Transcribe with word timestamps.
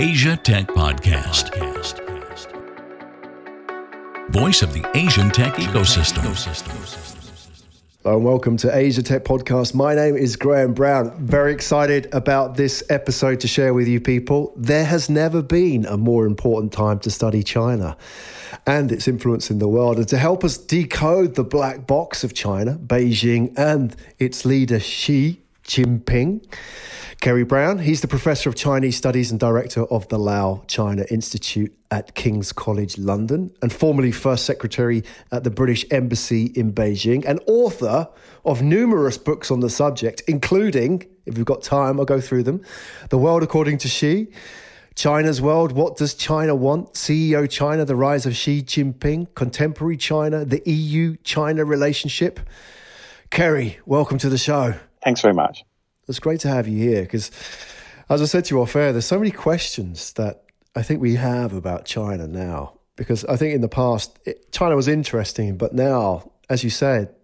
Asia 0.00 0.36
Tech 0.36 0.68
Podcast. 0.68 1.50
Voice 4.30 4.62
of 4.62 4.72
the 4.72 4.88
Asian 4.96 5.28
tech 5.28 5.54
ecosystem. 5.54 6.22
Hello 8.04 8.14
and 8.14 8.24
welcome 8.24 8.56
to 8.58 8.72
Asia 8.72 9.02
Tech 9.02 9.24
Podcast. 9.24 9.74
My 9.74 9.96
name 9.96 10.16
is 10.16 10.36
Graham 10.36 10.72
Brown. 10.72 11.10
Very 11.26 11.52
excited 11.52 12.08
about 12.14 12.56
this 12.56 12.84
episode 12.90 13.40
to 13.40 13.48
share 13.48 13.74
with 13.74 13.88
you 13.88 14.00
people. 14.00 14.52
There 14.56 14.84
has 14.84 15.10
never 15.10 15.42
been 15.42 15.84
a 15.84 15.96
more 15.96 16.26
important 16.26 16.72
time 16.72 17.00
to 17.00 17.10
study 17.10 17.42
China 17.42 17.96
and 18.68 18.92
its 18.92 19.08
influence 19.08 19.50
in 19.50 19.58
the 19.58 19.66
world. 19.66 19.96
And 19.98 20.06
to 20.10 20.16
help 20.16 20.44
us 20.44 20.58
decode 20.58 21.34
the 21.34 21.42
black 21.42 21.88
box 21.88 22.22
of 22.22 22.34
China, 22.34 22.78
Beijing, 22.78 23.52
and 23.58 23.96
its 24.20 24.44
leader 24.44 24.78
Xi 24.78 25.42
Jinping, 25.64 26.40
Kerry 27.20 27.42
Brown, 27.42 27.80
he's 27.80 28.00
the 28.00 28.06
professor 28.06 28.48
of 28.48 28.54
Chinese 28.54 28.96
studies 28.96 29.32
and 29.32 29.40
director 29.40 29.82
of 29.86 30.06
the 30.06 30.18
Lau 30.18 30.62
China 30.68 31.04
Institute 31.10 31.76
at 31.90 32.14
King's 32.14 32.52
College 32.52 32.96
London, 32.96 33.52
and 33.60 33.72
formerly 33.72 34.12
first 34.12 34.44
secretary 34.44 35.02
at 35.32 35.42
the 35.42 35.50
British 35.50 35.84
Embassy 35.90 36.46
in 36.54 36.72
Beijing, 36.72 37.24
and 37.26 37.40
author 37.48 38.08
of 38.44 38.62
numerous 38.62 39.18
books 39.18 39.50
on 39.50 39.58
the 39.58 39.68
subject, 39.68 40.22
including, 40.28 41.06
if 41.26 41.36
we've 41.36 41.44
got 41.44 41.60
time, 41.60 41.98
I'll 41.98 42.06
go 42.06 42.20
through 42.20 42.44
them 42.44 42.62
The 43.10 43.18
World 43.18 43.42
According 43.42 43.78
to 43.78 43.88
Xi. 43.88 44.28
China's 44.94 45.42
World, 45.42 45.72
What 45.72 45.96
Does 45.96 46.14
China 46.14 46.54
Want? 46.54 46.94
CEO 46.94 47.50
China, 47.50 47.84
The 47.84 47.96
Rise 47.96 48.26
of 48.26 48.36
Xi 48.36 48.62
Jinping, 48.62 49.34
Contemporary 49.34 49.96
China, 49.96 50.44
the 50.44 50.62
EU 50.70 51.16
China 51.24 51.64
relationship. 51.64 52.38
Kerry, 53.30 53.80
welcome 53.86 54.18
to 54.18 54.28
the 54.28 54.38
show. 54.38 54.74
Thanks 55.02 55.20
very 55.20 55.34
much. 55.34 55.64
It's 56.08 56.20
great 56.20 56.40
to 56.40 56.48
have 56.48 56.66
you 56.66 56.78
here 56.78 57.02
because, 57.02 57.30
as 58.08 58.22
I 58.22 58.24
said 58.24 58.46
to 58.46 58.54
you 58.54 58.62
off 58.62 58.74
air, 58.74 58.92
there's 58.92 59.04
so 59.06 59.18
many 59.18 59.30
questions 59.30 60.12
that 60.14 60.44
I 60.74 60.82
think 60.82 61.00
we 61.00 61.16
have 61.16 61.52
about 61.52 61.84
China 61.84 62.26
now. 62.26 62.74
Because 62.96 63.24
I 63.26 63.36
think 63.36 63.54
in 63.54 63.60
the 63.60 63.68
past, 63.68 64.18
it, 64.24 64.50
China 64.50 64.74
was 64.74 64.88
interesting, 64.88 65.56
but 65.56 65.72
now, 65.72 66.32
as 66.48 66.64
you 66.64 66.70
said, 66.70 67.14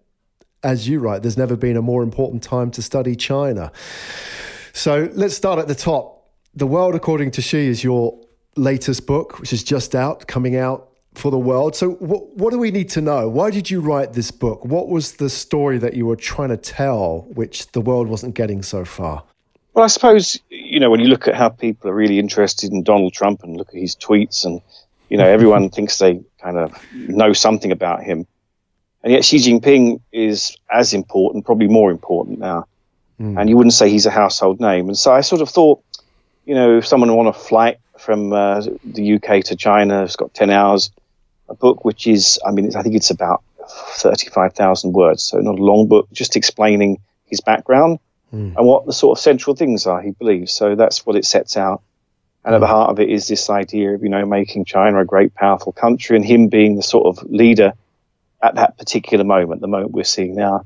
as 0.63 0.87
you 0.87 0.99
write, 0.99 1.21
there's 1.21 1.37
never 1.37 1.55
been 1.57 1.77
a 1.77 1.81
more 1.81 2.01
important 2.01 2.43
time 2.43 2.71
to 2.71 2.81
study 2.81 3.15
China. 3.15 3.71
So 4.71 5.09
let's 5.13 5.35
start 5.35 5.59
at 5.59 5.67
the 5.67 5.75
top. 5.75 6.29
The 6.53 6.67
World 6.67 6.95
According 6.95 7.31
to 7.31 7.41
Xi 7.41 7.67
is 7.67 7.83
your 7.83 8.19
latest 8.55 9.05
book, 9.05 9.39
which 9.39 9.51
is 9.51 9.63
just 9.63 9.95
out, 9.95 10.27
coming 10.27 10.55
out 10.55 10.94
for 11.17 11.31
the 11.31 11.37
world. 11.37 11.75
So, 11.75 11.91
what, 11.91 12.35
what 12.35 12.51
do 12.51 12.59
we 12.59 12.71
need 12.71 12.89
to 12.89 13.01
know? 13.01 13.29
Why 13.29 13.51
did 13.51 13.69
you 13.69 13.81
write 13.81 14.13
this 14.13 14.31
book? 14.31 14.65
What 14.65 14.89
was 14.89 15.13
the 15.13 15.29
story 15.29 15.77
that 15.79 15.93
you 15.93 16.05
were 16.05 16.15
trying 16.15 16.49
to 16.49 16.57
tell, 16.57 17.25
which 17.33 17.71
the 17.71 17.81
world 17.81 18.07
wasn't 18.07 18.35
getting 18.35 18.63
so 18.63 18.85
far? 18.85 19.23
Well, 19.73 19.83
I 19.83 19.87
suppose, 19.87 20.39
you 20.49 20.79
know, 20.79 20.89
when 20.89 21.01
you 21.01 21.07
look 21.07 21.27
at 21.27 21.35
how 21.35 21.49
people 21.49 21.89
are 21.89 21.93
really 21.93 22.17
interested 22.17 22.71
in 22.71 22.83
Donald 22.83 23.13
Trump 23.13 23.43
and 23.43 23.57
look 23.57 23.69
at 23.69 23.75
his 23.75 23.95
tweets, 23.95 24.45
and, 24.45 24.61
you 25.09 25.17
know, 25.17 25.25
everyone 25.25 25.69
thinks 25.75 25.97
they 25.97 26.21
kind 26.41 26.57
of 26.57 26.73
know 26.93 27.33
something 27.33 27.71
about 27.71 28.03
him. 28.03 28.25
And 29.03 29.11
yet 29.13 29.25
Xi 29.25 29.37
Jinping 29.37 30.01
is 30.11 30.57
as 30.71 30.93
important, 30.93 31.45
probably 31.45 31.67
more 31.67 31.91
important 31.91 32.39
now. 32.39 32.67
Mm. 33.19 33.39
And 33.39 33.49
you 33.49 33.57
wouldn't 33.57 33.73
say 33.73 33.89
he's 33.89 34.05
a 34.05 34.11
household 34.11 34.59
name. 34.59 34.87
And 34.87 34.97
so 34.97 35.13
I 35.13 35.21
sort 35.21 35.41
of 35.41 35.49
thought, 35.49 35.83
you 36.45 36.55
know, 36.55 36.77
if 36.77 36.87
someone 36.87 37.09
on 37.09 37.27
a 37.27 37.33
flight 37.33 37.77
from 37.97 38.33
uh, 38.33 38.61
the 38.83 39.15
UK 39.15 39.43
to 39.45 39.55
China 39.55 40.01
has 40.01 40.15
got 40.15 40.33
10 40.33 40.49
hours, 40.49 40.91
a 41.49 41.55
book 41.55 41.85
which 41.85 42.07
is, 42.07 42.39
I 42.45 42.51
mean, 42.51 42.75
I 42.75 42.81
think 42.81 42.95
it's 42.95 43.11
about 43.11 43.43
35,000 43.67 44.93
words, 44.93 45.23
so 45.23 45.37
not 45.39 45.59
a 45.59 45.63
long 45.63 45.87
book, 45.87 46.07
just 46.11 46.35
explaining 46.35 46.99
his 47.25 47.41
background 47.41 47.99
mm. 48.33 48.55
and 48.55 48.65
what 48.65 48.85
the 48.85 48.93
sort 48.93 49.17
of 49.17 49.21
central 49.21 49.55
things 49.55 49.85
are 49.87 50.01
he 50.01 50.11
believes. 50.11 50.53
So 50.53 50.75
that's 50.75 51.05
what 51.05 51.15
it 51.15 51.25
sets 51.25 51.57
out. 51.57 51.81
And 52.43 52.53
at 52.53 52.59
the 52.59 52.67
heart 52.67 52.91
of 52.91 52.99
it 52.99 53.09
is 53.09 53.27
this 53.27 53.49
idea 53.49 53.95
of, 53.95 54.03
you 54.03 54.09
know, 54.09 54.25
making 54.25 54.65
China 54.65 54.99
a 54.99 55.05
great, 55.05 55.33
powerful 55.33 55.71
country 55.71 56.15
and 56.15 56.23
him 56.23 56.47
being 56.47 56.75
the 56.75 56.83
sort 56.83 57.07
of 57.07 57.23
leader 57.29 57.73
at 58.41 58.55
that 58.55 58.77
particular 58.77 59.23
moment, 59.23 59.61
the 59.61 59.67
moment 59.67 59.91
we're 59.91 60.03
seeing 60.03 60.35
now, 60.35 60.65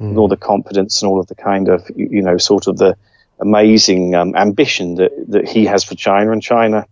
mm. 0.00 0.08
with 0.08 0.16
all 0.16 0.28
the 0.28 0.36
confidence 0.36 1.02
and 1.02 1.10
all 1.10 1.20
of 1.20 1.28
the 1.28 1.36
kind 1.36 1.68
of, 1.68 1.88
you 1.94 2.22
know, 2.22 2.36
sort 2.36 2.66
of 2.66 2.76
the 2.78 2.96
amazing 3.38 4.14
um, 4.14 4.34
ambition 4.34 4.96
that, 4.96 5.12
that 5.28 5.48
he 5.48 5.66
has 5.66 5.84
for 5.84 5.94
China 5.94 6.32
and 6.32 6.42
China 6.42 6.86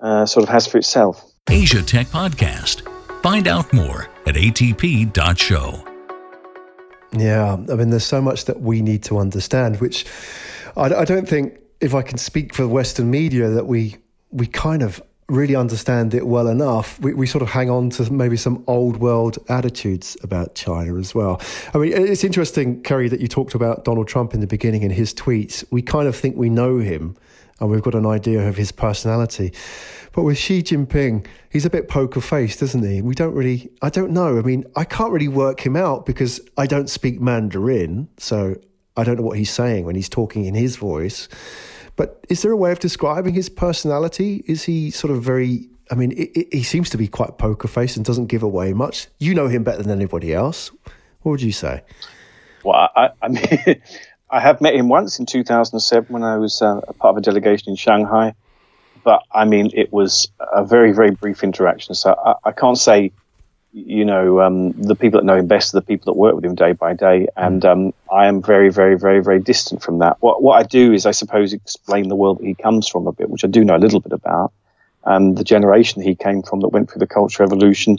uh, 0.00 0.26
sort 0.26 0.42
of 0.42 0.48
has 0.48 0.66
for 0.66 0.78
itself. 0.78 1.24
Asia 1.48 1.80
Tech 1.80 2.08
Podcast. 2.08 2.82
Find 3.22 3.46
out 3.46 3.72
more 3.72 4.08
at 4.26 4.34
atp.show. 4.34 5.84
Yeah, 7.12 7.52
I 7.54 7.74
mean, 7.74 7.90
there's 7.90 8.04
so 8.04 8.20
much 8.20 8.46
that 8.46 8.60
we 8.60 8.82
need 8.82 9.04
to 9.04 9.18
understand, 9.18 9.80
which 9.80 10.06
I, 10.76 10.92
I 10.92 11.04
don't 11.04 11.28
think, 11.28 11.58
if 11.80 11.94
I 11.94 12.02
can 12.02 12.18
speak 12.18 12.52
for 12.52 12.66
Western 12.66 13.10
media, 13.10 13.48
that 13.50 13.66
we 13.66 13.96
we 14.32 14.46
kind 14.46 14.82
of 14.82 15.00
really 15.28 15.54
understand 15.54 16.14
it 16.14 16.26
well 16.26 16.48
enough, 16.48 17.00
we, 17.00 17.14
we 17.14 17.26
sort 17.26 17.42
of 17.42 17.48
hang 17.48 17.70
on 17.70 17.90
to 17.90 18.12
maybe 18.12 18.36
some 18.36 18.62
old 18.66 18.96
world 18.98 19.38
attitudes 19.48 20.16
about 20.22 20.54
China 20.54 20.96
as 20.98 21.14
well. 21.14 21.40
I 21.74 21.78
mean, 21.78 21.92
it's 21.92 22.22
interesting, 22.24 22.82
Kerry, 22.82 23.08
that 23.08 23.20
you 23.20 23.28
talked 23.28 23.54
about 23.54 23.84
Donald 23.84 24.08
Trump 24.08 24.34
in 24.34 24.40
the 24.40 24.46
beginning 24.46 24.82
in 24.82 24.90
his 24.90 25.14
tweets. 25.14 25.64
We 25.70 25.82
kind 25.82 26.06
of 26.06 26.14
think 26.14 26.36
we 26.36 26.48
know 26.48 26.78
him 26.78 27.16
and 27.60 27.70
we've 27.70 27.82
got 27.82 27.94
an 27.94 28.06
idea 28.06 28.46
of 28.46 28.56
his 28.56 28.72
personality. 28.72 29.52
But 30.12 30.22
with 30.22 30.38
Xi 30.38 30.62
Jinping, 30.62 31.26
he's 31.50 31.66
a 31.66 31.70
bit 31.70 31.88
poker 31.88 32.20
faced, 32.20 32.62
isn't 32.62 32.84
he? 32.84 33.02
We 33.02 33.14
don't 33.14 33.34
really, 33.34 33.70
I 33.82 33.90
don't 33.90 34.12
know. 34.12 34.38
I 34.38 34.42
mean, 34.42 34.64
I 34.74 34.84
can't 34.84 35.12
really 35.12 35.28
work 35.28 35.60
him 35.60 35.76
out 35.76 36.06
because 36.06 36.40
I 36.56 36.66
don't 36.66 36.88
speak 36.88 37.20
Mandarin. 37.20 38.08
So 38.18 38.56
I 38.96 39.04
don't 39.04 39.16
know 39.16 39.22
what 39.22 39.38
he's 39.38 39.50
saying 39.50 39.84
when 39.84 39.94
he's 39.94 40.08
talking 40.08 40.46
in 40.46 40.54
his 40.54 40.76
voice. 40.76 41.28
But 41.96 42.24
is 42.28 42.42
there 42.42 42.52
a 42.52 42.56
way 42.56 42.72
of 42.72 42.78
describing 42.78 43.34
his 43.34 43.48
personality? 43.48 44.44
Is 44.46 44.64
he 44.64 44.90
sort 44.90 45.12
of 45.12 45.22
very, 45.22 45.68
I 45.90 45.94
mean, 45.94 46.12
it, 46.12 46.30
it, 46.36 46.54
he 46.54 46.62
seems 46.62 46.90
to 46.90 46.98
be 46.98 47.08
quite 47.08 47.38
poker 47.38 47.68
faced 47.68 47.96
and 47.96 48.04
doesn't 48.04 48.26
give 48.26 48.42
away 48.42 48.72
much. 48.72 49.08
You 49.18 49.34
know 49.34 49.48
him 49.48 49.64
better 49.64 49.82
than 49.82 49.92
anybody 49.92 50.32
else. 50.32 50.70
What 51.22 51.32
would 51.32 51.42
you 51.42 51.52
say? 51.52 51.82
Well, 52.64 52.90
I, 52.96 53.10
I 53.22 53.28
mean, 53.28 53.82
I 54.30 54.40
have 54.40 54.60
met 54.60 54.74
him 54.74 54.88
once 54.88 55.18
in 55.18 55.26
2007 55.26 56.12
when 56.12 56.22
I 56.22 56.38
was 56.38 56.60
uh, 56.60 56.80
a 56.88 56.92
part 56.92 57.12
of 57.12 57.18
a 57.18 57.20
delegation 57.20 57.70
in 57.70 57.76
Shanghai 57.76 58.34
but 59.06 59.22
I 59.32 59.44
mean, 59.44 59.70
it 59.72 59.92
was 59.92 60.32
a 60.40 60.64
very, 60.64 60.90
very 60.90 61.12
brief 61.12 61.44
interaction. 61.44 61.94
So 61.94 62.12
I, 62.12 62.48
I 62.48 62.50
can't 62.50 62.76
say, 62.76 63.12
you 63.72 64.04
know, 64.04 64.40
um, 64.40 64.72
the 64.72 64.96
people 64.96 65.20
that 65.20 65.24
know 65.24 65.36
him 65.36 65.46
best 65.46 65.72
are 65.72 65.78
the 65.78 65.86
people 65.86 66.12
that 66.12 66.18
work 66.18 66.34
with 66.34 66.44
him 66.44 66.56
day 66.56 66.72
by 66.72 66.94
day. 66.94 67.28
And 67.36 67.64
um, 67.64 67.94
I 68.12 68.26
am 68.26 68.42
very, 68.42 68.68
very, 68.68 68.98
very, 68.98 69.22
very 69.22 69.38
distant 69.38 69.80
from 69.80 70.00
that. 70.00 70.16
What, 70.18 70.42
what 70.42 70.58
I 70.58 70.64
do 70.64 70.92
is, 70.92 71.06
I 71.06 71.12
suppose, 71.12 71.52
explain 71.52 72.08
the 72.08 72.16
world 72.16 72.40
that 72.40 72.46
he 72.46 72.56
comes 72.56 72.88
from 72.88 73.06
a 73.06 73.12
bit, 73.12 73.30
which 73.30 73.44
I 73.44 73.46
do 73.46 73.64
know 73.64 73.76
a 73.76 73.78
little 73.78 74.00
bit 74.00 74.10
about, 74.10 74.52
and 75.04 75.38
the 75.38 75.44
generation 75.44 76.02
he 76.02 76.16
came 76.16 76.42
from 76.42 76.62
that 76.62 76.70
went 76.70 76.90
through 76.90 76.98
the 76.98 77.06
Cultural 77.06 77.48
Revolution. 77.48 77.98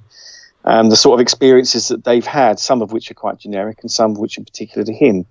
And 0.66 0.92
the 0.92 0.98
sort 0.98 1.22
of 1.22 1.22
experiences 1.22 1.88
that 1.88 2.04
they've 2.04 2.26
had, 2.26 2.60
some 2.60 2.82
of 2.82 2.92
which 2.92 3.10
are 3.12 3.14
quite 3.14 3.40
generic 3.40 3.78
and 3.82 3.90
some 3.90 4.12
of 4.12 4.18
which 4.18 4.38
are 4.38 4.44
particular 4.44 4.84
to 4.84 4.94
him. 4.94 5.26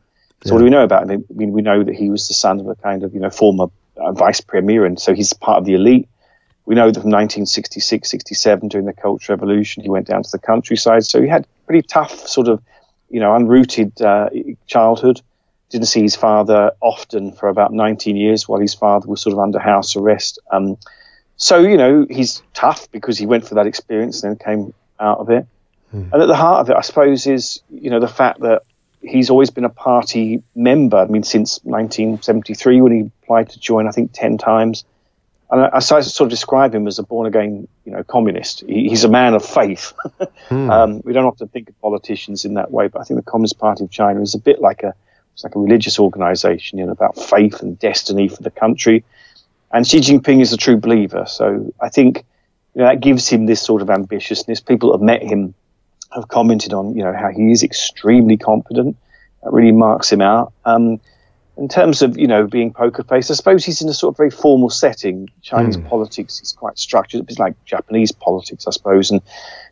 So 0.44 0.48
yeah. 0.48 0.52
what 0.52 0.58
do 0.58 0.64
we 0.64 0.70
know 0.70 0.84
about 0.84 1.10
him? 1.10 1.24
I 1.28 1.32
mean, 1.32 1.52
we 1.52 1.62
know 1.62 1.82
that 1.82 1.94
he 1.94 2.10
was 2.10 2.28
the 2.28 2.34
son 2.34 2.60
of 2.60 2.68
a 2.68 2.74
kind 2.76 3.02
of, 3.02 3.14
you 3.14 3.20
know, 3.20 3.30
former 3.30 3.66
uh, 3.96 4.12
vice 4.12 4.40
premier, 4.40 4.84
and 4.84 5.00
so 5.00 5.14
he's 5.14 5.32
part 5.32 5.58
of 5.58 5.64
the 5.64 5.74
elite. 5.74 6.08
We 6.66 6.74
know 6.74 6.86
that 6.86 7.00
from 7.00 7.10
1966, 7.10 8.10
67, 8.10 8.68
during 8.68 8.86
the 8.86 8.92
Cultural 8.92 9.36
Revolution, 9.36 9.82
he 9.82 9.88
went 9.88 10.08
down 10.08 10.24
to 10.24 10.30
the 10.30 10.38
countryside. 10.38 11.04
So 11.04 11.22
he 11.22 11.28
had 11.28 11.46
pretty 11.64 11.86
tough, 11.86 12.26
sort 12.26 12.48
of, 12.48 12.60
you 13.08 13.20
know, 13.20 13.30
unrooted 13.30 14.00
uh, 14.00 14.30
childhood. 14.66 15.20
Didn't 15.70 15.86
see 15.86 16.02
his 16.02 16.16
father 16.16 16.72
often 16.80 17.32
for 17.32 17.48
about 17.48 17.72
19 17.72 18.16
years 18.16 18.48
while 18.48 18.60
his 18.60 18.74
father 18.74 19.08
was 19.08 19.22
sort 19.22 19.32
of 19.32 19.38
under 19.38 19.58
house 19.58 19.96
arrest. 19.96 20.40
Um, 20.50 20.76
so, 21.36 21.60
you 21.60 21.76
know, 21.76 22.06
he's 22.08 22.42
tough 22.52 22.90
because 22.90 23.16
he 23.16 23.26
went 23.26 23.46
for 23.46 23.56
that 23.56 23.66
experience 23.66 24.22
and 24.22 24.32
then 24.32 24.44
came 24.44 24.74
out 24.98 25.18
of 25.18 25.30
it. 25.30 25.46
Hmm. 25.90 26.08
And 26.12 26.22
at 26.22 26.26
the 26.26 26.36
heart 26.36 26.60
of 26.60 26.70
it, 26.70 26.76
I 26.76 26.80
suppose, 26.80 27.26
is, 27.26 27.62
you 27.70 27.90
know, 27.90 28.00
the 28.00 28.08
fact 28.08 28.40
that 28.40 28.62
he's 29.06 29.30
always 29.30 29.50
been 29.50 29.64
a 29.64 29.70
party 29.70 30.42
member. 30.54 30.98
I 30.98 31.06
mean, 31.06 31.22
since 31.22 31.60
1973 31.64 32.80
when 32.80 32.92
he 32.92 33.10
applied 33.22 33.50
to 33.50 33.60
join, 33.60 33.86
I 33.86 33.90
think 33.90 34.12
10 34.12 34.38
times. 34.38 34.84
And 35.50 35.60
I, 35.62 35.76
I 35.76 35.78
sort 35.78 36.20
of 36.20 36.28
describe 36.28 36.74
him 36.74 36.86
as 36.86 36.98
a 36.98 37.04
born 37.04 37.26
again, 37.26 37.68
you 37.84 37.92
know, 37.92 38.02
communist. 38.02 38.64
He, 38.66 38.88
he's 38.88 39.04
a 39.04 39.08
man 39.08 39.34
of 39.34 39.44
faith. 39.44 39.92
hmm. 40.48 40.70
um, 40.70 41.00
we 41.04 41.12
don't 41.12 41.24
often 41.24 41.48
think 41.48 41.68
of 41.68 41.80
politicians 41.80 42.44
in 42.44 42.54
that 42.54 42.70
way, 42.72 42.88
but 42.88 43.00
I 43.00 43.04
think 43.04 43.18
the 43.18 43.30
Communist 43.30 43.58
Party 43.58 43.84
of 43.84 43.90
China 43.90 44.20
is 44.22 44.34
a 44.34 44.38
bit 44.38 44.60
like 44.60 44.82
a, 44.82 44.92
it's 45.34 45.44
like 45.44 45.54
a 45.54 45.58
religious 45.60 45.98
organization, 46.00 46.78
you 46.78 46.86
know, 46.86 46.92
about 46.92 47.16
faith 47.16 47.60
and 47.60 47.78
destiny 47.78 48.28
for 48.28 48.42
the 48.42 48.50
country. 48.50 49.04
And 49.70 49.86
Xi 49.86 49.98
Jinping 49.98 50.40
is 50.40 50.52
a 50.52 50.56
true 50.56 50.76
believer. 50.76 51.26
So 51.28 51.72
I 51.80 51.90
think 51.90 52.24
you 52.74 52.82
know, 52.82 52.88
that 52.88 53.00
gives 53.00 53.28
him 53.28 53.46
this 53.46 53.62
sort 53.62 53.82
of 53.82 53.88
ambitiousness. 53.88 54.64
People 54.64 54.92
have 54.92 55.02
met 55.02 55.22
him 55.22 55.54
have 56.12 56.28
commented 56.28 56.72
on, 56.72 56.96
you 56.96 57.02
know, 57.02 57.12
how 57.12 57.30
he 57.30 57.50
is 57.50 57.62
extremely 57.62 58.36
confident. 58.36 58.96
That 59.42 59.52
really 59.52 59.72
marks 59.72 60.10
him 60.10 60.20
out. 60.20 60.52
Um, 60.64 61.00
in 61.56 61.68
terms 61.68 62.02
of, 62.02 62.18
you 62.18 62.26
know, 62.26 62.46
being 62.46 62.72
poker 62.72 63.02
faced, 63.02 63.30
I 63.30 63.34
suppose 63.34 63.64
he's 63.64 63.80
in 63.80 63.88
a 63.88 63.94
sort 63.94 64.12
of 64.12 64.16
very 64.16 64.30
formal 64.30 64.68
setting. 64.68 65.30
Chinese 65.42 65.76
mm. 65.76 65.88
politics 65.88 66.40
is 66.42 66.52
quite 66.52 66.78
structured. 66.78 67.24
It's 67.28 67.38
like 67.38 67.54
Japanese 67.64 68.12
politics, 68.12 68.66
I 68.66 68.70
suppose. 68.70 69.10
And, 69.10 69.22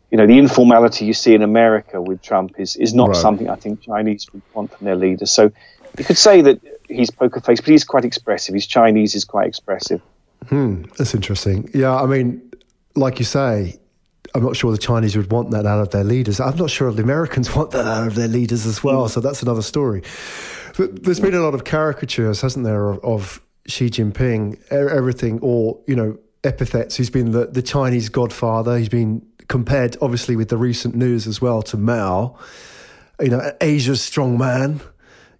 you 0.09 0.17
know, 0.17 0.25
the 0.25 0.39
informality 0.39 1.05
you 1.05 1.13
see 1.13 1.35
in 1.35 1.43
America 1.43 2.01
with 2.01 2.21
Trump 2.21 2.59
is, 2.59 2.75
is 2.75 2.93
not 2.93 3.09
right. 3.09 3.15
something 3.15 3.49
I 3.49 3.55
think 3.55 3.81
Chinese 3.81 4.27
would 4.33 4.41
want 4.53 4.75
from 4.75 4.85
their 4.85 4.95
leaders. 4.95 5.31
So 5.31 5.51
you 5.97 6.03
could 6.03 6.17
say 6.17 6.41
that 6.41 6.59
he's 6.89 7.11
poker 7.11 7.39
faced, 7.39 7.63
but 7.63 7.71
he's 7.71 7.83
quite 7.83 8.05
expressive. 8.05 8.55
His 8.55 8.65
Chinese 8.65 9.13
is 9.13 9.23
quite 9.23 9.47
expressive. 9.47 10.01
Hmm, 10.49 10.83
that's 10.97 11.13
interesting. 11.13 11.69
Yeah, 11.73 11.95
I 11.95 12.05
mean, 12.07 12.51
like 12.95 13.19
you 13.19 13.25
say, 13.25 13.77
I'm 14.35 14.43
not 14.43 14.57
sure 14.57 14.71
the 14.73 14.77
Chinese 14.77 15.15
would 15.15 15.31
want 15.31 15.51
that 15.51 15.65
out 15.65 15.79
of 15.79 15.91
their 15.91 16.03
leaders. 16.03 16.41
I'm 16.41 16.57
not 16.57 16.69
sure 16.69 16.91
the 16.91 17.01
Americans 17.01 17.55
want 17.55 17.71
that 17.71 17.85
out 17.85 18.05
of 18.05 18.15
their 18.15 18.27
leaders 18.27 18.65
as 18.65 18.83
well. 18.83 19.07
So 19.07 19.21
that's 19.21 19.41
another 19.41 19.61
story. 19.61 20.03
But 20.77 21.03
there's 21.03 21.21
been 21.21 21.33
a 21.33 21.39
lot 21.39 21.53
of 21.53 21.63
caricatures, 21.63 22.41
hasn't 22.41 22.65
there, 22.65 22.89
of, 22.89 22.99
of 22.99 23.41
Xi 23.65 23.89
Jinping, 23.89 24.61
everything, 24.71 25.39
or, 25.41 25.79
you 25.87 25.95
know, 25.95 26.17
epithets. 26.43 26.97
He's 26.97 27.09
been 27.09 27.31
the, 27.31 27.47
the 27.47 27.61
Chinese 27.61 28.09
godfather. 28.09 28.77
He's 28.77 28.89
been 28.89 29.25
compared, 29.47 29.95
obviously, 30.01 30.35
with 30.35 30.49
the 30.49 30.57
recent 30.57 30.95
news 30.95 31.27
as 31.27 31.41
well 31.41 31.61
to 31.63 31.77
Mao, 31.77 32.37
you 33.21 33.29
know, 33.29 33.53
Asia's 33.61 34.01
strong 34.01 34.37
man, 34.37 34.81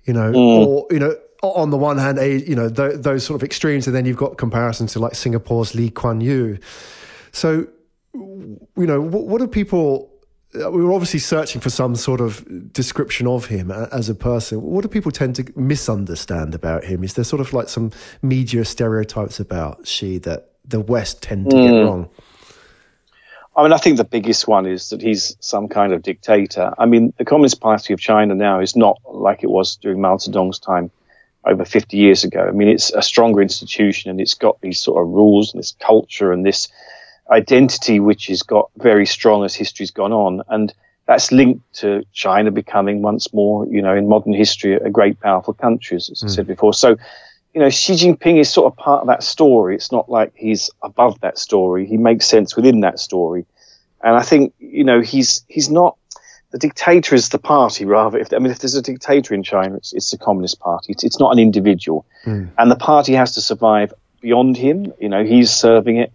you 0.05 0.13
know, 0.13 0.31
mm. 0.31 0.37
or, 0.37 0.87
you 0.89 0.99
know, 0.99 1.17
on 1.43 1.69
the 1.69 1.77
one 1.77 1.97
hand, 1.97 2.17
you 2.47 2.55
know, 2.55 2.69
th- 2.69 3.01
those 3.01 3.25
sort 3.25 3.41
of 3.41 3.43
extremes, 3.43 3.87
and 3.87 3.95
then 3.95 4.05
you've 4.05 4.15
got 4.15 4.37
comparisons 4.37 4.93
to 4.93 4.99
like 4.99 5.15
Singapore's 5.15 5.75
Lee 5.75 5.89
Kuan 5.89 6.21
Yew. 6.21 6.57
So, 7.33 7.67
you 8.15 8.85
know, 8.85 9.01
what, 9.01 9.25
what 9.27 9.41
are 9.41 9.47
people? 9.47 10.11
Uh, 10.53 10.71
we 10.71 10.83
were 10.83 10.93
obviously 10.93 11.19
searching 11.19 11.59
for 11.59 11.69
some 11.69 11.95
sort 11.95 12.21
of 12.21 12.71
description 12.71 13.27
of 13.27 13.45
him 13.45 13.71
as 13.71 14.09
a 14.09 14.15
person. 14.15 14.61
What 14.61 14.83
do 14.83 14.87
people 14.87 15.11
tend 15.11 15.35
to 15.35 15.45
misunderstand 15.55 16.55
about 16.55 16.85
him? 16.85 17.03
Is 17.03 17.15
there 17.15 17.25
sort 17.25 17.41
of 17.41 17.51
like 17.51 17.67
some 17.67 17.91
media 18.21 18.63
stereotypes 18.63 19.39
about 19.39 19.85
Xi 19.85 20.17
that 20.19 20.51
the 20.63 20.79
West 20.79 21.21
tend 21.21 21.49
to 21.49 21.55
mm. 21.55 21.69
get 21.69 21.83
wrong? 21.83 22.09
I 23.57 23.63
mean, 23.63 23.71
I 23.71 23.77
think 23.77 23.97
the 23.97 24.03
biggest 24.03 24.47
one 24.47 24.65
is 24.65 24.89
that 24.89 25.01
he's 25.01 25.37
some 25.39 25.69
kind 25.69 25.93
of 25.93 26.01
dictator. 26.01 26.73
I 26.77 26.85
mean, 26.85 27.13
the 27.17 27.23
Communist 27.23 27.61
Party 27.61 27.93
of 27.93 27.99
China 27.99 28.35
now 28.35 28.59
is 28.59 28.75
not 28.75 28.99
like 29.09 29.43
it 29.43 29.49
was 29.49 29.77
during 29.77 30.01
Mao 30.01 30.17
Zedong's 30.17 30.59
time 30.59 30.91
over 31.45 31.63
50 31.63 31.95
years 31.95 32.23
ago. 32.23 32.45
I 32.45 32.51
mean, 32.51 32.67
it's 32.67 32.91
a 32.91 33.01
stronger 33.01 33.41
institution 33.41 34.11
and 34.11 34.19
it's 34.19 34.33
got 34.33 34.59
these 34.61 34.79
sort 34.79 35.01
of 35.01 35.09
rules 35.09 35.53
and 35.53 35.59
this 35.59 35.73
culture 35.79 36.33
and 36.33 36.45
this 36.45 36.67
identity 37.31 37.99
which 37.99 38.27
has 38.27 38.43
got 38.43 38.69
very 38.77 39.05
strong 39.05 39.43
as 39.43 39.55
history's 39.55 39.91
gone 39.91 40.13
on. 40.13 40.41
And 40.47 40.73
that's 41.05 41.31
linked 41.31 41.73
to 41.75 42.03
China 42.13 42.51
becoming 42.51 43.01
once 43.01 43.33
more, 43.33 43.65
you 43.67 43.81
know, 43.81 43.95
in 43.95 44.07
modern 44.07 44.33
history, 44.33 44.73
a 44.73 44.89
great 44.89 45.19
powerful 45.19 45.53
country, 45.53 45.97
as 45.97 46.09
I 46.09 46.27
mm. 46.27 46.29
said 46.29 46.47
before. 46.47 46.73
So, 46.73 46.97
you 47.53 47.61
know, 47.61 47.69
Xi 47.69 47.93
Jinping 47.93 48.39
is 48.39 48.49
sort 48.49 48.71
of 48.71 48.77
part 48.77 49.01
of 49.01 49.07
that 49.07 49.23
story. 49.23 49.75
It's 49.75 49.91
not 49.91 50.09
like 50.09 50.33
he's 50.35 50.69
above 50.81 51.19
that 51.21 51.37
story. 51.37 51.85
He 51.85 51.97
makes 51.97 52.25
sense 52.25 52.55
within 52.55 52.81
that 52.81 52.99
story. 52.99 53.45
And 54.03 54.15
I 54.15 54.23
think, 54.23 54.53
you 54.59 54.83
know, 54.83 55.01
he's, 55.01 55.43
he's 55.47 55.69
not, 55.69 55.97
the 56.51 56.59
dictator 56.59 57.15
is 57.15 57.29
the 57.29 57.39
party 57.39 57.85
rather. 57.85 58.17
If, 58.17 58.33
I 58.33 58.39
mean, 58.39 58.51
if 58.51 58.59
there's 58.59 58.75
a 58.75 58.81
dictator 58.81 59.33
in 59.33 59.43
China, 59.43 59.75
it's, 59.77 59.93
it's 59.93 60.11
the 60.11 60.17
Communist 60.17 60.59
Party. 60.59 60.93
It's, 60.93 61.03
it's 61.03 61.19
not 61.19 61.31
an 61.31 61.39
individual. 61.39 62.05
Mm. 62.25 62.49
And 62.57 62.71
the 62.71 62.75
party 62.75 63.13
has 63.13 63.33
to 63.33 63.41
survive 63.41 63.93
beyond 64.21 64.57
him. 64.57 64.93
You 64.99 65.09
know, 65.09 65.23
he's 65.23 65.51
serving 65.51 65.97
it. 65.97 66.11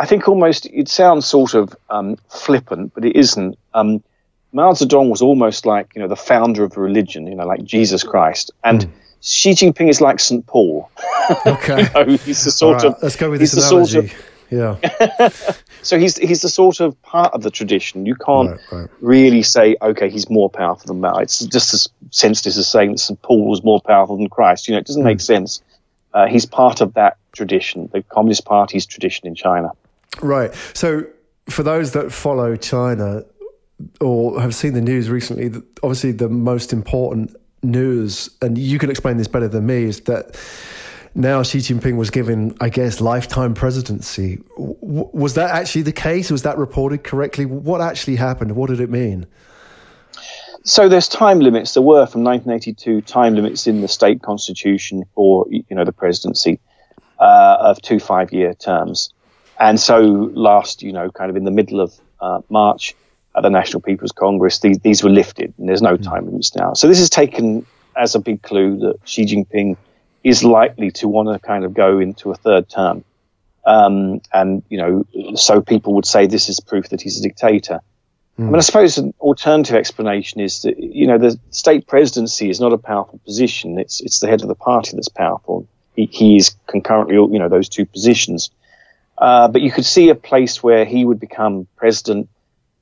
I 0.00 0.06
think 0.06 0.26
almost 0.28 0.64
it 0.64 0.88
sounds 0.88 1.26
sort 1.26 1.52
of 1.52 1.76
um, 1.90 2.16
flippant, 2.30 2.94
but 2.94 3.04
it 3.04 3.16
isn't. 3.16 3.58
Um, 3.74 4.02
Mao 4.50 4.72
Zedong 4.72 5.10
was 5.10 5.20
almost 5.20 5.66
like 5.66 5.92
you 5.94 6.00
know 6.00 6.08
the 6.08 6.16
founder 6.16 6.64
of 6.64 6.78
religion, 6.78 7.26
you 7.26 7.34
know, 7.34 7.46
like 7.46 7.62
Jesus 7.64 8.02
Christ, 8.02 8.50
and 8.64 8.86
mm. 8.86 8.90
Xi 9.20 9.50
Jinping 9.50 9.90
is 9.90 10.00
like 10.00 10.18
St. 10.18 10.46
Paul. 10.46 10.90
Okay, 11.46 11.82
you 11.94 12.06
know, 12.06 12.16
he's 12.16 12.42
the 12.42 12.50
sort 12.50 12.82
right, 12.82 12.86
of 12.86 13.02
let's 13.02 13.14
go 13.14 13.30
with 13.30 13.38
this 13.38 13.52
analogy. 13.52 13.92
Sort 13.92 14.04
of, 14.06 14.30
yeah. 14.50 15.28
so 15.82 15.96
he's 15.96 16.16
he's 16.16 16.42
the 16.42 16.48
sort 16.48 16.80
of 16.80 17.00
part 17.02 17.32
of 17.34 17.42
the 17.42 17.50
tradition. 17.50 18.04
You 18.04 18.16
can't 18.16 18.50
right, 18.50 18.72
right. 18.72 18.90
really 19.00 19.42
say, 19.42 19.76
okay, 19.80 20.10
he's 20.10 20.28
more 20.28 20.50
powerful 20.50 20.88
than 20.88 21.00
Mao. 21.00 21.18
It's 21.18 21.38
just 21.44 21.72
as 21.72 21.88
senseless 22.10 22.56
as 22.56 22.66
saying 22.66 22.92
that 22.92 22.98
St. 22.98 23.22
Paul 23.22 23.46
was 23.46 23.62
more 23.62 23.80
powerful 23.80 24.16
than 24.16 24.28
Christ. 24.28 24.66
You 24.66 24.74
know, 24.74 24.78
it 24.80 24.86
doesn't 24.86 25.02
mm. 25.02 25.12
make 25.12 25.20
sense. 25.20 25.62
Uh, 26.12 26.26
he's 26.26 26.46
part 26.46 26.80
of 26.80 26.94
that 26.94 27.18
tradition, 27.32 27.88
the 27.92 28.02
Communist 28.02 28.44
Party's 28.44 28.86
tradition 28.86 29.28
in 29.28 29.36
China. 29.36 29.70
Right. 30.22 30.54
So 30.74 31.04
for 31.48 31.62
those 31.62 31.92
that 31.92 32.12
follow 32.12 32.56
China 32.56 33.24
or 34.00 34.40
have 34.40 34.54
seen 34.54 34.74
the 34.74 34.80
news 34.80 35.08
recently, 35.08 35.62
obviously 35.82 36.12
the 36.12 36.28
most 36.28 36.72
important 36.72 37.34
news, 37.62 38.30
and 38.42 38.58
you 38.58 38.78
can 38.78 38.90
explain 38.90 39.16
this 39.16 39.28
better 39.28 39.48
than 39.48 39.66
me, 39.66 39.84
is 39.84 40.00
that 40.02 40.38
now 41.14 41.42
Xi 41.42 41.58
Jinping 41.58 41.96
was 41.96 42.10
given, 42.10 42.56
I 42.60 42.68
guess, 42.68 43.00
lifetime 43.00 43.54
presidency. 43.54 44.38
Was 44.56 45.34
that 45.34 45.50
actually 45.50 45.82
the 45.82 45.92
case? 45.92 46.30
Was 46.30 46.42
that 46.42 46.58
reported 46.58 47.02
correctly? 47.02 47.46
What 47.46 47.80
actually 47.80 48.16
happened? 48.16 48.54
What 48.54 48.70
did 48.70 48.80
it 48.80 48.90
mean? 48.90 49.26
So 50.62 50.88
there's 50.88 51.08
time 51.08 51.40
limits. 51.40 51.74
There 51.74 51.82
were 51.82 52.06
from 52.06 52.22
1982 52.22 53.00
time 53.02 53.34
limits 53.34 53.66
in 53.66 53.80
the 53.80 53.88
state 53.88 54.22
constitution 54.22 55.04
for 55.14 55.46
you 55.48 55.64
know 55.70 55.84
the 55.84 55.92
presidency 55.92 56.60
uh, 57.18 57.56
of 57.60 57.80
two 57.80 57.98
five-year 57.98 58.54
terms. 58.54 59.10
And 59.60 59.78
so 59.78 60.00
last, 60.00 60.82
you 60.82 60.92
know, 60.92 61.10
kind 61.10 61.30
of 61.30 61.36
in 61.36 61.44
the 61.44 61.50
middle 61.50 61.80
of 61.80 61.94
uh, 62.20 62.40
March 62.48 62.96
at 63.36 63.42
the 63.42 63.50
National 63.50 63.82
People's 63.82 64.10
Congress, 64.10 64.58
these, 64.58 64.78
these 64.78 65.04
were 65.04 65.10
lifted 65.10 65.52
and 65.58 65.68
there's 65.68 65.82
no 65.82 65.96
hmm. 65.96 66.02
time 66.02 66.24
limits 66.24 66.56
now. 66.56 66.72
So 66.72 66.88
this 66.88 66.98
is 66.98 67.10
taken 67.10 67.66
as 67.94 68.14
a 68.14 68.18
big 68.18 68.42
clue 68.42 68.78
that 68.78 68.96
Xi 69.04 69.26
Jinping 69.26 69.76
is 70.24 70.42
likely 70.42 70.90
to 70.92 71.08
want 71.08 71.28
to 71.28 71.46
kind 71.46 71.64
of 71.64 71.74
go 71.74 71.98
into 71.98 72.30
a 72.30 72.34
third 72.34 72.68
term. 72.68 73.04
Um, 73.66 74.22
and, 74.32 74.62
you 74.70 74.78
know, 74.78 75.34
so 75.34 75.60
people 75.60 75.94
would 75.94 76.06
say 76.06 76.26
this 76.26 76.48
is 76.48 76.60
proof 76.60 76.88
that 76.88 77.02
he's 77.02 77.18
a 77.18 77.22
dictator. 77.22 77.80
Mm. 78.38 78.42
I 78.42 78.46
mean, 78.46 78.56
I 78.56 78.60
suppose 78.60 78.96
an 78.96 79.12
alternative 79.20 79.76
explanation 79.76 80.40
is 80.40 80.62
that, 80.62 80.78
you 80.78 81.06
know, 81.06 81.18
the 81.18 81.38
state 81.50 81.86
presidency 81.86 82.48
is 82.48 82.60
not 82.60 82.72
a 82.72 82.78
powerful 82.78 83.20
position. 83.24 83.78
It's, 83.78 84.00
it's 84.00 84.20
the 84.20 84.28
head 84.28 84.40
of 84.40 84.48
the 84.48 84.54
party 84.54 84.92
that's 84.96 85.08
powerful. 85.08 85.68
He, 85.94 86.06
he 86.06 86.36
is 86.36 86.56
concurrently, 86.66 87.16
you 87.16 87.38
know, 87.38 87.50
those 87.50 87.68
two 87.68 87.84
positions. 87.84 88.50
Uh, 89.20 89.48
but 89.48 89.60
you 89.60 89.70
could 89.70 89.84
see 89.84 90.08
a 90.08 90.14
place 90.14 90.62
where 90.62 90.86
he 90.86 91.04
would 91.04 91.20
become 91.20 91.66
president, 91.76 92.30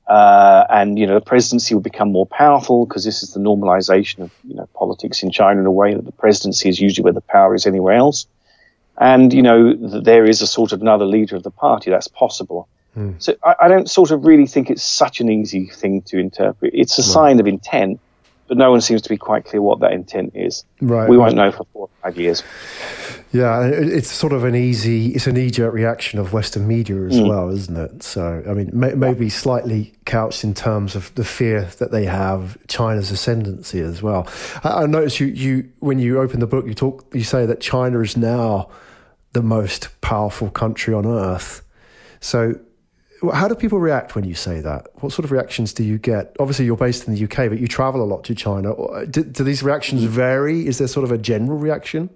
uh, 0.07 0.65
and 0.69 0.97
you 0.97 1.05
know 1.05 1.15
the 1.15 1.21
presidency 1.21 1.75
would 1.75 1.83
become 1.83 2.11
more 2.11 2.25
powerful 2.25 2.85
because 2.85 3.03
this 3.03 3.21
is 3.23 3.33
the 3.33 3.41
normalization 3.41 4.19
of 4.19 4.31
you 4.45 4.55
know 4.55 4.67
politics 4.73 5.21
in 5.21 5.31
China 5.31 5.59
in 5.59 5.65
a 5.65 5.71
way 5.71 5.93
that 5.93 6.05
the 6.05 6.13
presidency 6.13 6.69
is 6.69 6.79
usually 6.79 7.03
where 7.03 7.13
the 7.13 7.21
power 7.21 7.53
is 7.55 7.65
anywhere 7.65 7.95
else, 7.95 8.25
and 8.97 9.33
you 9.33 9.41
know 9.41 9.73
there 10.01 10.25
is 10.25 10.41
a 10.41 10.47
sort 10.47 10.71
of 10.71 10.81
another 10.81 11.05
leader 11.05 11.35
of 11.35 11.43
the 11.43 11.51
party 11.51 11.91
that's 11.91 12.07
possible. 12.07 12.69
Mm. 12.95 13.21
So 13.21 13.35
I, 13.43 13.55
I, 13.63 13.67
don't 13.67 13.89
sort 13.89 14.11
of 14.11 14.25
really 14.25 14.47
think 14.47 14.69
it's 14.69 14.81
such 14.81 15.19
an 15.19 15.29
easy 15.29 15.67
thing 15.67 16.01
to 16.03 16.17
interpret. 16.17 16.71
It's 16.73 16.97
a 16.97 17.03
sign 17.03 17.39
of 17.39 17.47
intent, 17.47 17.99
but 18.49 18.57
no 18.57 18.71
one 18.71 18.81
seems 18.81 19.01
to 19.03 19.09
be 19.09 19.17
quite 19.17 19.45
clear 19.45 19.61
what 19.61 19.79
that 19.79 19.93
intent 19.93 20.33
is. 20.35 20.65
Right. 20.81 21.07
We 21.07 21.17
won't 21.17 21.35
know 21.35 21.51
for 21.51 21.65
four 21.71 21.83
or 21.83 21.89
five 22.01 22.17
years. 22.17 22.43
Yeah, 23.31 23.63
it's 23.63 24.11
sort 24.11 24.33
of 24.33 24.43
an 24.43 24.55
easy, 24.55 25.09
it's 25.09 25.27
a 25.27 25.31
knee 25.31 25.51
jerk 25.51 25.71
reaction 25.71 26.17
of 26.17 26.33
Western 26.33 26.67
media 26.67 26.97
as 27.03 27.13
mm. 27.13 27.29
well, 27.29 27.49
isn't 27.49 27.77
it? 27.77 28.01
So, 28.01 28.43
I 28.49 28.53
mean, 28.53 28.71
may, 28.73 28.95
maybe 28.95 29.29
slightly 29.29 29.93
couched 30.05 30.43
in 30.43 30.55
terms 30.55 30.95
of 30.95 31.13
the 31.13 31.23
fear 31.23 31.65
that 31.77 31.91
they 31.91 32.05
have 32.05 32.57
China's 32.67 33.11
ascendancy 33.11 33.81
as 33.81 34.01
well. 34.01 34.27
I, 34.63 34.81
I 34.81 34.85
noticed 34.87 35.19
you, 35.19 35.27
you, 35.27 35.71
when 35.77 35.99
you 35.99 36.19
open 36.19 36.39
the 36.39 36.47
book, 36.47 36.65
you 36.65 36.73
talk, 36.73 37.05
you 37.13 37.23
say 37.23 37.45
that 37.45 37.61
China 37.61 37.99
is 37.99 38.17
now 38.17 38.67
the 39.33 39.43
most 39.43 39.89
powerful 40.01 40.49
country 40.49 40.95
on 40.95 41.05
earth. 41.05 41.61
So, 42.21 42.59
how 43.33 43.47
do 43.47 43.55
people 43.55 43.79
react 43.79 44.15
when 44.15 44.23
you 44.23 44.33
say 44.33 44.61
that? 44.61 44.87
What 44.95 45.11
sort 45.11 45.25
of 45.25 45.31
reactions 45.31 45.73
do 45.73 45.83
you 45.83 45.97
get? 45.97 46.35
Obviously, 46.39 46.65
you're 46.65 46.77
based 46.77 47.07
in 47.07 47.13
the 47.13 47.23
UK, 47.23 47.49
but 47.49 47.59
you 47.59 47.67
travel 47.67 48.01
a 48.01 48.05
lot 48.05 48.23
to 48.25 48.35
China. 48.35 48.73
Uh, 48.73 49.05
do, 49.05 49.23
do 49.23 49.43
these 49.43 49.61
reactions 49.61 50.03
mm. 50.03 50.07
vary? 50.07 50.65
Is 50.65 50.77
there 50.77 50.87
sort 50.87 51.03
of 51.03 51.11
a 51.11 51.17
general 51.17 51.57
reaction? 51.57 52.09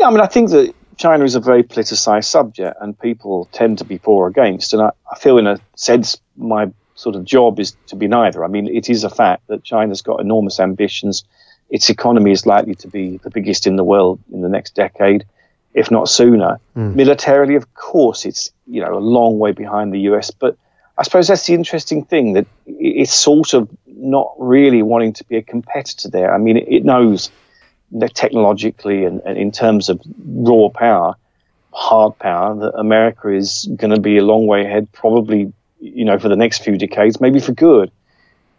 Yeah, 0.00 0.08
I 0.08 0.10
mean, 0.10 0.20
I 0.20 0.26
think 0.26 0.50
that 0.50 0.74
China 0.96 1.24
is 1.24 1.34
a 1.34 1.40
very 1.40 1.62
politicized 1.62 2.24
subject, 2.24 2.76
and 2.80 2.98
people 2.98 3.48
tend 3.52 3.78
to 3.78 3.84
be 3.84 3.98
for 3.98 4.24
or 4.24 4.28
against. 4.28 4.72
And 4.72 4.82
I, 4.82 4.90
I 5.10 5.18
feel, 5.18 5.38
in 5.38 5.46
a 5.46 5.60
sense, 5.76 6.18
my 6.36 6.72
sort 6.96 7.14
of 7.14 7.24
job 7.24 7.60
is 7.60 7.76
to 7.88 7.96
be 7.96 8.08
neither. 8.08 8.44
I 8.44 8.48
mean, 8.48 8.68
it 8.68 8.90
is 8.90 9.04
a 9.04 9.10
fact 9.10 9.46
that 9.48 9.62
China's 9.62 10.02
got 10.02 10.20
enormous 10.20 10.58
ambitions. 10.58 11.24
Its 11.70 11.90
economy 11.90 12.32
is 12.32 12.46
likely 12.46 12.74
to 12.76 12.88
be 12.88 13.18
the 13.18 13.30
biggest 13.30 13.66
in 13.66 13.76
the 13.76 13.84
world 13.84 14.20
in 14.32 14.42
the 14.42 14.48
next 14.48 14.74
decade 14.74 15.24
if 15.74 15.90
not 15.90 16.08
sooner. 16.08 16.60
Mm. 16.76 16.94
Militarily, 16.94 17.56
of 17.56 17.74
course, 17.74 18.24
it's 18.24 18.50
you 18.66 18.80
know 18.80 18.96
a 18.96 19.00
long 19.00 19.38
way 19.38 19.52
behind 19.52 19.92
the 19.92 20.00
US, 20.10 20.30
but 20.30 20.56
I 20.96 21.02
suppose 21.02 21.28
that's 21.28 21.46
the 21.46 21.54
interesting 21.54 22.04
thing 22.04 22.34
that 22.34 22.46
it's 22.66 23.12
sort 23.12 23.52
of 23.52 23.68
not 23.86 24.34
really 24.38 24.82
wanting 24.82 25.12
to 25.14 25.24
be 25.24 25.36
a 25.36 25.42
competitor 25.42 26.08
there. 26.08 26.32
I 26.32 26.38
mean, 26.38 26.56
it, 26.56 26.84
knows 26.84 27.30
that 27.92 28.14
technologically 28.14 29.04
and, 29.04 29.20
and 29.24 29.36
in 29.36 29.50
terms 29.50 29.88
of 29.88 30.00
raw 30.24 30.68
power, 30.68 31.16
hard 31.72 32.16
power, 32.18 32.54
that 32.60 32.78
America 32.78 33.28
is 33.28 33.68
going 33.76 33.92
to 33.92 34.00
be 34.00 34.18
a 34.18 34.22
long 34.22 34.46
way 34.46 34.64
ahead, 34.64 34.92
probably 34.92 35.52
you 35.80 36.04
know 36.04 36.18
for 36.18 36.28
the 36.28 36.36
next 36.36 36.62
few 36.62 36.78
decades, 36.78 37.20
maybe 37.20 37.40
for 37.40 37.52
good. 37.52 37.90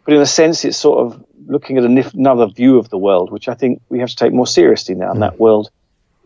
But 0.04 0.14
in 0.14 0.22
a 0.22 0.26
sense, 0.26 0.66
it's 0.66 0.78
sort 0.78 1.00
of 1.00 1.26
looking 1.48 1.78
at 1.78 1.84
another 2.14 2.48
view 2.48 2.78
of 2.78 2.90
the 2.90 2.98
world, 2.98 3.32
which 3.32 3.48
I 3.48 3.56
think 3.56 3.82
we 3.90 4.00
have 4.00 4.10
to 4.10 4.16
take 4.16 4.34
more 4.34 4.46
seriously 4.46 4.94
now. 4.94 5.08
Mm. 5.08 5.12
And 5.12 5.22
that 5.24 5.40
world 5.40 5.72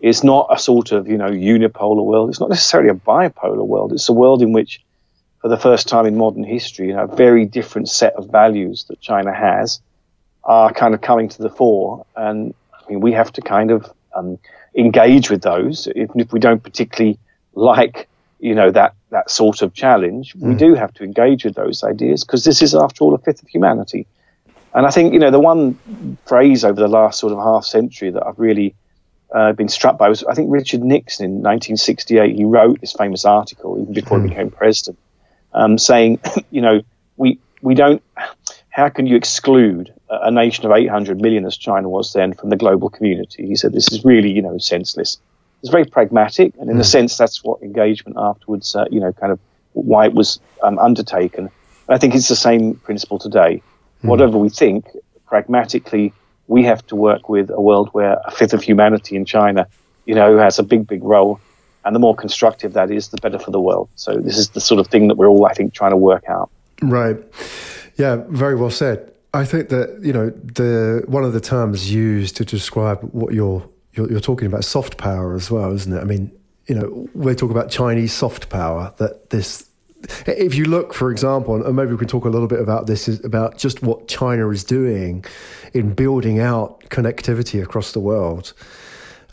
it's 0.02 0.24
not 0.24 0.48
a 0.50 0.58
sort 0.58 0.92
of, 0.92 1.08
you 1.08 1.18
know, 1.18 1.30
unipolar 1.30 2.04
world. 2.04 2.30
It's 2.30 2.40
not 2.40 2.50
necessarily 2.50 2.90
a 2.90 2.94
bipolar 2.94 3.66
world. 3.66 3.92
It's 3.92 4.10
a 4.10 4.14
world 4.14 4.42
in 4.42 4.54
which, 4.54 4.82
for 5.42 5.50
the 5.50 5.58
first 5.58 5.88
time 5.88 6.06
in 6.06 6.18
modern 6.18 6.44
history, 6.44 6.88
you 6.88 6.94
know, 6.94 7.04
a 7.04 7.16
very 7.16 7.46
different 7.46 7.90
set 7.90 8.14
of 8.14 8.30
values 8.30 8.86
that 8.90 9.02
China 9.02 9.34
has 9.34 9.82
are 10.44 10.72
kind 10.74 10.94
of 10.94 11.02
coming 11.02 11.30
to 11.30 11.42
the 11.42 11.50
fore. 11.50 12.06
And 12.16 12.54
I 12.74 12.90
mean, 12.90 13.02
we 13.02 13.12
have 13.14 13.32
to 13.34 13.42
kind 13.42 13.72
of 13.72 13.92
um, 14.16 14.40
engage 14.76 15.30
with 15.30 15.42
those, 15.42 15.88
even 15.96 16.20
if 16.20 16.32
we 16.32 16.40
don't 16.40 16.64
particularly 16.64 17.20
like, 17.54 18.08
you 18.40 18.56
know, 18.56 18.72
that, 18.72 18.96
that 19.10 19.30
sort 19.30 19.62
of 19.62 19.74
challenge, 19.74 20.34
mm. 20.34 20.42
we 20.42 20.56
do 20.56 20.76
have 20.76 20.94
to 20.94 21.04
engage 21.04 21.44
with 21.44 21.56
those 21.56 21.84
ideas 21.84 22.24
because 22.24 22.46
this 22.46 22.62
is, 22.62 22.74
after 22.74 23.04
all, 23.04 23.14
a 23.14 23.18
fifth 23.18 23.44
of 23.44 23.50
humanity. 23.50 24.08
And 24.74 24.86
I 24.86 24.92
think, 24.92 25.14
you 25.14 25.20
know, 25.20 25.32
the 25.32 25.40
one 25.40 25.78
phrase 26.26 26.64
over 26.64 26.80
the 26.80 26.88
last 26.88 27.20
sort 27.20 27.34
of 27.34 27.40
half 27.40 27.66
century 27.66 28.12
that 28.12 28.26
I've 28.26 28.40
really 28.40 28.76
uh, 29.34 29.54
been 29.54 29.70
struck 29.70 29.98
by 29.98 30.10
was, 30.10 30.24
I 30.24 30.34
think, 30.34 30.52
Richard 30.52 30.82
Nixon 30.82 31.26
in 31.26 31.32
1968. 31.32 32.36
He 32.36 32.46
wrote 32.46 32.82
this 32.82 32.94
famous 32.94 33.26
article, 33.26 33.80
even 33.82 33.94
before 33.94 34.18
mm. 34.18 34.24
he 34.24 34.28
hmm. 34.28 34.30
became 34.30 34.52
president, 34.52 34.98
um, 35.54 35.78
saying, 35.78 36.20
you 36.52 36.62
know, 36.62 36.82
we, 37.18 37.40
we 37.62 37.76
don't, 37.76 38.02
how 38.70 38.90
can 38.90 39.06
you 39.06 39.16
exclude 39.16 39.94
a 40.10 40.32
nation 40.32 40.66
of 40.66 40.72
800 40.72 41.22
million 41.22 41.46
as 41.46 41.58
China 41.58 41.90
was 41.90 42.14
then 42.14 42.34
from 42.34 42.50
the 42.50 42.56
global 42.56 42.90
community? 42.90 43.46
He 43.46 43.56
said, 43.56 43.74
this 43.74 43.92
is 43.92 44.04
really, 44.04 44.32
you 44.32 44.42
know, 44.42 44.58
senseless. 44.58 45.18
It's 45.62 45.70
very 45.70 45.86
pragmatic, 45.86 46.54
and 46.60 46.70
in 46.70 46.78
mm. 46.78 46.82
a 46.82 46.86
sense, 46.86 47.18
that's 47.18 47.44
what 47.44 47.62
engagement 47.62 48.18
afterwards, 48.18 48.76
uh, 48.76 48.86
you 48.90 49.00
know, 49.00 49.12
kind 49.12 49.32
of 49.32 49.40
why 49.74 50.06
it 50.06 50.14
was 50.14 50.40
um, 50.64 50.80
undertaken. 50.80 51.52
And 51.88 51.96
I 51.96 51.98
think 51.98 52.16
it's 52.16 52.30
the 52.30 52.36
same 52.36 52.76
principle 52.76 53.20
today. 53.20 53.62
Mm. 54.04 54.10
Whatever 54.10 54.38
we 54.38 54.50
think, 54.50 54.88
pragmatically, 55.28 56.14
we 56.50 56.64
have 56.64 56.86
to 56.88 56.96
work 56.96 57.30
with 57.30 57.50
a 57.52 57.62
world 57.62 57.90
where 57.94 58.18
a 58.26 58.32
fifth 58.32 58.54
of 58.54 58.62
humanity 58.62 59.16
in 59.16 59.24
China, 59.24 59.68
you 60.06 60.16
know, 60.16 60.38
has 60.40 60.58
a 60.60 60.64
big, 60.64 60.88
big 60.88 61.04
role. 61.04 61.40
And 61.86 61.96
the 61.96 62.00
more 62.00 62.16
constructive 62.16 62.74
that 62.74 62.92
is, 62.92 63.10
the 63.10 63.18
better 63.18 63.40
for 63.40 63.52
the 63.52 63.62
world. 63.62 63.88
So 63.96 64.16
this 64.16 64.38
is 64.38 64.50
the 64.50 64.60
sort 64.60 64.80
of 64.80 64.88
thing 64.88 65.08
that 65.08 65.16
we're 65.16 65.30
all, 65.30 65.46
I 65.46 65.54
think, 65.54 65.74
trying 65.74 65.92
to 65.92 65.98
work 65.98 66.26
out. 66.28 66.50
Right. 66.82 67.18
Yeah, 67.96 68.24
very 68.30 68.56
well 68.56 68.72
said. 68.72 69.14
I 69.34 69.46
think 69.46 69.70
that 69.70 70.00
you 70.02 70.12
know 70.12 70.32
the 70.32 71.04
one 71.08 71.24
of 71.24 71.34
the 71.34 71.40
terms 71.40 71.94
used 71.94 72.36
to 72.38 72.46
describe 72.46 73.00
what 73.12 73.34
you're 73.34 73.64
you're, 73.94 74.10
you're 74.10 74.20
talking 74.20 74.48
about 74.48 74.64
soft 74.64 74.98
power 74.98 75.36
as 75.36 75.52
well, 75.52 75.72
isn't 75.74 75.94
it? 75.94 76.00
I 76.00 76.04
mean, 76.04 76.32
you 76.66 76.76
know, 76.76 77.08
we 77.14 77.36
talk 77.36 77.52
about 77.52 77.70
Chinese 77.70 78.12
soft 78.12 78.50
power. 78.50 78.92
That 78.98 79.30
this, 79.30 79.69
if 80.28 80.56
you 80.56 80.66
look, 80.66 80.94
for 80.94 81.12
example, 81.12 81.64
and 81.66 81.76
maybe 81.76 81.92
we 81.92 81.98
can 81.98 82.08
talk 82.08 82.26
a 82.26 82.30
little 82.30 82.48
bit 82.48 82.60
about 82.60 82.88
this, 82.88 83.08
is 83.08 83.24
about 83.24 83.58
just 83.58 83.82
what 83.82 84.08
China 84.08 84.50
is 84.50 84.64
doing 84.64 85.26
in 85.74 85.94
building 85.94 86.40
out 86.40 86.82
connectivity 86.90 87.62
across 87.62 87.92
the 87.92 88.00
world. 88.00 88.54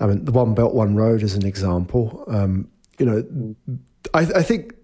I 0.00 0.06
mean, 0.06 0.24
the 0.24 0.32
One 0.32 0.54
Belt 0.54 0.74
One 0.74 0.94
Road 0.94 1.22
is 1.22 1.34
an 1.34 1.46
example. 1.46 2.24
Um, 2.28 2.68
you 2.98 3.06
know, 3.06 3.54
I, 4.14 4.20
I 4.20 4.42
think 4.42 4.74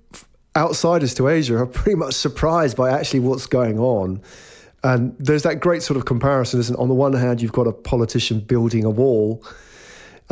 outsiders 0.56 1.14
to 1.14 1.28
Asia 1.28 1.56
are 1.56 1.66
pretty 1.66 1.96
much 1.96 2.14
surprised 2.14 2.76
by 2.76 2.90
actually 2.90 3.20
what's 3.20 3.46
going 3.46 3.78
on. 3.78 4.22
And 4.84 5.16
there's 5.18 5.44
that 5.44 5.60
great 5.60 5.82
sort 5.82 5.96
of 5.96 6.06
comparison, 6.06 6.60
isn't 6.60 6.74
it? 6.74 6.78
On 6.78 6.88
the 6.88 6.94
one 6.94 7.12
hand, 7.12 7.40
you've 7.40 7.52
got 7.52 7.66
a 7.66 7.72
politician 7.72 8.40
building 8.40 8.84
a 8.84 8.90
wall, 8.90 9.44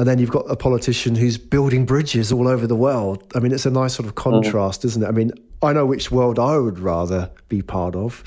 and 0.01 0.09
then 0.09 0.19
you've 0.19 0.31
got 0.31 0.51
a 0.51 0.57
politician 0.57 1.15
who's 1.15 1.37
building 1.37 1.85
bridges 1.85 2.33
all 2.33 2.49
over 2.49 2.67
the 2.67 2.75
world. 2.75 3.31
I 3.35 3.39
mean, 3.39 3.53
it's 3.53 3.67
a 3.67 3.71
nice 3.71 3.93
sort 3.93 4.09
of 4.09 4.15
contrast, 4.15 4.81
mm. 4.81 4.87
isn't 4.87 5.03
it? 5.03 5.07
I 5.07 5.11
mean, 5.11 5.31
I 5.61 5.75
know 5.75 5.85
which 5.85 6.11
world 6.11 6.39
I 6.39 6.57
would 6.57 6.79
rather 6.79 7.31
be 7.51 7.61
part 7.61 7.95
of 7.95 8.25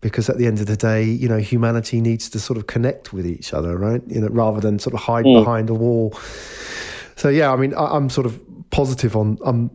because 0.00 0.30
at 0.30 0.38
the 0.38 0.46
end 0.46 0.58
of 0.58 0.66
the 0.66 0.76
day, 0.76 1.04
you 1.04 1.28
know, 1.28 1.36
humanity 1.36 2.00
needs 2.00 2.30
to 2.30 2.40
sort 2.40 2.56
of 2.56 2.66
connect 2.66 3.12
with 3.12 3.26
each 3.26 3.52
other, 3.52 3.76
right? 3.76 4.00
You 4.06 4.22
know, 4.22 4.28
rather 4.28 4.58
than 4.58 4.78
sort 4.78 4.94
of 4.94 5.00
hide 5.00 5.26
mm. 5.26 5.38
behind 5.38 5.68
a 5.68 5.74
wall. 5.74 6.14
So 7.16 7.28
yeah, 7.28 7.52
I 7.52 7.56
mean, 7.56 7.74
I, 7.74 7.94
am 7.94 8.08
sort 8.08 8.26
of 8.26 8.40
positive 8.70 9.14
on. 9.14 9.36
I'm 9.44 9.70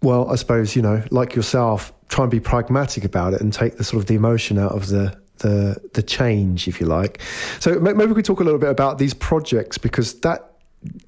well, 0.00 0.30
I 0.30 0.36
suppose 0.36 0.76
you 0.76 0.82
know, 0.82 1.02
like 1.10 1.34
yourself, 1.34 1.92
try 2.08 2.22
and 2.22 2.30
be 2.30 2.38
pragmatic 2.38 3.04
about 3.04 3.34
it 3.34 3.40
and 3.40 3.52
take 3.52 3.78
the 3.78 3.84
sort 3.84 4.00
of 4.00 4.06
the 4.06 4.14
emotion 4.14 4.58
out 4.58 4.76
of 4.76 4.86
the 4.86 5.12
the 5.38 5.76
the 5.94 6.04
change, 6.04 6.68
if 6.68 6.80
you 6.80 6.86
like. 6.86 7.20
So 7.58 7.80
maybe 7.80 8.06
we 8.06 8.14
could 8.14 8.24
talk 8.24 8.38
a 8.38 8.44
little 8.44 8.60
bit 8.60 8.70
about 8.70 8.98
these 8.98 9.12
projects 9.12 9.76
because 9.76 10.20
that. 10.20 10.44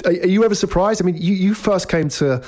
Are, 0.05 0.11
are 0.11 0.27
you 0.27 0.45
ever 0.45 0.55
surprised? 0.55 1.03
I 1.03 1.05
mean, 1.05 1.17
you, 1.17 1.35
you 1.35 1.55
first 1.55 1.89
came 1.89 2.09
to 2.11 2.43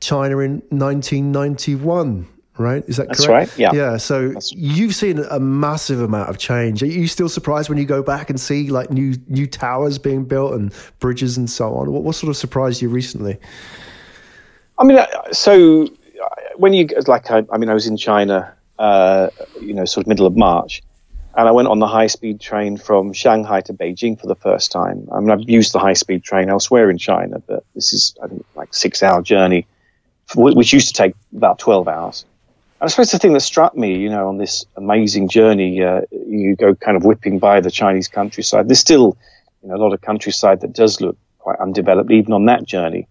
China 0.00 0.38
in 0.38 0.62
1991 0.70 2.28
right? 2.58 2.84
Is 2.88 2.96
that 2.96 3.08
That's 3.08 3.24
correct? 3.24 3.52
right. 3.52 3.58
Yeah. 3.58 3.72
Yeah. 3.72 3.96
So 3.96 4.30
That's... 4.30 4.52
you've 4.52 4.94
seen 4.94 5.20
a 5.20 5.38
massive 5.40 6.00
amount 6.00 6.28
of 6.28 6.38
change. 6.38 6.82
Are 6.82 6.86
you 6.86 7.06
still 7.06 7.28
surprised 7.28 7.68
when 7.68 7.78
you 7.78 7.84
go 7.84 8.02
back 8.02 8.30
and 8.30 8.40
see 8.40 8.70
like 8.70 8.90
new 8.90 9.14
new 9.28 9.46
towers 9.46 9.98
being 9.98 10.24
built 10.24 10.54
and 10.54 10.74
bridges 10.98 11.36
and 11.36 11.48
so 11.48 11.74
on? 11.74 11.92
What, 11.92 12.02
what 12.02 12.14
sort 12.14 12.30
of 12.30 12.36
surprised 12.36 12.82
you 12.82 12.88
recently? 12.88 13.38
I 14.78 14.84
mean, 14.84 14.98
uh, 14.98 15.06
so 15.32 15.84
uh, 15.84 15.88
when 16.56 16.72
you 16.72 16.88
like, 17.06 17.30
I, 17.30 17.44
I 17.52 17.58
mean, 17.58 17.68
I 17.68 17.74
was 17.74 17.86
in 17.86 17.96
China, 17.96 18.54
uh, 18.78 19.30
you 19.60 19.74
know, 19.74 19.84
sort 19.84 20.04
of 20.04 20.08
middle 20.08 20.26
of 20.26 20.36
March, 20.36 20.82
and 21.38 21.46
I 21.46 21.52
went 21.52 21.68
on 21.68 21.78
the 21.78 21.86
high 21.86 22.08
speed 22.08 22.40
train 22.40 22.76
from 22.76 23.12
Shanghai 23.12 23.60
to 23.62 23.72
Beijing 23.72 24.20
for 24.20 24.26
the 24.26 24.34
first 24.34 24.72
time. 24.72 25.08
I 25.12 25.20
mean, 25.20 25.30
I've 25.30 25.48
used 25.48 25.72
the 25.72 25.78
high 25.78 25.92
speed 25.92 26.24
train 26.24 26.48
elsewhere 26.50 26.90
in 26.90 26.98
China, 26.98 27.38
but 27.38 27.64
this 27.76 27.92
is 27.92 28.16
I 28.20 28.26
think 28.26 28.44
like 28.56 28.74
six 28.74 29.04
hour 29.04 29.22
journey, 29.22 29.68
which 30.34 30.72
used 30.72 30.88
to 30.88 30.94
take 30.94 31.14
about 31.34 31.60
twelve 31.60 31.86
hours. 31.86 32.26
And 32.80 32.88
I 32.88 32.90
suppose 32.90 33.12
the 33.12 33.20
thing 33.20 33.34
that 33.34 33.40
struck 33.40 33.76
me, 33.76 33.98
you 33.98 34.10
know, 34.10 34.26
on 34.28 34.36
this 34.36 34.66
amazing 34.76 35.28
journey, 35.28 35.80
uh, 35.80 36.02
you 36.10 36.56
go 36.56 36.74
kind 36.74 36.96
of 36.96 37.04
whipping 37.04 37.38
by 37.38 37.60
the 37.60 37.70
Chinese 37.70 38.08
countryside. 38.08 38.68
There's 38.68 38.80
still, 38.80 39.16
you 39.62 39.68
know, 39.68 39.76
a 39.76 39.82
lot 39.84 39.92
of 39.92 40.00
countryside 40.00 40.62
that 40.62 40.72
does 40.72 41.00
look 41.00 41.16
quite 41.38 41.60
undeveloped, 41.60 42.10
even 42.10 42.32
on 42.32 42.46
that 42.46 42.64
journey 42.64 43.06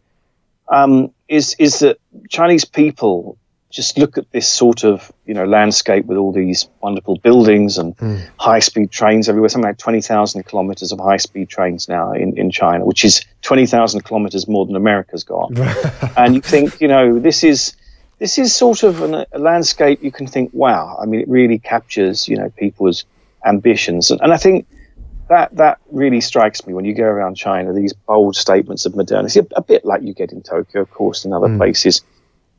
um, 0.70 1.14
is 1.28 1.56
is 1.60 1.80
that 1.80 1.98
Chinese 2.30 2.66
people 2.66 3.38
just 3.70 3.98
look 3.98 4.18
at 4.18 4.32
this 4.32 4.48
sort 4.48 4.84
of 4.84 5.12
you 5.26 5.34
know 5.34 5.46
landscape 5.46 6.06
with 6.06 6.18
all 6.18 6.32
these 6.32 6.70
wonderful 6.82 7.18
buildings 7.18 7.78
and 7.78 7.98
mm. 7.98 8.28
high 8.38 8.60
speed 8.60 8.92
trains 8.92 9.28
everywhere. 9.28 9.50
Something 9.50 9.70
like 9.70 9.78
twenty 9.78 10.02
thousand 10.02 10.44
kilometers 10.44 10.92
of 10.92 11.00
high 11.00 11.18
speed 11.18 11.50
trains 11.50 11.90
now 11.90 12.14
in, 12.14 12.38
in 12.38 12.50
China, 12.50 12.86
which 12.86 13.04
is 13.04 13.26
twenty 13.42 13.66
thousand 13.66 14.02
kilometers 14.02 14.48
more 14.48 14.66
than 14.66 14.76
America's 14.76 15.24
got. 15.24 15.52
and 16.18 16.36
you 16.36 16.42
think 16.42 16.80
you 16.80 16.88
know 16.88 17.20
this 17.20 17.44
is 17.44 17.76
this 18.20 18.38
is 18.38 18.56
sort 18.56 18.84
of 18.84 19.02
an, 19.02 19.26
a 19.32 19.40
landscape 19.40 20.02
you 20.02 20.12
can 20.12 20.28
think, 20.28 20.50
wow. 20.54 20.98
I 21.00 21.06
mean, 21.06 21.22
it 21.22 21.28
really 21.28 21.60
captures 21.60 22.28
you 22.28 22.38
know 22.38 22.50
people's 22.50 23.06
ambitions, 23.46 24.12
and, 24.12 24.22
and 24.22 24.34
I 24.34 24.38
think 24.38 24.66
that 25.30 25.54
that 25.58 25.80
really 25.92 26.22
strikes 26.22 26.66
me 26.66 26.74
when 26.74 26.86
you 26.86 26.94
go 26.94 27.04
around 27.04 27.36
China. 27.36 27.74
These 27.74 27.94
bold 27.94 28.38
statements 28.38 28.86
of 28.86 28.96
modernity, 28.96 29.42
a, 29.42 29.46
a 29.58 29.62
bit 29.62 29.84
like 29.84 30.04
you 30.04 30.14
get 30.14 30.32
in 30.32 30.42
Tokyo, 30.42 30.82
of 30.82 30.92
course, 30.92 31.26
and 31.26 31.34
other 31.34 31.48
mm. 31.48 31.58
places. 31.58 32.02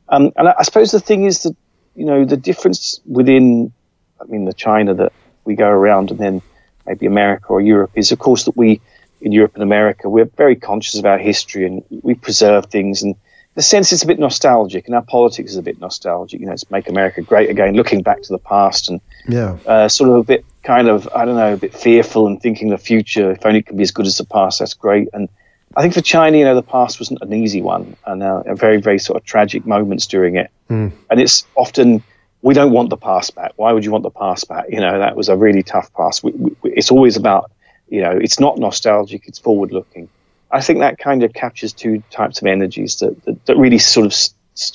Um, 0.09 0.31
and 0.35 0.49
I, 0.49 0.55
I, 0.59 0.63
suppose 0.63 0.91
the 0.91 0.99
thing 0.99 1.25
is 1.25 1.43
that 1.43 1.55
you 1.95 2.05
know 2.05 2.25
the 2.25 2.37
difference 2.37 2.99
within, 3.05 3.71
I 4.19 4.25
mean, 4.25 4.45
the 4.45 4.53
China 4.53 4.93
that 4.95 5.13
we 5.45 5.55
go 5.55 5.67
around, 5.67 6.11
and 6.11 6.19
then 6.19 6.41
maybe 6.85 7.05
America 7.05 7.47
or 7.49 7.61
Europe 7.61 7.91
is, 7.95 8.11
of 8.11 8.19
course, 8.19 8.45
that 8.45 8.57
we 8.57 8.81
in 9.21 9.31
Europe 9.31 9.53
and 9.55 9.63
America 9.63 10.07
we're 10.07 10.23
very 10.25 10.55
conscious 10.55 10.97
of 10.97 11.05
our 11.05 11.17
history 11.17 11.65
and 11.65 11.83
we 11.89 12.13
preserve 12.13 12.67
things 12.67 13.03
and 13.03 13.15
the 13.55 13.63
sense 13.63 13.91
it's 13.91 14.03
a 14.03 14.07
bit 14.07 14.19
nostalgic 14.19 14.85
and 14.85 14.95
our 14.95 15.01
politics 15.01 15.51
is 15.51 15.57
a 15.57 15.61
bit 15.61 15.81
nostalgic. 15.81 16.39
You 16.39 16.45
know, 16.45 16.53
it's 16.53 16.69
make 16.71 16.87
America 16.87 17.21
great 17.21 17.49
again, 17.49 17.73
looking 17.73 18.03
back 18.03 18.21
to 18.21 18.31
the 18.31 18.37
past 18.37 18.89
and 18.89 19.01
yeah, 19.27 19.57
uh, 19.65 19.89
sort 19.89 20.09
of 20.11 20.15
a 20.15 20.23
bit 20.23 20.45
kind 20.63 20.87
of, 20.87 21.09
I 21.13 21.25
don't 21.25 21.35
know, 21.35 21.53
a 21.53 21.57
bit 21.57 21.73
fearful 21.73 22.27
and 22.27 22.41
thinking 22.41 22.69
the 22.69 22.77
future, 22.77 23.31
if 23.31 23.45
only 23.45 23.59
it 23.59 23.65
can 23.65 23.75
be 23.75 23.83
as 23.83 23.91
good 23.91 24.05
as 24.05 24.17
the 24.17 24.23
past, 24.23 24.59
that's 24.59 24.75
great. 24.75 25.09
And 25.11 25.27
I 25.75 25.81
think 25.81 25.93
for 25.93 26.01
China, 26.01 26.37
you 26.37 26.45
know, 26.45 26.55
the 26.55 26.63
past 26.63 26.99
wasn't 26.99 27.21
an 27.21 27.33
easy 27.33 27.61
one, 27.61 27.95
and 28.05 28.23
uh, 28.23 28.55
very, 28.55 28.81
very 28.81 28.99
sort 28.99 29.17
of 29.17 29.25
tragic 29.25 29.65
moments 29.65 30.07
during 30.07 30.35
it. 30.35 30.49
Mm. 30.69 30.91
And 31.09 31.19
it's 31.19 31.45
often 31.55 32.03
we 32.41 32.53
don't 32.53 32.71
want 32.71 32.89
the 32.89 32.97
past 32.97 33.35
back. 33.35 33.53
Why 33.55 33.71
would 33.71 33.85
you 33.85 33.91
want 33.91 34.03
the 34.03 34.09
past 34.09 34.47
back? 34.47 34.65
You 34.69 34.79
know, 34.79 34.99
that 34.99 35.15
was 35.15 35.29
a 35.29 35.35
really 35.35 35.63
tough 35.63 35.93
past. 35.93 36.23
We, 36.23 36.31
we, 36.31 36.55
it's 36.63 36.91
always 36.91 37.17
about, 37.17 37.51
you 37.87 38.01
know, 38.01 38.11
it's 38.11 38.39
not 38.39 38.57
nostalgic; 38.57 39.27
it's 39.27 39.39
forward 39.39 39.71
looking. 39.71 40.09
I 40.51 40.61
think 40.61 40.79
that 40.79 40.97
kind 40.97 41.23
of 41.23 41.33
captures 41.33 41.73
two 41.73 42.01
types 42.09 42.41
of 42.41 42.47
energies 42.47 42.97
that 42.97 43.23
that, 43.25 43.45
that 43.45 43.57
really 43.57 43.77
sort 43.77 44.07
of 44.07 44.15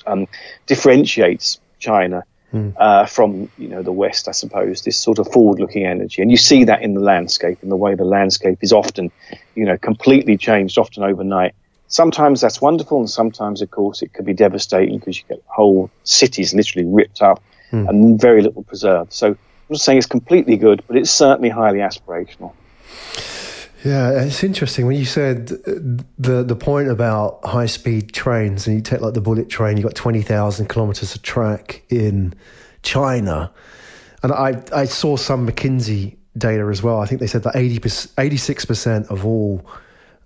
um, 0.06 0.28
differentiates 0.66 1.58
China 1.78 2.24
mm. 2.54 2.74
uh, 2.78 3.06
from 3.06 3.50
you 3.58 3.68
know 3.68 3.82
the 3.82 3.92
West, 3.92 4.28
I 4.28 4.32
suppose. 4.32 4.82
This 4.82 5.00
sort 5.00 5.18
of 5.18 5.30
forward-looking 5.32 5.84
energy, 5.84 6.22
and 6.22 6.30
you 6.30 6.36
see 6.36 6.64
that 6.64 6.82
in 6.82 6.94
the 6.94 7.00
landscape, 7.00 7.58
in 7.62 7.68
the 7.68 7.76
way 7.76 7.94
the 7.94 8.04
landscape 8.04 8.58
is 8.62 8.72
often, 8.72 9.10
you 9.54 9.64
know, 9.64 9.76
completely 9.76 10.36
changed, 10.36 10.78
often 10.78 11.02
overnight. 11.02 11.54
Sometimes 11.88 12.40
that's 12.40 12.60
wonderful, 12.60 13.00
and 13.00 13.10
sometimes, 13.10 13.60
of 13.60 13.70
course, 13.70 14.02
it 14.02 14.12
could 14.14 14.24
be 14.24 14.32
devastating 14.32 14.98
because 14.98 15.18
you 15.18 15.24
get 15.28 15.42
whole 15.46 15.90
cities 16.04 16.54
literally 16.54 16.88
ripped 16.88 17.20
up 17.20 17.42
mm. 17.70 17.88
and 17.88 18.20
very 18.20 18.42
little 18.42 18.62
preserved. 18.62 19.12
So 19.12 19.28
I'm 19.28 19.38
not 19.68 19.80
saying 19.80 19.98
it's 19.98 20.06
completely 20.06 20.56
good, 20.56 20.82
but 20.86 20.96
it's 20.96 21.10
certainly 21.10 21.50
highly 21.50 21.80
aspirational. 21.80 22.52
Yeah, 23.84 24.22
it's 24.22 24.42
interesting 24.42 24.86
when 24.86 24.96
you 24.96 25.04
said 25.04 25.48
the 25.48 26.42
the 26.42 26.56
point 26.56 26.88
about 26.88 27.44
high 27.44 27.66
speed 27.66 28.14
trains, 28.14 28.66
and 28.66 28.76
you 28.76 28.82
take 28.82 29.02
like 29.02 29.12
the 29.12 29.20
bullet 29.20 29.50
train, 29.50 29.76
you 29.76 29.82
got 29.82 29.94
twenty 29.94 30.22
thousand 30.22 30.68
kilometers 30.68 31.14
of 31.14 31.20
track 31.20 31.82
in 31.90 32.34
China, 32.82 33.52
and 34.22 34.32
I 34.32 34.62
I 34.72 34.86
saw 34.86 35.16
some 35.16 35.46
McKinsey 35.46 36.16
data 36.38 36.64
as 36.70 36.82
well. 36.82 36.98
I 37.00 37.06
think 37.06 37.20
they 37.20 37.26
said 37.26 37.42
that 37.42 37.54
86 37.56 38.64
percent 38.64 39.06
of 39.08 39.24
all, 39.26 39.64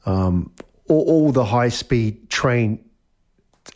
um, 0.07 0.53
all, 0.89 1.05
all 1.07 1.33
the 1.33 1.45
high 1.45 1.69
speed 1.69 2.31
train 2.31 2.83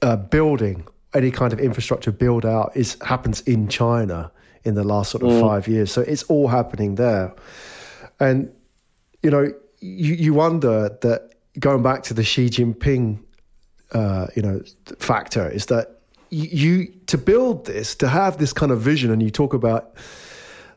uh, 0.00 0.14
building, 0.16 0.86
any 1.12 1.32
kind 1.32 1.52
of 1.52 1.58
infrastructure 1.58 2.12
build 2.12 2.46
out 2.46 2.70
is 2.76 2.96
happens 3.02 3.40
in 3.42 3.66
China 3.66 4.30
in 4.62 4.76
the 4.76 4.84
last 4.84 5.10
sort 5.10 5.24
of 5.24 5.30
mm. 5.30 5.40
five 5.40 5.66
years. 5.66 5.90
So 5.90 6.02
it's 6.02 6.22
all 6.24 6.46
happening 6.46 6.94
there, 6.94 7.34
and 8.20 8.48
you 9.24 9.30
know 9.30 9.52
you, 9.82 10.14
you 10.14 10.34
wonder 10.34 10.96
that 11.02 11.34
going 11.58 11.82
back 11.82 12.02
to 12.04 12.14
the 12.14 12.24
Xi 12.24 12.48
Jinping, 12.48 13.18
uh, 13.92 14.28
you 14.34 14.42
know, 14.42 14.62
factor 14.98 15.48
is 15.48 15.66
that 15.66 16.00
you 16.30 16.86
to 17.08 17.18
build 17.18 17.66
this, 17.66 17.94
to 17.96 18.08
have 18.08 18.38
this 18.38 18.52
kind 18.52 18.72
of 18.72 18.80
vision, 18.80 19.10
and 19.10 19.22
you 19.22 19.30
talk 19.30 19.52
about 19.52 19.94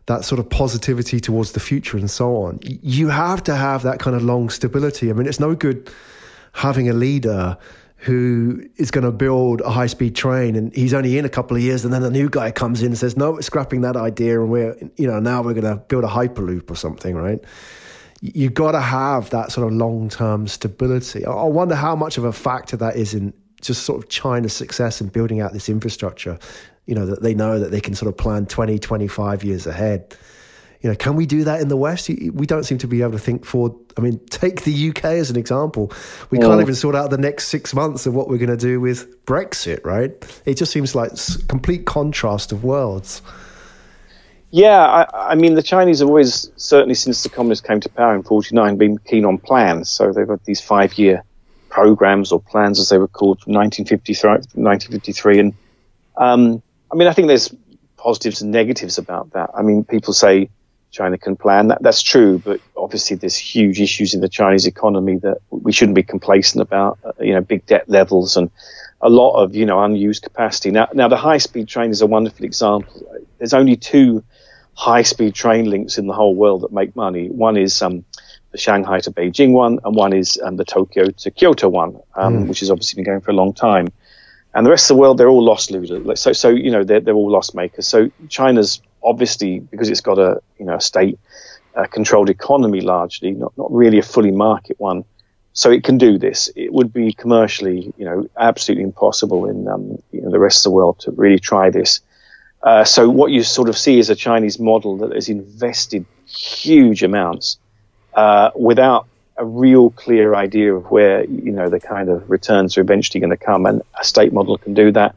that 0.07 0.25
sort 0.25 0.39
of 0.39 0.49
positivity 0.49 1.19
towards 1.19 1.53
the 1.53 1.59
future 1.59 1.97
and 1.97 2.11
so 2.11 2.35
on. 2.35 2.59
You 2.61 3.07
have 3.07 3.41
to 3.43 3.55
have 3.55 3.83
that 3.83 3.99
kind 3.99 4.15
of 4.15 4.23
long 4.23 4.49
stability. 4.49 5.09
I 5.09 5.13
mean, 5.13 5.27
it's 5.27 5.39
no 5.39 5.55
good 5.55 5.89
having 6.53 6.89
a 6.89 6.93
leader 6.93 7.57
who 7.97 8.61
is 8.75 8.91
going 8.91 9.03
to 9.03 9.11
build 9.11 9.61
a 9.61 9.69
high 9.69 9.87
speed 9.87 10.15
train 10.15 10.55
and 10.55 10.75
he's 10.75 10.93
only 10.93 11.17
in 11.17 11.25
a 11.25 11.29
couple 11.29 11.57
of 11.57 11.63
years 11.63 11.85
and 11.85 11.93
then 11.93 12.03
a 12.03 12.09
new 12.09 12.29
guy 12.29 12.51
comes 12.51 12.81
in 12.81 12.87
and 12.87 12.97
says 12.97 13.17
no 13.17 13.31
we're 13.31 13.41
scrapping 13.41 13.81
that 13.81 13.95
idea 13.95 14.39
and 14.39 14.51
we're 14.51 14.75
you 14.97 15.07
know 15.07 15.19
now 15.19 15.41
we're 15.41 15.53
going 15.53 15.63
to 15.63 15.77
build 15.87 16.03
a 16.03 16.07
hyperloop 16.07 16.69
or 16.69 16.75
something 16.75 17.15
right 17.15 17.43
you've 18.21 18.53
got 18.53 18.71
to 18.71 18.81
have 18.81 19.29
that 19.29 19.51
sort 19.51 19.67
of 19.67 19.73
long 19.73 20.09
term 20.09 20.47
stability 20.47 21.25
i 21.25 21.43
wonder 21.43 21.75
how 21.75 21.95
much 21.95 22.17
of 22.17 22.23
a 22.23 22.33
factor 22.33 22.77
that 22.77 22.95
is 22.95 23.13
in 23.13 23.33
just 23.61 23.83
sort 23.83 24.01
of 24.01 24.09
china's 24.09 24.53
success 24.53 25.01
in 25.01 25.07
building 25.07 25.41
out 25.41 25.53
this 25.53 25.69
infrastructure 25.69 26.37
you 26.85 26.95
know 26.95 27.05
that 27.05 27.21
they 27.23 27.33
know 27.33 27.59
that 27.59 27.71
they 27.71 27.81
can 27.81 27.95
sort 27.95 28.09
of 28.09 28.17
plan 28.17 28.45
20 28.45 28.79
25 28.79 29.43
years 29.43 29.67
ahead 29.67 30.15
you 30.85 30.91
know, 30.91 30.95
can 30.97 31.15
we 31.15 31.25
do 31.25 31.43
that 31.45 31.61
in 31.61 31.67
the 31.67 31.75
West? 31.75 32.09
We 32.09 32.45
don't 32.45 32.63
seem 32.63 32.77
to 32.77 32.87
be 32.87 33.01
able 33.01 33.13
to 33.13 33.17
think 33.17 33.43
forward. 33.43 33.73
I 33.97 34.01
mean, 34.01 34.19
take 34.29 34.65
the 34.65 34.89
UK 34.89 35.05
as 35.05 35.31
an 35.31 35.35
example. 35.35 35.91
We 36.29 36.37
can't 36.37 36.61
even 36.61 36.75
sort 36.75 36.93
out 36.93 37.09
the 37.09 37.17
next 37.17 37.47
six 37.47 37.73
months 37.73 38.05
of 38.05 38.13
what 38.13 38.29
we're 38.29 38.37
going 38.37 38.51
to 38.51 38.57
do 38.57 38.79
with 38.79 39.25
Brexit, 39.25 39.83
right? 39.83 40.11
It 40.45 40.57
just 40.57 40.71
seems 40.71 40.93
like 40.93 41.11
complete 41.47 41.87
contrast 41.87 42.51
of 42.51 42.63
worlds. 42.63 43.23
Yeah, 44.51 44.79
I, 44.79 45.31
I, 45.31 45.35
mean, 45.35 45.55
the 45.55 45.63
Chinese 45.63 45.99
have 45.99 46.07
always, 46.07 46.51
certainly 46.55 46.95
since 46.95 47.23
the 47.23 47.29
communists 47.29 47.65
came 47.65 47.79
to 47.81 47.89
power 47.89 48.15
in 48.15 48.23
49, 48.23 48.77
been 48.77 48.97
keen 48.99 49.25
on 49.25 49.37
plans. 49.37 49.89
So 49.89 50.11
they've 50.11 50.27
got 50.27 50.43
these 50.45 50.61
five 50.61 50.97
year 50.97 51.23
programs 51.69 52.31
or 52.31 52.39
plans, 52.39 52.79
as 52.79 52.89
they 52.89 52.97
were 52.97 53.07
called, 53.07 53.41
from 53.41 53.53
1953. 53.53 54.29
1953. 54.29 55.39
And 55.39 55.53
um, 56.17 56.61
I 56.91 56.95
mean, 56.95 57.07
I 57.07 57.13
think 57.13 57.27
there's 57.27 57.53
positives 57.97 58.41
and 58.41 58.51
negatives 58.51 58.97
about 58.97 59.31
that. 59.31 59.49
I 59.57 59.61
mean, 59.61 59.83
people 59.83 60.13
say, 60.13 60.49
China 60.95 61.17
can 61.17 61.35
plan. 61.35 61.67
That, 61.67 61.83
that's 61.83 62.01
true, 62.01 62.39
but 62.39 62.61
obviously 62.77 63.17
there's 63.17 63.35
huge 63.35 63.81
issues 63.81 64.13
in 64.13 64.21
the 64.21 64.29
Chinese 64.29 64.65
economy 64.65 65.17
that 65.17 65.39
we 65.49 65.73
shouldn't 65.73 65.95
be 65.95 66.03
complacent 66.03 66.61
about. 66.61 66.97
Uh, 67.03 67.11
you 67.19 67.33
know, 67.33 67.41
big 67.41 67.65
debt 67.65 67.89
levels 67.89 68.37
and 68.37 68.49
a 69.01 69.09
lot 69.09 69.35
of 69.35 69.55
you 69.55 69.65
know 69.65 69.83
unused 69.83 70.23
capacity. 70.23 70.71
Now, 70.71 70.87
now 70.93 71.09
the 71.09 71.17
high-speed 71.17 71.67
train 71.67 71.91
is 71.91 72.01
a 72.01 72.07
wonderful 72.07 72.45
example. 72.45 73.24
There's 73.37 73.53
only 73.53 73.75
two 73.75 74.23
high-speed 74.73 75.33
train 75.33 75.69
links 75.69 75.97
in 75.97 76.07
the 76.07 76.13
whole 76.13 76.35
world 76.35 76.61
that 76.61 76.71
make 76.71 76.95
money. 76.95 77.29
One 77.29 77.57
is 77.57 77.81
um, 77.81 78.03
the 78.51 78.57
Shanghai 78.57 78.99
to 79.01 79.11
Beijing 79.11 79.51
one, 79.51 79.79
and 79.83 79.95
one 79.95 80.13
is 80.13 80.39
um, 80.43 80.57
the 80.57 80.65
Tokyo 80.65 81.09
to 81.09 81.31
Kyoto 81.31 81.69
one, 81.69 81.99
um, 82.15 82.45
mm. 82.45 82.47
which 82.47 82.59
has 82.59 82.71
obviously 82.71 83.01
been 83.01 83.11
going 83.11 83.21
for 83.21 83.31
a 83.31 83.35
long 83.35 83.53
time. 83.53 83.87
And 84.53 84.65
the 84.65 84.69
rest 84.69 84.89
of 84.89 84.95
the 84.95 85.01
world, 85.01 85.17
they're 85.17 85.29
all 85.29 85.43
loss 85.43 85.69
losers. 85.69 86.19
So, 86.19 86.31
so 86.31 86.49
you 86.49 86.71
know, 86.71 86.83
they're, 86.83 87.01
they're 87.01 87.13
all 87.13 87.29
loss 87.29 87.53
makers. 87.53 87.87
So 87.87 88.09
China's 88.29 88.81
obviously 89.03 89.59
because 89.59 89.89
it's 89.89 90.01
got 90.01 90.17
a 90.17 90.41
you 90.57 90.65
know 90.65 90.75
a 90.75 90.81
state 90.81 91.19
uh, 91.75 91.85
controlled 91.85 92.29
economy 92.29 92.81
largely, 92.81 93.31
not 93.31 93.53
not 93.57 93.71
really 93.71 93.99
a 93.99 94.03
fully 94.03 94.31
market 94.31 94.79
one. 94.79 95.03
So 95.51 95.71
it 95.71 95.85
can 95.85 95.97
do 95.97 96.17
this. 96.17 96.49
It 96.55 96.73
would 96.73 96.91
be 96.91 97.13
commercially, 97.13 97.93
you 97.97 98.03
know, 98.03 98.27
absolutely 98.37 98.83
impossible 98.83 99.49
in 99.49 99.69
um, 99.69 100.01
you 100.11 100.21
know, 100.21 100.29
the 100.29 100.39
rest 100.39 100.65
of 100.65 100.71
the 100.71 100.75
world 100.75 100.99
to 100.99 101.11
really 101.11 101.39
try 101.39 101.69
this. 101.69 102.01
Uh, 102.65 102.83
so 102.83 103.09
what 103.09 103.31
you 103.31 103.43
sort 103.43 103.69
of 103.69 103.77
see 103.77 103.99
is 103.99 104.09
a 104.09 104.15
Chinese 104.15 104.59
model 104.59 104.97
that 104.97 105.13
has 105.13 105.29
invested 105.29 106.05
huge 106.25 107.03
amounts 107.03 107.57
uh, 108.15 108.49
without 108.55 109.07
a 109.37 109.45
real 109.45 109.91
clear 109.91 110.33
idea 110.33 110.73
of 110.73 110.89
where 110.89 111.23
you 111.25 111.51
know 111.51 111.69
the 111.69 111.79
kind 111.79 112.09
of 112.09 112.29
returns 112.29 112.77
are 112.77 112.81
eventually 112.81 113.21
going 113.21 113.29
to 113.29 113.37
come, 113.37 113.65
and 113.65 113.81
a 113.99 114.03
state 114.03 114.33
model 114.33 114.57
can 114.57 114.73
do 114.73 114.91
that 114.91 115.15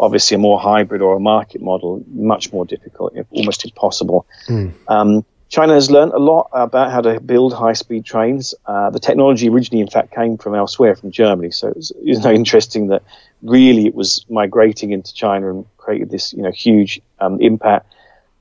obviously 0.00 0.34
a 0.34 0.38
more 0.38 0.58
hybrid 0.58 1.02
or 1.02 1.16
a 1.16 1.20
market 1.20 1.60
model, 1.60 2.02
much 2.08 2.52
more 2.52 2.64
difficult, 2.64 3.14
almost 3.30 3.64
impossible. 3.64 4.26
Mm. 4.48 4.72
Um, 4.88 5.24
China 5.50 5.74
has 5.74 5.90
learned 5.90 6.12
a 6.12 6.18
lot 6.18 6.48
about 6.52 6.92
how 6.92 7.00
to 7.00 7.18
build 7.18 7.52
high-speed 7.52 8.04
trains. 8.04 8.54
Uh, 8.64 8.90
the 8.90 9.00
technology 9.00 9.48
originally, 9.48 9.82
in 9.82 9.90
fact, 9.90 10.14
came 10.14 10.38
from 10.38 10.54
elsewhere, 10.54 10.94
from 10.94 11.10
Germany. 11.10 11.50
So 11.50 11.72
it's 11.74 11.90
you 12.00 12.18
know, 12.20 12.30
interesting 12.30 12.86
that 12.88 13.02
really 13.42 13.86
it 13.86 13.94
was 13.94 14.24
migrating 14.30 14.92
into 14.92 15.12
China 15.12 15.50
and 15.50 15.66
created 15.76 16.08
this 16.08 16.32
you 16.32 16.42
know 16.42 16.52
huge 16.52 17.00
um, 17.18 17.40
impact. 17.40 17.92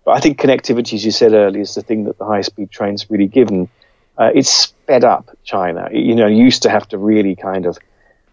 But 0.06 0.12
I 0.12 0.19
think 0.19 0.39
connectivity, 0.39 0.93
as 0.93 1.04
you 1.04 1.12
said 1.12 1.34
earlier, 1.34 1.62
is 1.62 1.74
the 1.74 1.82
thing 1.82 2.04
that 2.04 2.19
the 2.19 2.26
high-speed 2.26 2.69
trains 2.69 3.10
really 3.10 3.28
given. 3.28 3.69
Uh, 4.15 4.30
it's 4.36 4.50
sped 4.50 5.04
up 5.04 5.36
China. 5.43 5.89
You 5.91 6.13
know, 6.13 6.28
you 6.28 6.43
used 6.43 6.63
to 6.63 6.69
have 6.69 6.88
to 6.89 7.00
really 7.00 7.36
kind 7.36 7.65
of 7.65 7.80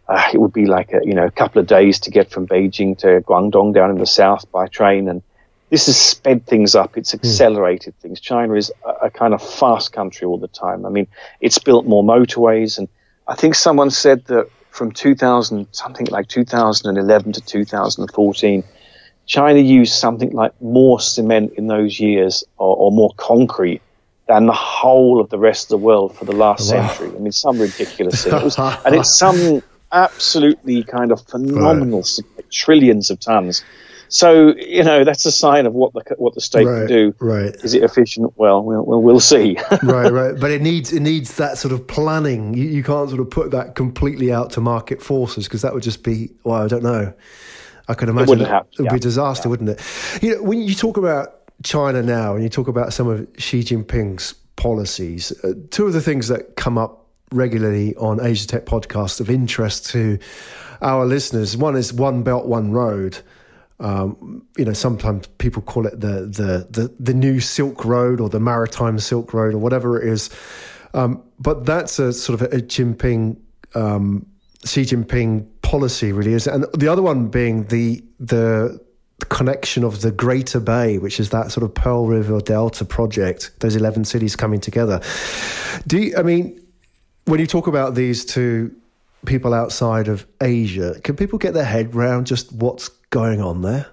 uh, 0.06 0.28
it 0.34 0.38
would 0.38 0.52
be 0.52 0.66
like 0.66 0.92
a 0.92 1.00
you 1.02 1.14
know 1.14 1.24
a 1.24 1.30
couple 1.30 1.60
of 1.60 1.66
days 1.66 2.00
to 2.00 2.10
get 2.10 2.30
from 2.30 2.46
Beijing 2.46 2.98
to 2.98 3.22
Guangdong 3.22 3.72
down 3.72 3.90
in 3.90 3.96
the 3.96 4.06
south 4.06 4.50
by 4.52 4.66
train, 4.66 5.08
and 5.08 5.22
this 5.70 5.86
has 5.86 6.00
sped 6.00 6.46
things 6.46 6.74
up. 6.74 6.96
It's 6.96 7.12
hmm. 7.12 7.18
accelerated 7.18 7.94
mm. 7.94 8.02
things. 8.02 8.20
China 8.20 8.54
is 8.54 8.72
a, 8.84 9.06
a, 9.06 9.10
kind 9.10 9.34
of 9.34 9.42
fast 9.42 9.92
country 9.92 10.26
all 10.26 10.38
the 10.38 10.48
time. 10.48 10.86
I 10.86 10.90
mean, 10.90 11.08
it's 11.40 11.58
built 11.58 11.86
more 11.86 12.04
motorways, 12.04 12.78
and 12.78 12.88
I 13.26 13.34
think 13.34 13.54
someone 13.54 13.90
said 13.90 14.24
that 14.26 14.48
from 14.70 14.92
2000 14.92 15.68
something 15.72 16.06
like 16.06 16.28
2011 16.28 17.32
to 17.32 17.40
2014. 17.40 18.64
China 19.24 19.58
used 19.58 19.94
something 19.94 20.30
like 20.30 20.52
more 20.60 21.00
cement 21.00 21.54
in 21.56 21.66
those 21.66 21.98
years 21.98 22.44
or, 22.58 22.76
or 22.76 22.92
more 22.92 23.12
concrete 23.16 23.82
than 24.28 24.46
the 24.46 24.52
whole 24.52 25.20
of 25.20 25.30
the 25.30 25.38
rest 25.38 25.64
of 25.64 25.68
the 25.70 25.78
world 25.78 26.16
for 26.16 26.26
the 26.26 26.32
last 26.32 26.72
wow. 26.72 26.86
century. 26.86 27.16
I 27.16 27.18
mean, 27.18 27.32
some 27.32 27.58
ridiculous 27.58 28.22
thing. 28.22 28.34
It 28.34 28.44
was, 28.44 28.58
and 28.58 28.94
it's 28.94 29.10
some 29.18 29.62
absolutely 29.90 30.82
kind 30.84 31.10
of 31.10 31.26
phenomenal 31.26 32.00
right. 32.00 32.50
trillions 32.50 33.10
of 33.10 33.18
tons. 33.18 33.64
So 34.08 34.54
you 34.56 34.84
know 34.84 35.04
that's 35.04 35.26
a 35.26 35.32
sign 35.32 35.66
of 35.66 35.74
what 35.74 35.92
the 35.92 36.02
what 36.16 36.34
the 36.34 36.40
state 36.40 36.64
right, 36.64 36.80
can 36.80 36.86
do. 36.86 37.14
Right? 37.18 37.54
Is 37.64 37.74
it 37.74 37.82
efficient? 37.82 38.32
Well, 38.36 38.62
we'll 38.62 38.84
we'll, 38.84 39.02
we'll 39.02 39.20
see. 39.20 39.56
right, 39.82 40.12
right. 40.12 40.38
But 40.38 40.50
it 40.50 40.62
needs 40.62 40.92
it 40.92 41.00
needs 41.00 41.36
that 41.36 41.58
sort 41.58 41.72
of 41.72 41.86
planning. 41.86 42.54
You, 42.54 42.64
you 42.64 42.82
can't 42.82 43.08
sort 43.08 43.20
of 43.20 43.30
put 43.30 43.50
that 43.50 43.74
completely 43.74 44.32
out 44.32 44.50
to 44.52 44.60
market 44.60 45.02
forces 45.02 45.46
because 45.46 45.62
that 45.62 45.74
would 45.74 45.82
just 45.82 46.02
be 46.02 46.30
well, 46.44 46.62
I 46.62 46.68
don't 46.68 46.82
know. 46.82 47.12
I 47.88 47.94
could 47.94 48.08
imagine 48.08 48.40
it, 48.40 48.48
it 48.48 48.64
would 48.78 48.84
yeah. 48.86 48.90
be 48.90 48.96
a 48.96 49.00
disaster, 49.00 49.48
yeah. 49.48 49.50
wouldn't 49.50 49.70
it? 49.70 49.82
You 50.22 50.34
know, 50.34 50.42
when 50.42 50.60
you 50.62 50.74
talk 50.74 50.96
about 50.96 51.34
China 51.62 52.02
now 52.02 52.34
and 52.34 52.42
you 52.42 52.48
talk 52.48 52.68
about 52.68 52.92
some 52.92 53.08
of 53.08 53.26
Xi 53.38 53.60
Jinping's 53.60 54.34
policies, 54.56 55.32
uh, 55.44 55.52
two 55.70 55.86
of 55.86 55.92
the 55.92 56.00
things 56.00 56.28
that 56.28 56.56
come 56.56 56.78
up 56.78 57.06
regularly 57.32 57.94
on 57.96 58.24
Asia 58.24 58.46
Tech 58.46 58.66
podcasts 58.66 59.20
of 59.20 59.30
interest 59.30 59.86
to 59.90 60.18
our 60.82 61.06
listeners. 61.06 61.56
One 61.56 61.76
is 61.76 61.92
One 61.92 62.22
Belt, 62.22 62.46
One 62.46 62.72
Road. 62.72 63.18
Um, 63.78 64.46
you 64.56 64.64
know, 64.64 64.72
sometimes 64.72 65.26
people 65.38 65.62
call 65.62 65.86
it 65.86 66.00
the, 66.00 66.22
the 66.22 66.66
the 66.70 66.94
the 66.98 67.14
new 67.14 67.40
Silk 67.40 67.84
Road 67.84 68.20
or 68.20 68.28
the 68.28 68.40
Maritime 68.40 68.98
Silk 68.98 69.34
Road 69.34 69.54
or 69.54 69.58
whatever 69.58 70.00
it 70.00 70.08
is. 70.08 70.30
Um, 70.94 71.22
but 71.38 71.66
that's 71.66 71.98
a 71.98 72.12
sort 72.12 72.40
of 72.40 72.52
a 72.52 72.56
Jinping, 72.62 73.36
um, 73.74 74.24
Xi 74.64 74.82
Jinping 74.82 75.46
policy, 75.60 76.12
really 76.12 76.32
is. 76.32 76.46
And 76.46 76.64
the 76.72 76.88
other 76.88 77.02
one 77.02 77.28
being 77.28 77.64
the 77.64 78.02
the 78.18 78.80
connection 79.28 79.84
of 79.84 80.02
the 80.02 80.10
Greater 80.10 80.60
Bay, 80.60 80.98
which 80.98 81.20
is 81.20 81.30
that 81.30 81.50
sort 81.50 81.64
of 81.64 81.74
Pearl 81.74 82.06
River 82.06 82.40
Delta 82.40 82.84
project, 82.84 83.50
those 83.60 83.76
11 83.76 84.04
cities 84.04 84.36
coming 84.36 84.60
together. 84.60 85.00
Do 85.86 85.98
you, 85.98 86.16
I 86.16 86.22
mean, 86.22 86.60
when 87.24 87.40
you 87.40 87.46
talk 87.46 87.66
about 87.66 87.94
these 87.94 88.24
to 88.26 88.74
people 89.24 89.54
outside 89.54 90.08
of 90.08 90.26
Asia, 90.40 91.00
can 91.02 91.16
people 91.16 91.38
get 91.38 91.54
their 91.54 91.64
head 91.64 91.94
around 91.94 92.26
just 92.26 92.52
what's 92.52 92.88
going 93.10 93.40
on 93.40 93.62
there? 93.62 93.86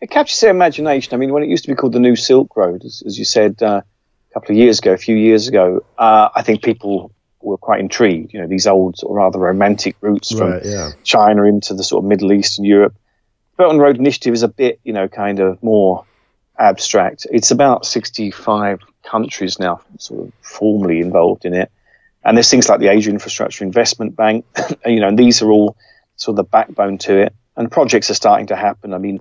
It 0.00 0.10
captures 0.10 0.40
their 0.40 0.50
imagination. 0.50 1.14
I 1.14 1.16
mean, 1.16 1.32
when 1.32 1.42
it 1.42 1.48
used 1.48 1.64
to 1.64 1.70
be 1.70 1.74
called 1.74 1.92
the 1.92 2.00
New 2.00 2.16
Silk 2.16 2.56
Road, 2.56 2.84
as, 2.84 3.02
as 3.04 3.18
you 3.18 3.24
said 3.24 3.62
uh, 3.62 3.82
a 4.30 4.34
couple 4.34 4.52
of 4.52 4.58
years 4.58 4.78
ago, 4.78 4.92
a 4.92 4.98
few 4.98 5.16
years 5.16 5.48
ago, 5.48 5.84
uh, 5.98 6.28
I 6.34 6.42
think 6.42 6.62
people 6.62 7.12
were 7.40 7.58
quite 7.58 7.80
intrigued. 7.80 8.32
You 8.32 8.40
know, 8.40 8.46
these 8.46 8.66
old, 8.66 8.96
or 9.02 9.16
rather 9.16 9.38
romantic 9.38 9.96
routes 10.00 10.30
from 10.30 10.52
right, 10.52 10.64
yeah. 10.64 10.90
China 11.02 11.44
into 11.44 11.74
the 11.74 11.82
sort 11.82 12.04
of 12.04 12.08
Middle 12.08 12.32
East 12.32 12.58
and 12.58 12.66
Europe. 12.66 12.94
Belt 13.56 13.72
and 13.72 13.80
Road 13.80 13.96
Initiative 13.96 14.34
is 14.34 14.44
a 14.44 14.48
bit, 14.48 14.78
you 14.84 14.92
know, 14.92 15.08
kind 15.08 15.40
of 15.40 15.60
more 15.62 16.04
abstract. 16.58 17.26
It's 17.30 17.50
about 17.50 17.86
65 17.86 18.80
countries 19.04 19.58
now, 19.58 19.80
sort 19.98 20.28
of 20.28 20.32
formally 20.42 21.00
involved 21.00 21.44
in 21.44 21.54
it. 21.54 21.70
And 22.24 22.36
there's 22.36 22.50
things 22.50 22.68
like 22.68 22.80
the 22.80 22.88
Asia 22.88 23.10
Infrastructure 23.10 23.64
Investment 23.64 24.14
Bank, 24.16 24.44
you 24.86 25.00
know, 25.00 25.08
and 25.08 25.18
these 25.18 25.42
are 25.42 25.50
all 25.50 25.76
sort 26.16 26.34
of 26.34 26.44
the 26.44 26.50
backbone 26.50 26.98
to 26.98 27.22
it. 27.22 27.34
And 27.58 27.70
projects 27.70 28.10
are 28.10 28.14
starting 28.14 28.46
to 28.46 28.56
happen. 28.56 28.94
I 28.94 28.98
mean, 28.98 29.20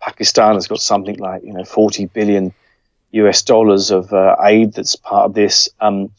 Pakistan 0.00 0.54
has 0.54 0.68
got 0.68 0.80
something 0.80 1.16
like, 1.18 1.42
you 1.44 1.52
know, 1.52 1.64
40 1.64 2.06
billion 2.06 2.54
US 3.10 3.42
dollars 3.42 3.90
of 3.90 4.12
uh, 4.12 4.36
aid 4.42 4.72
that's 4.72 4.96
part 4.96 5.26
of 5.26 5.34
this. 5.34 5.68
Um, 5.80 6.10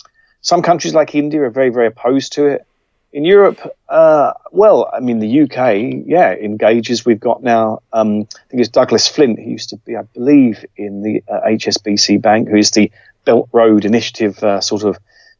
some 0.41 0.61
countries 0.61 0.93
like 0.93 1.15
India 1.15 1.41
are 1.41 1.49
very, 1.49 1.69
very 1.69 1.87
opposed 1.87 2.33
to 2.33 2.45
it. 2.45 2.67
In 3.11 3.25
Europe, 3.25 3.59
uh, 3.89 4.33
well, 4.51 4.89
I 4.93 4.99
mean, 4.99 5.19
the 5.19 5.41
UK, 5.41 6.03
yeah, 6.05 6.33
engages. 6.33 7.05
We've 7.05 7.19
got 7.19 7.43
now, 7.43 7.81
um, 7.93 8.21
I 8.21 8.49
think 8.49 8.61
it's 8.61 8.69
Douglas 8.69 9.07
Flint, 9.07 9.39
who 9.39 9.49
used 9.49 9.69
to 9.69 9.77
be, 9.77 9.95
I 9.95 10.01
believe, 10.01 10.65
in 10.75 11.01
the 11.01 11.23
uh, 11.31 11.41
HSBC 11.47 12.21
Bank, 12.21 12.49
who 12.49 12.57
is 12.57 12.71
the 12.71 12.91
Belt 13.25 13.49
Road 13.51 13.85
Initiative 13.85 14.43
uh, 14.43 14.61
sort 14.61 14.83
of 14.83 14.97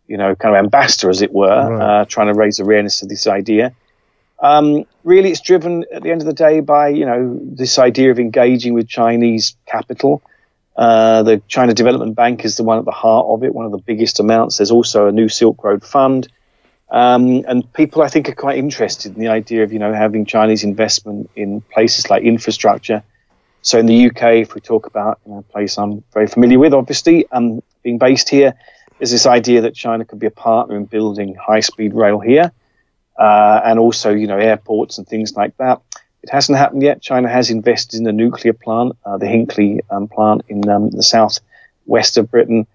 you 0.07 0.17
know, 0.17 0.35
kind 0.35 0.55
of 0.55 0.59
ambassador, 0.59 1.09
as 1.09 1.21
it 1.21 1.31
were, 1.33 1.47
right. 1.47 2.01
uh, 2.01 2.05
trying 2.05 2.27
to 2.27 2.33
raise 2.33 2.59
awareness 2.59 3.01
of 3.01 3.09
this 3.09 3.27
idea. 3.27 3.73
Um, 4.43 4.85
really, 5.05 5.31
it's 5.31 5.39
driven 5.39 5.85
at 5.91 6.03
the 6.03 6.11
end 6.11 6.21
of 6.21 6.27
the 6.27 6.33
day 6.33 6.59
by 6.59 6.89
you 6.89 7.05
know 7.05 7.39
this 7.41 7.79
idea 7.79 8.11
of 8.11 8.19
engaging 8.19 8.73
with 8.73 8.89
Chinese 8.89 9.55
capital. 9.65 10.21
Uh, 10.75 11.23
the 11.23 11.41
China 11.47 11.73
Development 11.73 12.13
Bank 12.13 12.43
is 12.43 12.57
the 12.57 12.63
one 12.63 12.77
at 12.77 12.83
the 12.83 12.91
heart 12.91 13.25
of 13.29 13.43
it, 13.43 13.55
one 13.55 13.65
of 13.65 13.71
the 13.71 13.77
biggest 13.77 14.19
amounts. 14.19 14.57
There's 14.57 14.71
also 14.71 15.07
a 15.07 15.13
new 15.13 15.29
Silk 15.29 15.63
Road 15.63 15.85
Fund, 15.85 16.27
um, 16.89 17.45
and 17.47 17.71
people 17.71 18.01
I 18.01 18.09
think 18.09 18.27
are 18.27 18.35
quite 18.35 18.57
interested 18.57 19.15
in 19.15 19.21
the 19.21 19.29
idea 19.29 19.63
of 19.63 19.71
you 19.71 19.79
know 19.79 19.93
having 19.93 20.25
Chinese 20.25 20.65
investment 20.65 21.29
in 21.37 21.61
places 21.61 22.09
like 22.09 22.23
infrastructure. 22.23 23.01
So 23.61 23.79
in 23.79 23.85
the 23.85 24.07
UK, 24.07 24.23
if 24.41 24.55
we 24.55 24.59
talk 24.59 24.87
about 24.87 25.21
you 25.25 25.31
know, 25.31 25.37
a 25.37 25.43
place 25.43 25.77
I'm 25.77 26.03
very 26.13 26.27
familiar 26.27 26.59
with, 26.59 26.73
obviously, 26.73 27.25
um, 27.31 27.63
being 27.81 27.97
based 27.97 28.27
here, 28.27 28.55
is 28.99 29.09
this 29.09 29.25
idea 29.25 29.61
that 29.61 29.73
China 29.73 30.03
could 30.03 30.19
be 30.19 30.27
a 30.27 30.31
partner 30.31 30.75
in 30.75 30.83
building 30.83 31.33
high-speed 31.35 31.93
rail 31.93 32.19
here 32.19 32.51
uh, 33.17 33.61
and 33.63 33.79
also, 33.79 34.11
you 34.11 34.27
know, 34.27 34.37
airports 34.37 34.97
and 34.97 35.07
things 35.07 35.33
like 35.35 35.55
that. 35.57 35.81
It 36.21 36.29
hasn't 36.29 36.57
happened 36.57 36.83
yet. 36.83 37.01
China 37.01 37.27
has 37.27 37.49
invested 37.49 37.99
in 37.99 38.07
a 38.07 38.13
nuclear 38.13 38.53
plant, 38.53 38.95
uh, 39.05 39.17
the 39.17 39.25
Hinkley 39.25 39.81
um, 39.89 40.07
plant 40.07 40.43
in 40.47 40.67
um, 40.69 40.89
the 40.89 41.03
south 41.03 41.39
west 41.85 42.17
of 42.17 42.31
Britain. 42.31 42.65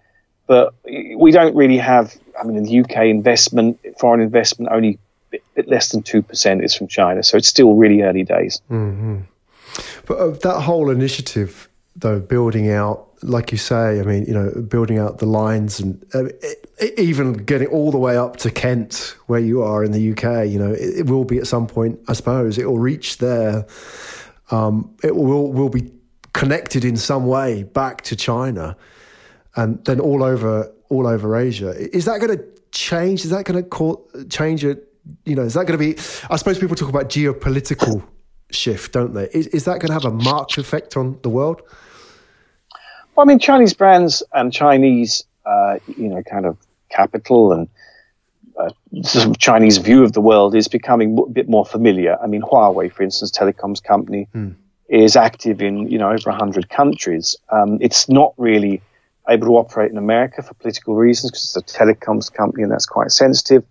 But 0.47 0.75
we 0.85 1.31
don't 1.31 1.55
really 1.55 1.79
have, 1.79 2.15
I 2.39 2.45
mean, 2.45 2.57
in 2.57 2.65
the 2.65 2.81
UK, 2.81 3.05
investment, 3.07 3.79
foreign 3.99 4.21
investment, 4.21 4.71
only 4.73 4.99
bit, 5.31 5.43
bit 5.55 5.69
less 5.69 5.91
than 5.91 6.03
2% 6.03 6.65
is 6.65 6.75
from 6.75 6.89
China. 6.89 7.23
So 7.23 7.37
it's 7.37 7.49
still 7.49 7.75
really 7.75 8.03
early 8.03 8.25
days. 8.25 8.61
Mm-hmm. 8.71 9.21
But 10.07 10.19
uh, 10.19 10.31
that 10.31 10.61
whole 10.61 10.91
initiative, 10.91 11.69
though, 11.97 12.21
building 12.21 12.71
out 12.71 13.08
like 13.23 13.53
you 13.53 13.59
say, 13.59 14.01
I 14.01 14.03
mean, 14.03 14.25
you 14.27 14.35
know, 14.35 14.51
building 14.63 14.99
out 14.99 15.19
the 15.19 15.27
lines 15.27 15.81
and 15.81 16.05
uh, 16.15 16.25
it, 16.25 16.99
even 16.99 17.33
getting 17.33 17.69
all 17.69 17.91
the 17.91 17.99
way 17.99 18.17
up 18.17 18.37
to 18.39 18.51
Kent, 18.51 19.17
where 19.27 19.41
you 19.41 19.63
are 19.63 19.83
in 19.83 19.93
the 19.93 20.13
UK, 20.13 20.49
you 20.49 20.59
know, 20.59 20.73
it, 20.73 21.01
it 21.01 21.07
will 21.07 21.25
be 21.25 21.39
at 21.39 21.47
some 21.47 21.67
point, 21.67 21.99
I 22.09 22.13
suppose, 22.13 22.59
it 22.59 22.67
will 22.67 22.79
reach 22.79 23.19
there. 23.19 23.67
Um, 24.51 24.95
it 25.03 25.15
will 25.15 25.53
will 25.53 25.69
be 25.69 25.93
connected 26.33 26.85
in 26.85 26.97
some 26.97 27.27
way 27.27 27.65
back 27.65 28.03
to 28.03 28.17
China, 28.17 28.77
and 29.57 29.85
then 29.85 30.01
all 30.01 30.23
over 30.23 30.73
all 30.89 31.07
over 31.07 31.37
Asia. 31.37 31.71
Is 31.95 32.07
that 32.07 32.21
going 32.21 32.39
to 32.39 32.45
change? 32.71 33.25
Is 33.25 33.31
that 33.31 33.45
going 33.45 33.63
to 33.63 34.25
change 34.29 34.65
it? 34.65 34.91
You 35.25 35.35
know, 35.35 35.43
is 35.43 35.55
that 35.55 35.67
going 35.67 35.79
to 35.79 35.95
be? 35.95 36.01
I 36.31 36.37
suppose 36.37 36.59
people 36.59 36.77
talk 36.77 36.89
about 36.89 37.11
geopolitical 37.11 38.03
shift, 38.51 38.93
don't 38.93 39.15
they? 39.15 39.29
Is, 39.33 39.49
is 39.49 39.65
that 39.65 39.81
going 39.81 39.89
to 39.89 39.93
have 39.93 40.05
a 40.05 40.11
marked 40.11 40.57
effect 40.59 40.97
on 40.97 41.19
the 41.23 41.29
world? 41.29 41.63
Well, 43.19 43.27
I 43.27 43.31
mean, 43.31 43.41
Chinese 43.41 43.75
brands 43.75 44.23
and 44.33 44.53
Chinese, 44.53 45.25
uh, 45.45 45.81
you 45.89 46.09
know, 46.09 46.23
kind 46.23 46.47
of 46.47 46.57
capital 46.89 47.53
and 47.53 47.69
uh, 48.57 48.71
sort 49.03 49.27
of 49.27 49.39
Chinese 49.39 49.79
view 49.79 50.05
of 50.05 50.13
the 50.13 50.21
world 50.21 50.55
is 50.55 50.69
becoming 50.69 51.19
a 51.19 51.29
bit 51.29 51.49
more 51.49 51.67
familiar. 51.67 52.17
I 52.23 52.29
mean, 52.29 52.43
Huawei, 52.43 52.93
for 52.93 53.03
instance, 53.03 53.33
telecoms 53.33 53.83
company, 53.83 54.29
mm. 54.33 54.55
is 54.89 55.17
active 55.17 55.61
in 55.63 55.91
you 55.91 55.99
know 55.99 56.13
over 56.13 56.31
hundred 56.31 56.69
countries. 56.69 57.35
Um, 57.49 57.79
it's 57.81 58.09
not 58.09 58.35
really 58.37 58.83
able 59.29 59.49
to 59.49 59.57
operate 59.57 59.91
in 59.91 59.99
America 59.99 60.41
for 60.41 60.55
political 60.55 60.95
reasons 60.95 61.33
because 61.33 61.57
it's 61.57 61.75
a 61.75 61.77
telecoms 61.77 62.33
company 62.33 62.63
and 62.63 62.71
that's 62.71 62.87
quite 62.87 63.11
sensitive. 63.11 63.65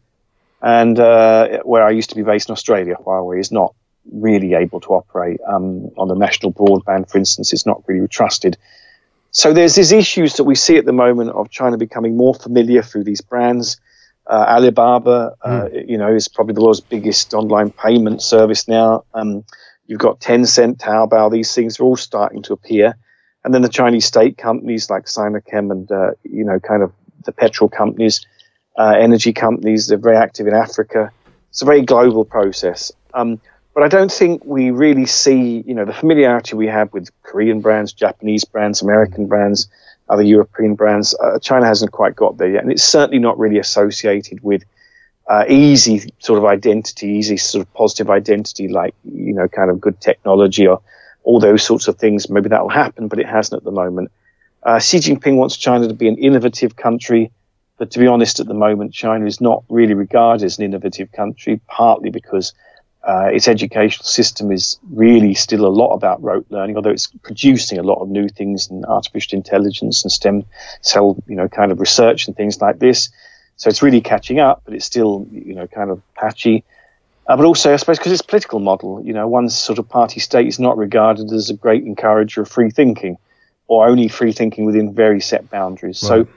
And 0.61 0.99
uh, 0.99 1.59
where 1.63 1.85
I 1.85 1.91
used 1.91 2.09
to 2.09 2.17
be 2.17 2.23
based 2.23 2.49
in 2.49 2.51
Australia, 2.51 2.95
Huawei 2.95 3.39
is 3.39 3.53
not 3.53 3.73
really 4.11 4.55
able 4.55 4.81
to 4.81 4.89
operate 4.89 5.39
um, 5.47 5.89
on 5.97 6.09
the 6.09 6.15
national 6.15 6.51
broadband, 6.51 7.09
for 7.09 7.17
instance. 7.17 7.53
It's 7.53 7.65
not 7.65 7.83
really 7.87 8.09
trusted 8.09 8.57
so 9.37 9.53
there's 9.53 9.75
these 9.75 9.91
issues 9.91 10.37
that 10.37 10.45
we 10.45 10.55
see 10.55 10.77
at 10.77 10.85
the 10.85 10.91
moment 10.91 11.29
of 11.29 11.51
China 11.51 11.77
becoming 11.77 12.17
more 12.17 12.33
familiar 12.33 12.81
through 12.81 13.03
these 13.03 13.21
brands. 13.21 13.79
Uh, 14.25 14.45
Alibaba, 14.49 15.35
uh, 15.43 15.49
mm. 15.49 15.87
you 15.87 15.95
know, 15.99 16.11
is 16.11 16.27
probably 16.27 16.55
the 16.55 16.61
world's 16.61 16.81
biggest 16.81 17.35
online 17.35 17.69
payment 17.69 18.23
service 18.23 18.67
now. 18.67 19.03
Um, 19.13 19.43
you've 19.85 19.99
got 19.99 20.19
Tencent, 20.19 20.77
Taobao; 20.77 21.31
these 21.31 21.53
things 21.53 21.79
are 21.79 21.83
all 21.83 21.95
starting 21.95 22.41
to 22.41 22.53
appear. 22.53 22.97
And 23.43 23.53
then 23.53 23.61
the 23.61 23.69
Chinese 23.69 24.05
state 24.05 24.39
companies 24.39 24.89
like 24.89 25.05
Sinochem 25.05 25.71
and 25.71 25.91
uh, 25.91 26.11
you 26.23 26.43
know, 26.43 26.59
kind 26.59 26.81
of 26.81 26.91
the 27.25 27.31
petrol 27.31 27.69
companies, 27.69 28.25
uh, 28.75 28.95
energy 28.97 29.33
companies, 29.33 29.85
they're 29.85 29.99
very 29.99 30.17
active 30.17 30.47
in 30.47 30.55
Africa. 30.55 31.11
It's 31.51 31.61
a 31.61 31.65
very 31.65 31.83
global 31.83 32.25
process. 32.25 32.91
Um, 33.13 33.39
but 33.77 33.83
I 33.83 33.89
don't 33.89 34.11
think 34.11 34.43
we 34.43 34.71
really 34.71 35.05
see, 35.05 35.63
you 35.67 35.75
know, 35.75 35.85
the 35.85 35.93
familiarity 35.93 36.55
we 36.55 36.65
have 36.65 36.91
with 36.93 37.11
Korean 37.21 37.61
brands, 37.61 37.93
Japanese 37.93 38.43
brands, 38.43 38.81
American 38.81 39.27
brands, 39.27 39.69
other 40.09 40.23
European 40.23 40.73
brands. 40.73 41.13
Uh, 41.13 41.37
China 41.37 41.67
hasn't 41.67 41.91
quite 41.91 42.15
got 42.15 42.39
there 42.39 42.49
yet, 42.49 42.63
and 42.63 42.71
it's 42.71 42.83
certainly 42.83 43.19
not 43.19 43.37
really 43.37 43.59
associated 43.59 44.41
with 44.41 44.63
uh, 45.27 45.45
easy 45.47 46.11
sort 46.17 46.39
of 46.39 46.45
identity, 46.45 47.09
easy 47.09 47.37
sort 47.37 47.67
of 47.67 47.71
positive 47.75 48.09
identity, 48.09 48.67
like 48.67 48.95
you 49.03 49.33
know, 49.33 49.47
kind 49.47 49.69
of 49.69 49.79
good 49.79 50.01
technology 50.01 50.65
or 50.65 50.81
all 51.23 51.39
those 51.39 51.61
sorts 51.61 51.87
of 51.87 51.99
things. 51.99 52.31
Maybe 52.31 52.49
that 52.49 52.63
will 52.63 52.69
happen, 52.69 53.07
but 53.07 53.19
it 53.19 53.27
hasn't 53.27 53.59
at 53.59 53.63
the 53.63 53.69
moment. 53.69 54.09
Uh, 54.63 54.79
Xi 54.79 54.97
Jinping 54.97 55.35
wants 55.35 55.55
China 55.55 55.87
to 55.87 55.93
be 55.93 56.07
an 56.07 56.17
innovative 56.17 56.75
country, 56.75 57.31
but 57.77 57.91
to 57.91 57.99
be 57.99 58.07
honest, 58.07 58.39
at 58.39 58.47
the 58.47 58.55
moment, 58.55 58.91
China 58.91 59.27
is 59.27 59.39
not 59.39 59.63
really 59.69 59.93
regarded 59.93 60.43
as 60.45 60.57
an 60.57 60.65
innovative 60.65 61.11
country, 61.11 61.61
partly 61.67 62.09
because 62.09 62.55
uh, 63.07 63.29
its 63.31 63.47
educational 63.47 64.05
system 64.05 64.51
is 64.51 64.77
really 64.91 65.33
still 65.33 65.65
a 65.65 65.69
lot 65.69 65.93
about 65.93 66.21
rote 66.21 66.45
learning, 66.49 66.75
although 66.75 66.89
it's 66.91 67.07
producing 67.07 67.79
a 67.79 67.83
lot 67.83 68.01
of 68.01 68.09
new 68.09 68.27
things 68.27 68.69
in 68.69 68.83
artificial 68.83 69.37
intelligence 69.37 70.03
and 70.03 70.11
stem 70.11 70.43
cell, 70.81 71.15
you 71.25 71.35
know, 71.35 71.47
kind 71.47 71.71
of 71.71 71.79
research 71.79 72.27
and 72.27 72.35
things 72.35 72.59
like 72.59 72.79
this. 72.79 73.09
So 73.55 73.69
it's 73.69 73.81
really 73.81 74.01
catching 74.01 74.39
up, 74.39 74.63
but 74.65 74.73
it's 74.73 74.85
still, 74.85 75.25
you 75.31 75.55
know, 75.55 75.67
kind 75.67 75.89
of 75.89 76.01
patchy. 76.15 76.65
Uh, 77.25 77.37
but 77.37 77.45
also, 77.45 77.73
I 77.73 77.77
suppose, 77.77 77.97
because 77.97 78.11
its 78.11 78.21
political 78.21 78.59
model, 78.59 79.01
you 79.01 79.13
know, 79.13 79.25
one 79.25 79.49
sort 79.49 79.79
of 79.79 79.87
party 79.87 80.19
state 80.19 80.47
is 80.47 80.59
not 80.59 80.77
regarded 80.77 81.31
as 81.31 81.49
a 81.49 81.53
great 81.53 81.85
encourager 81.85 82.41
of 82.41 82.49
free 82.49 82.71
thinking, 82.71 83.17
or 83.67 83.87
only 83.87 84.09
free 84.09 84.33
thinking 84.33 84.65
within 84.65 84.93
very 84.93 85.21
set 85.21 85.49
boundaries. 85.49 86.03
Right. 86.03 86.25
So 86.25 86.27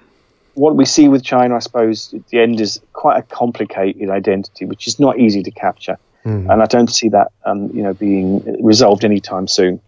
what 0.55 0.77
we 0.77 0.85
see 0.85 1.09
with 1.09 1.25
China, 1.25 1.57
I 1.57 1.59
suppose, 1.59 2.15
at 2.15 2.29
the 2.29 2.39
end 2.39 2.61
is 2.61 2.81
quite 2.93 3.19
a 3.19 3.23
complicated 3.23 4.09
identity, 4.09 4.67
which 4.67 4.87
is 4.87 5.01
not 5.01 5.19
easy 5.19 5.43
to 5.43 5.51
capture. 5.51 5.99
Mm. 6.25 6.53
And 6.53 6.63
I 6.63 6.67
don't 6.67 6.91
see 6.91 7.09
that, 7.11 7.33
um, 7.47 7.71
you 7.75 7.83
know, 7.83 7.95
being 7.95 8.63
resolved 8.63 9.05
anytime 9.05 9.49
soon. 9.49 9.81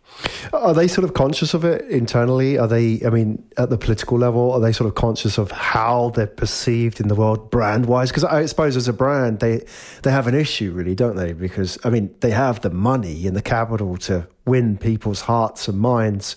Are 0.52 0.72
they 0.72 0.88
sort 0.88 1.04
of 1.04 1.14
conscious 1.14 1.52
of 1.52 1.64
it 1.64 1.88
internally? 1.90 2.58
Are 2.58 2.68
they, 2.68 3.00
I 3.04 3.10
mean, 3.10 3.42
at 3.58 3.70
the 3.70 3.78
political 3.78 4.18
level, 4.18 4.52
are 4.52 4.60
they 4.60 4.72
sort 4.72 4.88
of 4.88 4.94
conscious 4.94 5.38
of 5.38 5.50
how 5.50 6.10
they're 6.10 6.26
perceived 6.26 7.00
in 7.00 7.08
the 7.08 7.14
world 7.14 7.50
brand 7.50 7.86
wise? 7.86 8.10
Because 8.10 8.24
I 8.24 8.46
suppose 8.46 8.76
as 8.76 8.88
a 8.88 8.92
brand, 8.92 9.40
they 9.40 9.64
they 10.02 10.10
have 10.10 10.26
an 10.26 10.34
issue, 10.34 10.72
really, 10.72 10.94
don't 10.94 11.16
they? 11.16 11.32
Because 11.32 11.78
I 11.84 11.90
mean, 11.90 12.14
they 12.20 12.30
have 12.30 12.60
the 12.60 12.70
money 12.70 13.26
and 13.26 13.36
the 13.36 13.42
capital 13.42 13.96
to 13.98 14.26
win 14.46 14.78
people's 14.78 15.22
hearts 15.22 15.68
and 15.68 15.78
minds, 15.78 16.36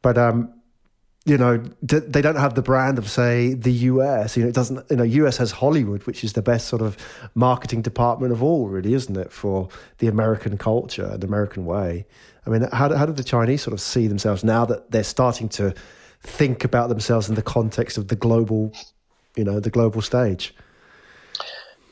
but 0.00 0.18
um, 0.18 0.52
you 1.24 1.38
know 1.38 1.62
they 1.82 2.20
don't 2.20 2.36
have 2.36 2.54
the 2.54 2.62
brand 2.62 2.98
of 2.98 3.08
say 3.08 3.54
the 3.54 3.72
US 3.72 4.36
you 4.36 4.42
know 4.42 4.48
it 4.48 4.54
doesn't 4.54 4.84
you 4.90 4.96
know 4.96 5.04
US 5.04 5.36
has 5.36 5.52
Hollywood 5.52 6.04
which 6.04 6.24
is 6.24 6.32
the 6.32 6.42
best 6.42 6.66
sort 6.66 6.82
of 6.82 6.96
marketing 7.34 7.80
department 7.82 8.32
of 8.32 8.42
all 8.42 8.68
really 8.68 8.94
isn't 8.94 9.16
it 9.16 9.30
for 9.30 9.68
the 9.98 10.08
American 10.08 10.58
culture 10.58 11.10
and 11.12 11.22
American 11.22 11.64
way? 11.64 12.06
I 12.44 12.50
mean 12.50 12.62
how, 12.72 12.94
how 12.94 13.06
do 13.06 13.12
the 13.12 13.24
Chinese 13.24 13.62
sort 13.62 13.72
of 13.72 13.80
see 13.80 14.08
themselves 14.08 14.42
now 14.42 14.64
that 14.64 14.90
they're 14.90 15.04
starting 15.04 15.48
to 15.50 15.74
think 16.22 16.64
about 16.64 16.88
themselves 16.88 17.28
in 17.28 17.34
the 17.36 17.42
context 17.42 17.98
of 17.98 18.08
the 18.08 18.16
global 18.16 18.72
you 19.36 19.44
know 19.44 19.60
the 19.60 19.70
global 19.70 20.02
stage? 20.02 20.52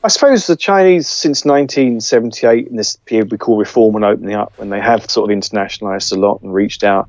I 0.03 0.09
suppose 0.09 0.47
the 0.47 0.57
Chinese 0.57 1.07
since 1.07 1.45
1978 1.45 2.67
in 2.67 2.75
this 2.75 2.97
period 2.97 3.31
we 3.31 3.37
call 3.37 3.57
reform 3.57 3.95
and 3.95 4.03
opening 4.03 4.33
up 4.33 4.51
when 4.57 4.69
they 4.69 4.81
have 4.81 5.09
sort 5.09 5.31
of 5.31 5.37
internationalized 5.37 6.11
a 6.11 6.19
lot 6.19 6.41
and 6.41 6.53
reached 6.53 6.83
out 6.83 7.07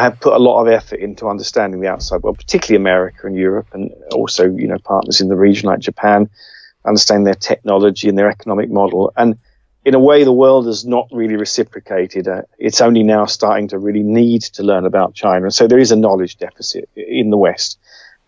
have 0.00 0.20
put 0.20 0.34
a 0.34 0.38
lot 0.38 0.60
of 0.60 0.68
effort 0.68 1.00
into 1.00 1.28
understanding 1.28 1.80
the 1.80 1.88
outside 1.88 2.22
world, 2.22 2.38
particularly 2.38 2.80
America 2.80 3.26
and 3.26 3.36
Europe, 3.36 3.68
and 3.72 3.90
also 4.12 4.44
you 4.44 4.66
know 4.66 4.78
partners 4.78 5.20
in 5.20 5.28
the 5.28 5.36
region 5.36 5.68
like 5.68 5.80
Japan, 5.80 6.28
understand 6.84 7.26
their 7.26 7.34
technology 7.34 8.08
and 8.08 8.18
their 8.18 8.30
economic 8.30 8.70
model. 8.70 9.12
And 9.16 9.38
in 9.84 9.94
a 9.94 9.98
way, 9.98 10.24
the 10.24 10.32
world 10.32 10.66
has 10.66 10.84
not 10.84 11.08
really 11.10 11.36
reciprocated. 11.36 12.28
Uh, 12.28 12.42
it's 12.58 12.80
only 12.80 13.02
now 13.02 13.24
starting 13.24 13.68
to 13.68 13.78
really 13.78 14.02
need 14.02 14.42
to 14.42 14.62
learn 14.62 14.84
about 14.84 15.14
China, 15.14 15.44
and 15.44 15.54
so 15.54 15.66
there 15.66 15.78
is 15.78 15.92
a 15.92 15.96
knowledge 15.96 16.36
deficit 16.36 16.88
in 16.94 17.30
the 17.30 17.38
West 17.38 17.78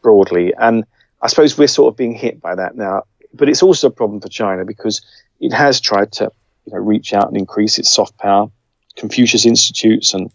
broadly. 0.03 0.55
And 0.57 0.85
I 1.21 1.29
suppose 1.29 1.59
we're 1.59 1.69
sort 1.69 1.93
of 1.93 1.97
being 1.97 2.15
hit 2.15 2.41
by 2.41 2.55
that 2.55 2.77
now. 2.77 3.05
But 3.33 3.49
it's 3.49 3.63
also 3.63 3.89
a 3.89 3.93
problem 3.93 4.21
for 4.21 4.29
China 4.29 4.65
because 4.65 5.03
it 5.39 5.53
has 5.53 5.81
tried 5.81 6.13
to 6.13 6.33
you 6.65 6.73
know, 6.73 6.79
reach 6.79 7.13
out 7.13 7.29
and 7.29 7.37
increase 7.37 7.79
its 7.79 7.91
soft 7.91 8.17
power. 8.19 8.51
Confucius 8.97 9.47
Institutes 9.47 10.15
and 10.15 10.31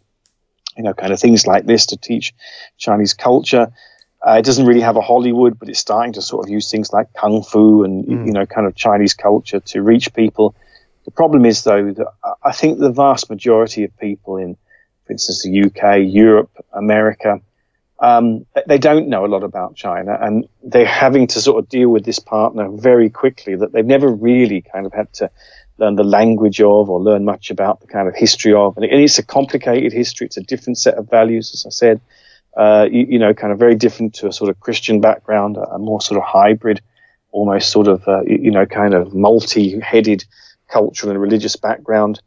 you 0.78 0.84
know, 0.84 0.94
kind 0.94 1.14
of 1.14 1.20
things 1.20 1.48
like 1.48 1.66
this 1.66 1.88
to 1.88 1.98
teach 1.98 2.34
Chinese 2.78 3.14
culture. 3.14 3.72
Uh, 4.26 4.38
it 4.40 4.46
doesn't 4.46 4.66
really 4.66 4.82
have 4.82 4.98
a 4.98 5.02
Hollywood, 5.02 5.60
but 5.60 5.70
it's 5.70 5.80
starting 5.80 6.14
to 6.14 6.22
sort 6.22 6.46
of 6.46 6.50
use 6.50 6.72
things 6.72 6.92
like 6.92 7.14
kung 7.14 7.44
fu 7.44 7.84
and 7.84 8.06
mm. 8.06 8.26
you 8.26 8.34
know, 8.34 8.46
kind 8.46 8.66
of 8.66 8.76
Chinese 8.76 9.14
culture 9.14 9.60
to 9.60 9.82
reach 9.82 10.14
people. 10.14 10.56
The 11.06 11.12
problem 11.12 11.46
is, 11.46 11.64
though, 11.64 11.92
that 11.92 12.08
I 12.44 12.52
think 12.52 12.80
the 12.80 12.92
vast 12.92 13.30
majority 13.30 13.84
of 13.84 13.96
people 13.98 14.38
in, 14.38 14.58
for 15.06 15.14
instance, 15.14 15.44
the 15.44 15.66
UK, 15.66 16.00
Europe, 16.12 16.50
America, 16.74 17.42
um, 18.00 18.46
they 18.68 18.80
don't 18.80 19.08
know 19.08 19.26
a 19.26 19.28
lot 19.28 19.44
about 19.44 19.76
China, 19.76 20.18
and 20.20 20.48
they're 20.64 20.86
having 20.86 21.28
to 21.28 21.42
sort 21.42 21.64
of 21.64 21.70
deal 21.70 21.90
with 21.90 22.04
this 22.04 22.20
partner 22.20 22.70
very 22.70 23.10
quickly 23.10 23.56
that 23.56 23.72
they've 23.72 23.86
never 23.86 24.10
really 24.10 24.62
kind 24.62 24.86
of 24.86 24.94
had 24.94 25.14
to 25.14 25.30
learn 25.78 25.96
the 25.96 26.04
language 26.04 26.62
of 26.62 26.90
or 26.90 27.02
learn 27.02 27.26
much 27.26 27.52
about 27.52 27.82
the 27.82 27.88
kind 27.88 28.08
of 28.08 28.16
history 28.16 28.54
of. 28.54 28.78
And 28.78 28.86
it's 28.86 29.20
a 29.20 29.24
complicated 29.24 29.92
history. 29.92 30.26
It's 30.28 30.38
a 30.38 30.44
different 30.44 30.78
set 30.78 30.96
of 30.96 31.10
values, 31.10 31.54
as 31.54 31.66
I 31.66 31.70
said. 31.70 32.02
Uh, 32.56 32.88
you, 32.90 33.06
you, 33.10 33.20
know, 33.20 33.34
kind 33.34 33.52
of 33.52 33.60
very 33.60 33.76
different 33.76 34.14
to 34.16 34.28
a 34.28 34.34
sort 34.34 34.50
of 34.50 34.60
Christian 34.62 35.02
background, 35.02 35.58
a, 35.58 35.78
more 35.78 36.00
sort 36.00 36.18
of 36.18 36.24
hybrid, 36.26 36.82
almost 37.32 37.70
sort 37.70 37.90
of, 37.90 38.08
uh, 38.08 38.22
you 38.24 38.52
know, 38.52 38.66
kind 38.66 38.94
of 38.94 39.14
multi-headed 39.14 40.24
cultural 40.70 41.12
and 41.12 41.22
religious 41.22 41.58
background. 41.58 42.22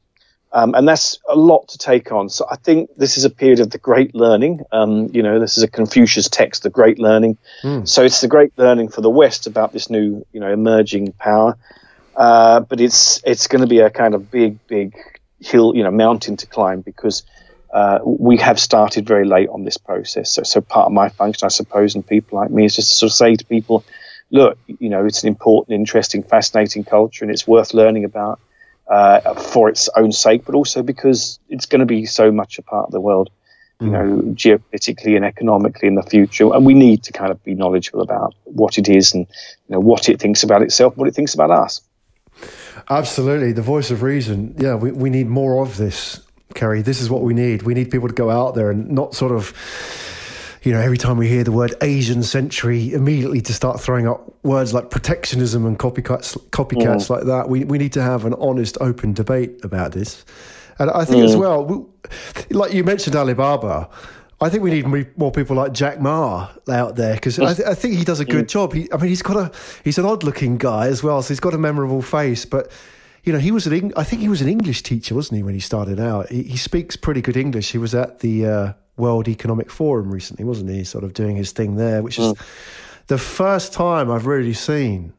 Um, 0.52 0.74
and 0.74 0.86
that's 0.86 1.18
a 1.28 1.36
lot 1.36 1.68
to 1.68 1.78
take 1.78 2.10
on. 2.12 2.28
So 2.28 2.46
I 2.50 2.56
think 2.56 2.90
this 2.96 3.18
is 3.18 3.24
a 3.24 3.30
period 3.30 3.60
of 3.60 3.70
the 3.70 3.78
great 3.78 4.14
learning. 4.14 4.60
Um, 4.72 5.08
you 5.12 5.22
know, 5.22 5.38
this 5.40 5.58
is 5.58 5.62
a 5.62 5.68
Confucius 5.68 6.28
text, 6.28 6.62
the 6.62 6.70
great 6.70 6.98
learning. 6.98 7.36
Mm. 7.62 7.86
So 7.86 8.02
it's 8.02 8.20
the 8.20 8.28
great 8.28 8.52
learning 8.56 8.88
for 8.88 9.00
the 9.00 9.10
West 9.10 9.46
about 9.46 9.72
this 9.72 9.90
new, 9.90 10.26
you 10.32 10.40
know, 10.40 10.50
emerging 10.50 11.12
power. 11.12 11.56
Uh, 12.18 12.58
but 12.58 12.80
it's 12.80 13.22
it's 13.24 13.46
going 13.46 13.60
to 13.60 13.68
be 13.68 13.78
a 13.78 13.90
kind 13.90 14.12
of 14.14 14.28
big, 14.28 14.58
big 14.66 14.96
hill, 15.38 15.72
you 15.76 15.84
know, 15.84 15.90
mountain 15.92 16.36
to 16.36 16.46
climb 16.48 16.80
because 16.80 17.22
uh, 17.72 18.00
we 18.04 18.38
have 18.38 18.58
started 18.58 19.06
very 19.06 19.24
late 19.24 19.48
on 19.48 19.62
this 19.62 19.76
process. 19.76 20.32
So, 20.32 20.42
so 20.42 20.60
part 20.60 20.86
of 20.86 20.92
my 20.92 21.10
function, 21.10 21.46
I 21.46 21.48
suppose, 21.50 21.94
and 21.94 22.04
people 22.04 22.40
like 22.40 22.50
me 22.50 22.64
is 22.64 22.74
just 22.74 22.90
to 22.90 22.96
sort 22.96 23.10
of 23.10 23.14
say 23.14 23.36
to 23.36 23.44
people, 23.44 23.84
look, 24.32 24.58
you 24.66 24.88
know, 24.88 25.04
it's 25.06 25.22
an 25.22 25.28
important, 25.28 25.76
interesting, 25.76 26.24
fascinating 26.24 26.82
culture, 26.82 27.24
and 27.24 27.32
it's 27.32 27.46
worth 27.46 27.72
learning 27.72 28.04
about 28.04 28.40
uh, 28.88 29.34
for 29.34 29.68
its 29.68 29.88
own 29.94 30.10
sake, 30.10 30.44
but 30.44 30.56
also 30.56 30.82
because 30.82 31.38
it's 31.48 31.66
going 31.66 31.80
to 31.80 31.86
be 31.86 32.04
so 32.04 32.32
much 32.32 32.58
a 32.58 32.62
part 32.62 32.86
of 32.86 32.90
the 32.90 33.00
world, 33.00 33.30
you 33.80 33.86
mm. 33.86 33.92
know, 33.92 34.22
geopolitically 34.32 35.14
and 35.14 35.24
economically 35.24 35.86
in 35.86 35.94
the 35.94 36.02
future. 36.02 36.52
And 36.52 36.66
we 36.66 36.74
need 36.74 37.04
to 37.04 37.12
kind 37.12 37.30
of 37.30 37.44
be 37.44 37.54
knowledgeable 37.54 38.00
about 38.00 38.34
what 38.42 38.76
it 38.76 38.88
is 38.88 39.14
and 39.14 39.28
you 39.68 39.74
know 39.74 39.80
what 39.80 40.08
it 40.08 40.18
thinks 40.18 40.42
about 40.42 40.62
itself, 40.62 40.96
what 40.96 41.06
it 41.06 41.14
thinks 41.14 41.34
about 41.34 41.52
us. 41.52 41.80
Absolutely, 42.90 43.52
the 43.52 43.62
voice 43.62 43.90
of 43.90 44.02
reason. 44.02 44.54
Yeah, 44.58 44.74
we, 44.74 44.92
we 44.92 45.10
need 45.10 45.28
more 45.28 45.62
of 45.62 45.76
this, 45.76 46.20
Kerry. 46.54 46.82
This 46.82 47.00
is 47.00 47.10
what 47.10 47.22
we 47.22 47.34
need. 47.34 47.62
We 47.62 47.74
need 47.74 47.90
people 47.90 48.08
to 48.08 48.14
go 48.14 48.30
out 48.30 48.54
there 48.54 48.70
and 48.70 48.90
not 48.90 49.14
sort 49.14 49.32
of 49.32 49.52
you 50.62 50.72
know, 50.72 50.80
every 50.80 50.98
time 50.98 51.16
we 51.16 51.28
hear 51.28 51.44
the 51.44 51.52
word 51.52 51.74
Asian 51.82 52.22
century, 52.22 52.92
immediately 52.92 53.40
to 53.40 53.54
start 53.54 53.80
throwing 53.80 54.08
up 54.08 54.32
words 54.44 54.74
like 54.74 54.90
protectionism 54.90 55.64
and 55.64 55.78
copycats, 55.78 56.36
copycats 56.50 57.06
mm. 57.06 57.10
like 57.10 57.24
that. 57.24 57.48
We, 57.48 57.64
we 57.64 57.78
need 57.78 57.92
to 57.94 58.02
have 58.02 58.24
an 58.24 58.34
honest, 58.34 58.76
open 58.80 59.12
debate 59.12 59.64
about 59.64 59.92
this. 59.92 60.24
And 60.78 60.90
I 60.90 61.04
think 61.04 61.22
mm. 61.22 61.26
as 61.26 61.36
well, 61.36 61.64
we, 61.64 61.84
like 62.54 62.72
you 62.72 62.84
mentioned 62.84 63.16
Alibaba, 63.16 63.88
I 64.40 64.50
think 64.50 64.62
we 64.62 64.70
need 64.70 65.18
more 65.18 65.32
people 65.32 65.56
like 65.56 65.72
Jack 65.72 66.00
Ma 66.00 66.48
out 66.70 66.94
there 66.94 67.14
because 67.14 67.40
I, 67.40 67.54
th- 67.54 67.68
I, 67.68 67.74
think 67.74 67.96
he 67.96 68.04
does 68.04 68.20
a 68.20 68.24
good 68.24 68.44
mm. 68.44 68.50
job. 68.50 68.72
He, 68.72 68.90
I 68.92 68.96
mean, 68.96 69.08
he's 69.08 69.22
got 69.22 69.36
a 69.36 69.52
he's 69.82 69.98
an 69.98 70.04
odd 70.04 70.22
looking 70.22 70.58
guy 70.58 70.86
as 70.86 71.02
well, 71.02 71.22
so 71.22 71.28
he's 71.28 71.40
got 71.40 71.54
a 71.54 71.58
memorable 71.58 72.02
face. 72.02 72.44
But 72.44 72.70
you 73.24 73.32
know, 73.32 73.40
he 73.40 73.50
was 73.50 73.66
an 73.66 73.92
I 73.96 74.04
think 74.04 74.22
he 74.22 74.28
was 74.28 74.40
an 74.40 74.48
English 74.48 74.84
teacher, 74.84 75.16
wasn't 75.16 75.38
he, 75.38 75.42
when 75.42 75.54
he 75.54 75.60
started 75.60 75.98
out? 75.98 76.28
He, 76.28 76.44
he 76.44 76.56
speaks 76.56 76.94
pretty 76.94 77.20
good 77.20 77.36
English. 77.36 77.72
He 77.72 77.78
was 77.78 77.96
at 77.96 78.20
the 78.20 78.46
uh, 78.46 78.72
World 78.96 79.26
Economic 79.26 79.70
Forum 79.70 80.12
recently, 80.12 80.44
wasn't 80.44 80.70
he? 80.70 80.84
Sort 80.84 81.02
of 81.02 81.14
doing 81.14 81.34
his 81.34 81.50
thing 81.50 81.74
there, 81.74 82.02
which 82.02 82.18
is 82.20 82.32
mm. 82.32 82.38
the 83.08 83.18
first 83.18 83.72
time 83.72 84.08
I've 84.08 84.26
really 84.26 84.54
seen, 84.54 85.14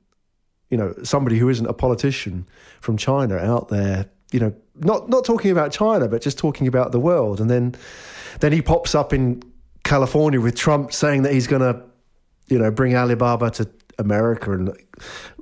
you 0.69 0.77
know, 0.77 0.95
somebody 1.03 1.37
who 1.37 1.49
isn't 1.49 1.65
a 1.65 1.73
politician 1.73 2.47
from 2.79 2.95
China 2.95 3.35
out 3.35 3.67
there, 3.67 4.05
you 4.31 4.39
know, 4.39 4.53
not 4.79 5.09
not 5.09 5.25
talking 5.25 5.51
about 5.51 5.71
China, 5.71 6.07
but 6.07 6.21
just 6.21 6.37
talking 6.37 6.67
about 6.67 6.91
the 6.91 6.99
world. 6.99 7.39
And 7.39 7.49
then 7.49 7.75
then 8.39 8.51
he 8.51 8.61
pops 8.61 8.95
up 8.95 9.13
in 9.13 9.43
California 9.83 10.39
with 10.39 10.55
Trump 10.55 10.93
saying 10.93 11.23
that 11.23 11.33
he's 11.33 11.47
going 11.47 11.61
to, 11.61 11.81
you 12.47 12.59
know, 12.59 12.71
bring 12.71 12.95
Alibaba 12.95 13.51
to 13.51 13.69
America 13.97 14.51
and 14.51 14.75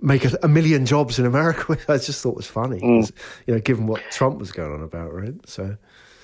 make 0.02 0.26
a, 0.26 0.38
a, 0.44 0.48
million 0.48 0.86
jobs 0.86 1.20
in 1.20 1.26
America. 1.26 1.78
I 1.88 1.98
just 1.98 2.22
thought 2.22 2.36
was 2.36 2.48
funny, 2.48 2.80
mm. 2.80 3.12
you 3.46 3.54
know, 3.54 3.60
given 3.60 3.88
what 3.88 4.02
Trump 4.12 4.40
was 4.40 4.52
going 4.52 4.74
on 4.74 4.82
about, 4.82 5.14
right? 5.14 5.36
So. 5.46 5.78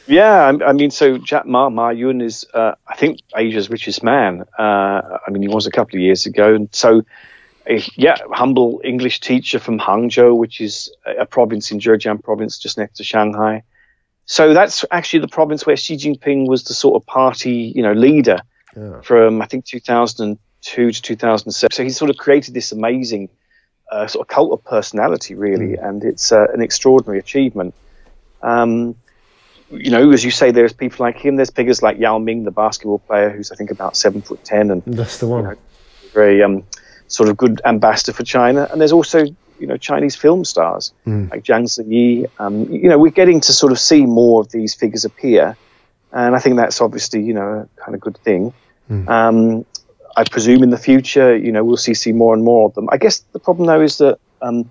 Yeah, 0.06 0.52
I, 0.66 0.74
mean, 0.74 0.92
so 0.92 1.18
Jack 1.18 1.46
Ma 1.46 1.70
Ma 1.70 1.90
Yun 1.90 2.20
is, 2.20 2.46
uh, 2.54 2.74
I 2.86 2.96
think, 2.98 3.22
Asia's 3.38 3.70
richest 3.70 4.04
man. 4.04 4.44
Uh, 4.60 5.18
I 5.26 5.32
mean, 5.32 5.42
he 5.42 5.48
was 5.48 5.66
a 5.66 5.72
couple 5.72 5.96
of 5.96 6.02
years 6.02 6.26
ago, 6.26 6.54
and 6.54 6.68
so, 6.74 7.04
uh, 7.70 7.80
yeah, 7.96 8.18
humble 8.32 8.82
English 8.84 9.20
teacher 9.20 9.60
from 9.60 9.80
Hangzhou, 9.80 10.36
which 10.36 10.60
is 10.60 10.94
a 11.06 11.26
province 11.26 11.72
in 11.72 11.80
Zhejiang 11.80 12.24
province, 12.24 12.58
just 12.58 12.78
next 12.78 12.98
to 12.98 13.04
Shanghai. 13.04 13.64
So 14.26 14.54
that's 14.54 14.86
actually 14.92 15.20
the 15.20 15.28
province 15.28 15.66
where 15.66 15.76
Xi 15.76 15.98
Jinping 15.98 16.48
was 16.48 16.64
the 16.64 16.74
sort 16.74 16.96
of 16.96 17.06
party, 17.06 17.74
you 17.76 17.84
know, 17.84 17.94
leader 17.94 18.40
yeah. 18.76 19.02
from 19.02 19.42
I 19.42 19.46
think 19.46 19.66
2002 19.66 20.92
to 20.92 21.02
2007. 21.02 21.74
So 21.74 21.84
he 21.84 21.90
sort 21.90 22.10
of 22.10 22.18
created 22.18 22.54
this 22.54 22.72
amazing 22.72 23.30
uh, 23.92 24.08
sort 24.08 24.24
of 24.24 24.28
cult 24.28 24.52
of 24.54 24.64
personality, 24.64 25.36
really, 25.36 25.76
mm. 25.76 25.88
and 25.88 26.04
it's 26.04 26.32
uh, 26.32 26.46
an 26.54 26.62
extraordinary 26.62 27.20
achievement. 27.20 27.76
Um, 28.42 28.96
you 29.70 29.92
know, 29.92 30.12
as 30.12 30.24
you 30.24 30.32
say, 30.32 30.52
there's 30.52 30.74
people 30.74 31.06
like 31.06 31.18
him. 31.18 31.36
There's 31.36 31.50
figures 31.50 31.82
like 31.82 31.98
Yao 31.98 32.18
Ming, 32.18 32.44
the 32.44 32.52
basketball 32.52 33.00
player, 33.00 33.30
who's 33.30 33.52
I 33.52 33.56
think 33.56 33.72
about 33.72 33.98
seven 33.98 34.22
foot 34.22 34.44
ten, 34.44 34.72
and 34.72 34.84
that's 34.86 35.18
the 35.18 35.28
one. 35.28 35.44
You 35.44 35.50
know, 35.52 35.58
very 36.14 36.44
um, 36.44 36.64
sort 37.08 37.30
of 37.30 37.38
good 37.38 37.62
ambassador 37.66 38.14
for 38.14 38.24
China. 38.24 38.68
And 38.72 38.80
there's 38.80 38.92
also 38.92 39.26
you 39.60 39.68
know 39.68 39.78
Chinese 39.78 40.16
film 40.16 40.46
stars 40.46 40.94
mm. 41.06 41.30
like 41.32 41.44
Zhang 41.44 41.66
Ziyi. 41.66 42.30
Um, 42.40 42.72
you 42.72 42.90
know, 42.90 42.98
we're 42.98 43.12
getting 43.12 43.40
to 43.42 43.54
sort 43.54 43.72
of 43.72 43.80
see 43.80 44.06
more 44.06 44.42
of 44.42 44.52
these 44.52 44.74
figures 44.74 45.06
appear, 45.06 45.56
and 46.12 46.36
I 46.36 46.40
think 46.40 46.58
that's 46.58 46.82
obviously 46.82 47.22
you 47.24 47.34
know 47.34 47.68
a 47.68 47.82
kind 47.82 47.96
of 47.96 48.02
good 48.02 48.18
thing. 48.18 48.54
Mm. 48.90 49.08
Um, 49.10 49.66
I 50.16 50.24
presume 50.26 50.64
in 50.64 50.70
the 50.70 50.78
future, 50.78 51.36
you 51.36 51.52
know, 51.52 51.64
we'll 51.64 51.78
see 51.78 51.94
see 51.94 52.12
more 52.12 52.34
and 52.34 52.44
more 52.44 52.68
of 52.68 52.74
them. 52.76 52.90
I 52.92 52.98
guess 52.98 53.20
the 53.32 53.40
problem 53.40 53.68
though 53.68 53.82
is 53.82 53.98
that 53.98 54.20
um, 54.42 54.70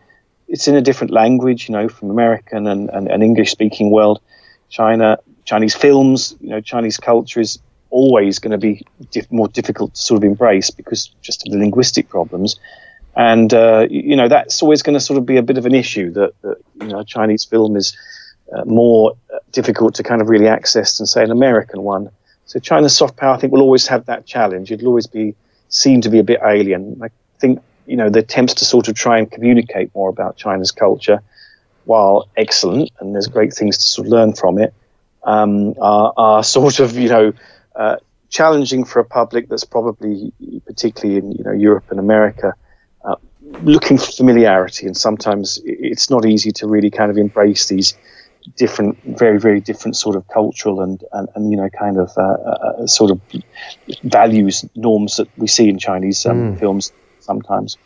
it's 0.49 0.69
in 0.69 0.77
a 0.77 0.81
different 0.81 1.13
language, 1.13 1.69
you 1.69 1.73
know, 1.73 1.89
from 1.89 2.11
American 2.11 2.67
and, 2.67 2.91
and, 2.91 3.11
and 3.11 3.23
English 3.23 3.51
speaking 3.51 3.91
world. 3.91 4.21
China, 4.69 5.19
Chinese 5.45 5.75
films, 5.75 6.37
you 6.41 6.51
know, 6.51 6.61
Chinese 6.61 6.99
culture 6.99 7.41
is 7.41 7.59
always 7.93 8.39
going 8.39 8.53
to 8.53 8.59
be 8.59 8.85
more 9.31 9.49
difficult 9.49 9.95
to 9.95 10.01
sort 10.01 10.19
of 10.19 10.25
embrace 10.25 10.71
because 10.71 11.09
just 11.21 11.47
of 11.47 11.53
the 11.53 11.59
linguistic 11.59 12.09
problems. 12.09 12.57
And, 13.15 13.53
uh, 13.53 13.87
you 13.91 14.17
know, 14.17 14.29
that's 14.29 14.63
always 14.63 14.83
going 14.83 14.95
to 14.95 15.01
sort 15.01 15.19
of 15.19 15.27
be 15.27 15.37
a 15.37 15.43
bit 15.43 15.59
of 15.59 15.67
an 15.67 15.75
issue 15.75 16.11
that, 16.13 16.33
that 16.43 16.57
you 16.81 16.89
know, 16.89 17.03
Chinese 17.05 17.45
film 17.45 17.77
is 17.77 17.97
uh, 18.53 18.65
more 18.65 19.17
uh, 19.33 19.39
difficult 19.53 19.95
to 19.97 20.03
kind 20.03 20.23
of 20.23 20.29
really 20.29 20.49
access 20.49 20.99
than, 20.99 21.07
say, 21.07 21.23
an 21.23 21.31
American 21.31 21.83
one. 21.83 22.11
So 22.47 22.59
China's 22.59 22.97
soft 22.97 23.17
power, 23.17 23.35
I 23.35 23.39
think, 23.39 23.53
will 23.53 23.61
always 23.61 23.87
have 23.89 24.07
that 24.07 24.27
challenge. 24.27 24.73
It'll 24.73 24.89
always 24.89 25.07
be 25.07 25.35
seen 25.69 26.01
to 26.03 26.09
be 26.09 26.19
a 26.19 26.25
bit 26.25 26.41
alien. 26.45 27.01
I 27.03 27.09
think, 27.39 27.63
you 27.87 27.97
know, 27.97 28.09
the 28.09 28.21
attempts 28.21 28.55
to 28.55 28.65
sort 28.65 28.89
of 28.89 28.95
try 28.95 29.19
and 29.19 29.31
communicate 29.31 29.95
more 29.95 30.09
about 30.09 30.37
China's 30.37 30.73
culture 30.73 31.23
while 31.85 32.29
excellent, 32.37 32.91
and 33.01 33.15
there's 33.15 33.27
great 33.27 33.53
things 33.53 33.79
to 33.79 33.85
sort 33.85 34.07
of 34.07 34.13
learn 34.13 34.33
from 34.35 34.59
it, 34.59 34.73
um, 35.25 35.75
are, 35.81 36.13
are, 36.17 36.45
sort 36.57 36.81
of 36.81 36.97
you 36.97 37.09
know 37.09 37.33
uh, 37.77 37.97
challenging 38.29 38.85
for 38.85 39.01
a 39.01 39.05
public 39.05 39.49
that's 39.49 39.65
probably 39.65 40.33
particularly 40.67 41.19
in 41.19 41.33
you 41.33 41.45
know 41.45 41.53
Europe 41.53 41.85
and 41.91 41.99
America. 41.99 42.55
Uh, 43.05 43.17
looking 43.63 43.99
for 43.99 44.13
familiarity, 44.13 44.87
and 44.87 44.97
sometimes 44.97 45.61
it's 45.65 46.11
not 46.11 46.25
easy 46.25 46.53
to 46.53 46.67
really 46.67 46.91
kind 46.91 47.11
of 47.11 47.19
embrace 47.19 47.67
these 47.67 47.95
different, 48.57 48.99
very, 49.05 49.39
very 49.39 49.61
different 49.61 49.97
sort 49.97 50.17
of 50.17 50.27
cultural 50.29 50.81
and, 50.81 51.03
and, 51.13 51.29
and 51.35 51.51
you 51.51 51.57
know, 51.57 51.69
kind 51.71 51.97
of 51.97 52.11
uh, 52.17 52.23
uh, 52.23 52.87
sort 52.87 53.11
of 53.11 53.21
values, 54.03 54.65
norms 54.75 55.17
that 55.17 55.29
we 55.39 55.47
see 55.47 55.69
in 55.69 55.79
Chinese 55.79 56.27
um, 56.27 56.55
mm. 56.55 56.59
films 56.59 56.93
sometimes. 57.21 57.77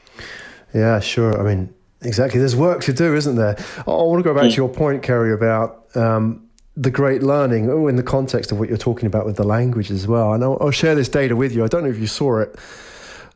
Yeah, 0.72 1.01
sure. 1.01 1.38
I 1.38 1.42
mean, 1.42 1.75
Exactly. 2.03 2.38
There's 2.38 2.55
work 2.55 2.83
to 2.83 2.92
do, 2.92 3.14
isn't 3.14 3.37
there? 3.37 3.57
I 3.79 3.90
want 3.90 4.20
to 4.20 4.22
go 4.22 4.35
back 4.35 4.44
to 4.44 4.49
mm. 4.49 4.57
your 4.57 4.68
point, 4.68 5.03
Kerry, 5.03 5.33
about 5.33 5.87
um, 5.96 6.46
the 6.77 6.91
great 6.91 7.23
learning 7.23 7.71
oh, 7.71 7.87
in 7.89 7.97
the 7.97 8.03
context 8.03 8.53
of 8.53 8.59
what 8.59 8.69
you're 8.69 8.79
talking 8.79 9.07
about 9.07 9.25
with 9.25 9.37
the 9.37 9.45
language 9.45 9.91
as 9.91 10.07
well. 10.07 10.35
And 10.35 10.45
I'll, 10.45 10.59
I'll 10.61 10.71
share 10.71 10.95
this 10.95 11.09
data 11.09 11.35
with 11.35 11.55
you. 11.55 11.65
I 11.65 11.69
don't 11.69 11.85
know 11.85 11.91
if 11.91 11.99
you 11.99 12.07
saw 12.07 12.41
it, 12.41 12.57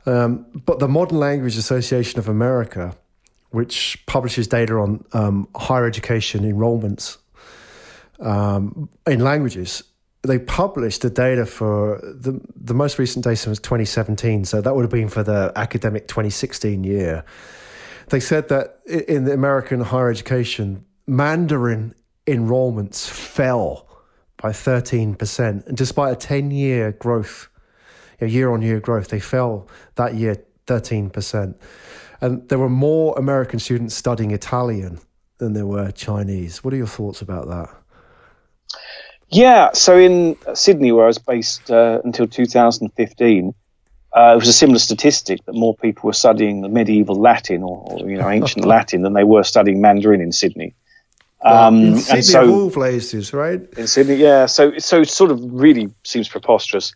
um, 0.07 0.46
but 0.66 0.79
the 0.79 0.88
Modern 0.88 1.18
Language 1.18 1.57
Association 1.57 2.18
of 2.18 2.29
America, 2.29 2.94
which 3.50 4.05
publishes 4.07 4.46
data 4.46 4.74
on 4.74 5.05
um, 5.12 5.48
higher 5.57 5.87
education 5.87 6.44
enrollments 6.44 7.18
um, 8.20 8.88
in 9.07 9.20
languages, 9.20 9.83
they 10.22 10.38
published 10.38 11.00
the 11.00 11.09
data 11.09 11.46
for 11.46 11.98
the 12.03 12.38
the 12.55 12.74
most 12.74 12.98
recent 12.98 13.24
data 13.24 13.48
was 13.48 13.59
2017. 13.59 14.44
So 14.44 14.61
that 14.61 14.76
would 14.76 14.83
have 14.83 14.90
been 14.90 15.09
for 15.09 15.22
the 15.22 15.50
academic 15.57 16.09
2016 16.09 16.85
year 16.85 17.24
they 18.11 18.20
said 18.20 18.48
that 18.48 18.81
in 18.87 19.24
the 19.24 19.33
American 19.33 19.81
higher 19.81 20.11
education, 20.11 20.85
Mandarin 21.07 21.94
enrollments 22.26 23.09
fell 23.09 23.87
by 24.37 24.50
13%. 24.50 25.66
And 25.66 25.76
despite 25.76 26.12
a 26.12 26.16
10 26.16 26.50
year 26.50 26.92
growth, 26.92 27.48
year 28.20 28.50
on 28.50 28.62
year 28.62 28.80
growth, 28.80 29.09
they 29.09 29.20
fell 29.20 29.68
that 29.96 30.14
year 30.14 30.42
13%. 30.66 31.54
And 32.20 32.48
there 32.48 32.59
were 32.59 32.68
more 32.68 33.18
American 33.18 33.59
students 33.59 33.94
studying 33.94 34.30
Italian 34.30 35.00
than 35.38 35.54
there 35.54 35.66
were 35.66 35.90
Chinese. 35.90 36.62
What 36.62 36.74
are 36.74 36.76
your 36.76 36.87
thoughts 36.87 37.22
about 37.22 37.48
that? 37.48 37.70
Yeah, 39.28 39.70
so 39.72 39.96
in 39.96 40.37
Sydney, 40.54 40.92
where 40.92 41.04
I 41.04 41.06
was 41.06 41.18
based 41.18 41.70
uh, 41.70 42.00
until 42.04 42.26
2015, 42.26 43.54
uh, 44.12 44.33
it 44.33 44.37
was 44.37 44.48
a 44.48 44.52
similar 44.52 44.78
statistic 44.80 45.44
that 45.46 45.54
more 45.54 45.76
people 45.76 46.09
were 46.09 46.12
studying 46.12 46.62
the 46.62 46.68
medieval 46.68 47.14
Latin 47.14 47.62
or, 47.62 47.78
or 47.87 48.11
you 48.11 48.18
know 48.18 48.28
ancient 48.28 48.64
Latin 48.76 49.02
than 49.02 49.12
they 49.12 49.22
were 49.22 49.44
studying 49.44 49.80
Mandarin 49.80 50.20
in 50.20 50.33
Sydney. 50.33 50.74
Um, 51.42 51.76
in 51.76 51.96
Sydney, 51.98 52.22
so, 52.22 52.42
of 52.42 52.50
all 52.50 52.70
places, 52.70 53.33
right? 53.33 53.61
In 53.76 53.87
Sydney, 53.87 54.16
yeah. 54.16 54.46
So, 54.46 54.79
so 54.79 55.00
it 55.00 55.09
sort 55.09 55.31
of 55.31 55.40
really 55.42 55.90
seems 56.05 56.29
preposterous. 56.29 56.94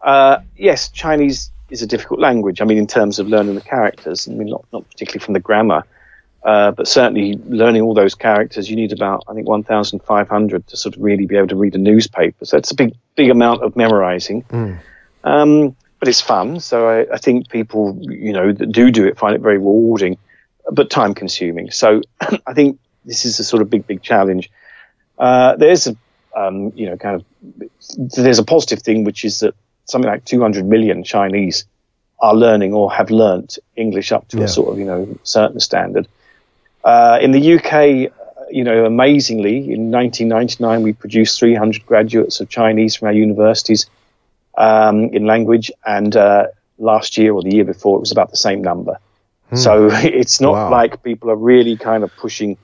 Uh, 0.00 0.38
yes, 0.56 0.88
Chinese 0.88 1.50
is 1.70 1.82
a 1.82 1.86
difficult 1.86 2.20
language. 2.20 2.60
I 2.60 2.64
mean, 2.64 2.78
in 2.78 2.86
terms 2.86 3.18
of 3.18 3.28
learning 3.28 3.54
the 3.54 3.60
characters, 3.60 4.28
I 4.28 4.32
mean, 4.32 4.48
not, 4.48 4.64
not 4.72 4.88
particularly 4.88 5.24
from 5.24 5.34
the 5.34 5.40
grammar, 5.40 5.84
uh, 6.44 6.70
but 6.72 6.86
certainly 6.86 7.38
learning 7.48 7.82
all 7.82 7.94
those 7.94 8.14
characters, 8.14 8.68
you 8.68 8.76
need 8.76 8.92
about, 8.92 9.24
I 9.28 9.34
think, 9.34 9.48
1,500 9.48 10.66
to 10.66 10.76
sort 10.76 10.96
of 10.96 11.02
really 11.02 11.26
be 11.26 11.36
able 11.36 11.48
to 11.48 11.56
read 11.56 11.74
a 11.74 11.78
newspaper. 11.78 12.44
So 12.44 12.58
it's 12.58 12.70
a 12.70 12.74
big, 12.74 12.94
big 13.16 13.30
amount 13.30 13.62
of 13.62 13.76
memorizing. 13.76 14.42
Mm. 14.44 14.78
Um, 15.24 15.76
but 15.98 16.08
it's 16.08 16.20
fun. 16.20 16.60
So 16.60 16.86
I, 16.86 17.14
I, 17.14 17.16
think 17.16 17.48
people, 17.48 17.98
you 18.02 18.34
know, 18.34 18.52
that 18.52 18.72
do 18.72 18.90
do 18.90 19.06
it 19.06 19.16
find 19.16 19.34
it 19.34 19.40
very 19.40 19.56
rewarding, 19.56 20.18
but 20.70 20.90
time 20.90 21.14
consuming. 21.14 21.70
So 21.70 22.02
I 22.46 22.52
think 22.52 22.78
this 23.04 23.24
is 23.24 23.38
a 23.40 23.44
sort 23.44 23.62
of 23.62 23.70
big, 23.70 23.86
big 23.86 24.02
challenge. 24.02 24.50
Uh, 25.18 25.56
there's 25.56 25.86
a, 25.86 25.96
um, 26.36 26.72
you 26.74 26.86
know, 26.86 26.96
kind 26.96 27.16
of, 27.16 27.24
there's 27.98 28.38
a 28.38 28.44
positive 28.44 28.82
thing, 28.82 29.04
which 29.04 29.24
is 29.24 29.40
that 29.40 29.54
something 29.84 30.10
like 30.10 30.24
200 30.24 30.66
million 30.66 31.04
Chinese 31.04 31.64
are 32.20 32.34
learning 32.34 32.72
or 32.72 32.92
have 32.92 33.10
learnt 33.10 33.58
English 33.76 34.12
up 34.12 34.26
to 34.28 34.38
yeah. 34.38 34.44
a 34.44 34.48
sort 34.48 34.72
of, 34.72 34.78
you 34.78 34.84
know, 34.84 35.18
certain 35.22 35.60
standard. 35.60 36.08
Uh, 36.82 37.18
in 37.20 37.30
the 37.30 37.54
UK, 37.54 38.12
you 38.50 38.64
know, 38.64 38.84
amazingly, 38.84 39.56
in 39.56 39.90
1999, 39.90 40.82
we 40.82 40.92
produced 40.92 41.38
300 41.38 41.84
graduates 41.86 42.40
of 42.40 42.48
Chinese 42.48 42.96
from 42.96 43.08
our 43.08 43.14
universities 43.14 43.86
um, 44.56 45.04
in 45.12 45.26
language, 45.26 45.70
and 45.84 46.14
uh, 46.16 46.46
last 46.78 47.16
year 47.18 47.32
or 47.32 47.42
the 47.42 47.54
year 47.54 47.64
before, 47.64 47.96
it 47.96 48.00
was 48.00 48.12
about 48.12 48.30
the 48.30 48.36
same 48.36 48.62
number. 48.62 48.98
Hmm. 49.50 49.56
So 49.56 49.88
it's 49.92 50.40
not 50.40 50.52
wow. 50.52 50.70
like 50.70 51.02
people 51.02 51.30
are 51.30 51.36
really 51.36 51.76
kind 51.76 52.04
of 52.04 52.14
pushing 52.16 52.58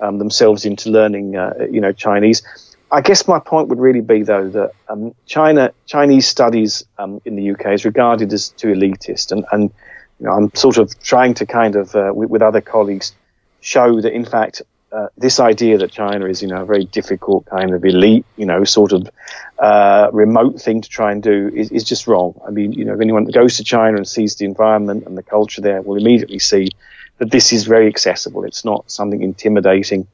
um, 0.00 0.18
themselves 0.18 0.64
into 0.64 0.90
learning, 0.90 1.36
uh, 1.36 1.54
you 1.70 1.80
know, 1.80 1.92
Chinese. 1.92 2.42
I 2.90 3.02
guess 3.02 3.28
my 3.28 3.38
point 3.38 3.68
would 3.68 3.78
really 3.78 4.00
be 4.00 4.22
though 4.22 4.48
that 4.48 4.72
um, 4.88 5.14
China 5.26 5.72
Chinese 5.86 6.26
studies 6.26 6.84
um, 6.98 7.20
in 7.24 7.36
the 7.36 7.50
UK 7.50 7.72
is 7.74 7.84
regarded 7.84 8.32
as 8.32 8.48
too 8.48 8.68
elitist, 8.68 9.30
and, 9.32 9.44
and 9.52 9.70
you 10.18 10.26
know, 10.26 10.32
I'm 10.32 10.54
sort 10.54 10.78
of 10.78 10.98
trying 11.00 11.34
to 11.34 11.46
kind 11.46 11.76
of 11.76 11.94
uh, 11.94 12.12
with, 12.14 12.30
with, 12.30 12.42
other 12.42 12.60
colleagues 12.60 13.14
show 13.60 14.00
that 14.00 14.12
in 14.12 14.24
fact 14.24 14.62
uh, 14.90 15.08
this 15.18 15.38
idea 15.38 15.76
that 15.78 15.92
China 15.92 16.24
is 16.26 16.40
you 16.40 16.48
know 16.48 16.62
a 16.62 16.64
very 16.64 16.86
difficult 16.86 17.44
kind 17.44 17.74
of 17.74 17.84
elite 17.84 18.24
you 18.36 18.46
know 18.46 18.64
sort 18.64 18.92
of 18.92 19.10
uh, 19.58 20.08
remote 20.12 20.58
thing 20.60 20.80
to 20.80 20.88
try 20.88 21.12
and 21.12 21.22
do 21.22 21.50
is, 21.54 21.70
is 21.70 21.84
just 21.84 22.06
wrong. 22.06 22.40
I 22.46 22.50
mean 22.50 22.72
you 22.72 22.86
know 22.86 22.94
if 22.94 23.00
anyone 23.02 23.26
goes 23.26 23.58
to 23.58 23.64
China 23.64 23.98
and 23.98 24.08
sees 24.08 24.36
the 24.36 24.46
environment 24.46 25.04
and 25.06 25.16
the 25.16 25.22
culture 25.22 25.60
there 25.60 25.82
will 25.82 25.96
immediately 25.96 26.38
see 26.38 26.70
that 27.18 27.30
this 27.30 27.52
is 27.52 27.64
very 27.64 27.86
accessible. 27.86 28.44
It's 28.44 28.64
not 28.64 28.90
something 28.90 29.22
intimidating. 29.22 30.06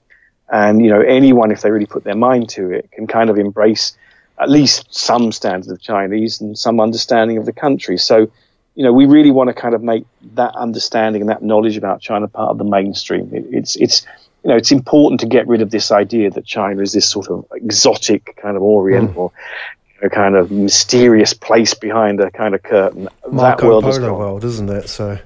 And, 0.49 0.85
you 0.85 0.91
know, 0.91 1.01
anyone, 1.01 1.51
if 1.51 1.63
they 1.63 1.71
really 1.71 1.87
put 1.87 2.05
their 2.05 2.17
mind 2.17 2.49
to 2.51 2.71
it, 2.71 2.91
can 2.93 3.07
kind 3.07 3.31
of 3.31 3.39
embrace 3.39 3.97
at 4.39 4.51
least 4.51 4.93
some 4.93 5.33
standard 5.33 5.71
of 5.71 5.81
Chinese 5.81 6.41
and 6.41 6.59
some 6.59 6.81
understanding 6.81 7.39
of 7.39 7.47
the 7.47 7.53
country. 7.53 7.99
So, 7.99 8.31
you 8.75 8.83
know, 8.83 8.93
we 8.93 9.07
really 9.07 9.31
want 9.31 9.49
to 9.49 9.55
kind 9.55 9.75
of 9.75 9.83
make 9.83 10.05
that 10.35 10.55
understanding 10.57 11.23
and 11.23 11.31
that 11.31 11.43
knowledge 11.43 11.77
about 11.77 12.01
China 12.01 12.27
part 12.29 12.51
of 12.51 12.59
the 12.59 12.65
mainstream. 12.65 13.33
It, 13.33 13.47
it's, 13.51 13.77
it's, 13.77 14.05
you 14.43 14.51
know, 14.51 14.57
it's 14.57 14.73
important 14.73 15.21
to 15.21 15.27
get 15.27 15.47
rid 15.47 15.63
of 15.63 15.71
this 15.71 15.91
idea 15.91 16.31
that 16.31 16.45
China 16.45 16.83
is 16.83 16.93
this 16.93 17.09
sort 17.09 17.29
of 17.29 17.47
exotic 17.53 18.37
kind 18.37 18.57
of 18.57 18.63
Oriental, 18.63 19.31
mm. 19.31 19.95
you 19.95 20.03
know, 20.03 20.09
kind 20.09 20.35
of 20.35 20.51
mysterious 20.51 21.33
place 21.33 21.75
behind 21.75 22.21
a 22.21 22.31
kind 22.31 22.55
of 22.55 22.63
curtain. 22.63 23.09
Marco 23.31 23.63
that 23.63 23.69
world 23.69 23.85
Polo 23.85 24.19
world, 24.19 24.45
isn't 24.45 24.69
it? 24.69 24.89
So, 24.89 25.19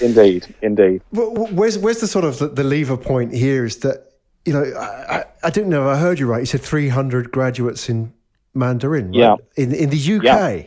indeed, 0.00 0.54
indeed. 0.62 1.02
Where's 1.12 1.78
where's 1.78 2.00
the 2.00 2.06
sort 2.06 2.24
of 2.24 2.38
the, 2.38 2.48
the 2.48 2.64
lever 2.64 2.96
point 2.96 3.32
here? 3.34 3.64
Is 3.64 3.78
that 3.78 4.10
you 4.44 4.52
know, 4.52 4.64
I, 4.78 5.24
I 5.42 5.50
didn't 5.50 5.70
know 5.70 5.88
I 5.88 5.96
heard 5.96 6.18
you 6.18 6.26
right. 6.26 6.40
You 6.40 6.46
said 6.46 6.62
300 6.62 7.30
graduates 7.30 7.88
in 7.88 8.12
Mandarin, 8.54 9.06
right? 9.06 9.14
Yeah. 9.14 9.36
In, 9.56 9.74
in 9.74 9.90
the 9.90 10.16
UK. 10.16 10.24
Yeah. 10.24 10.62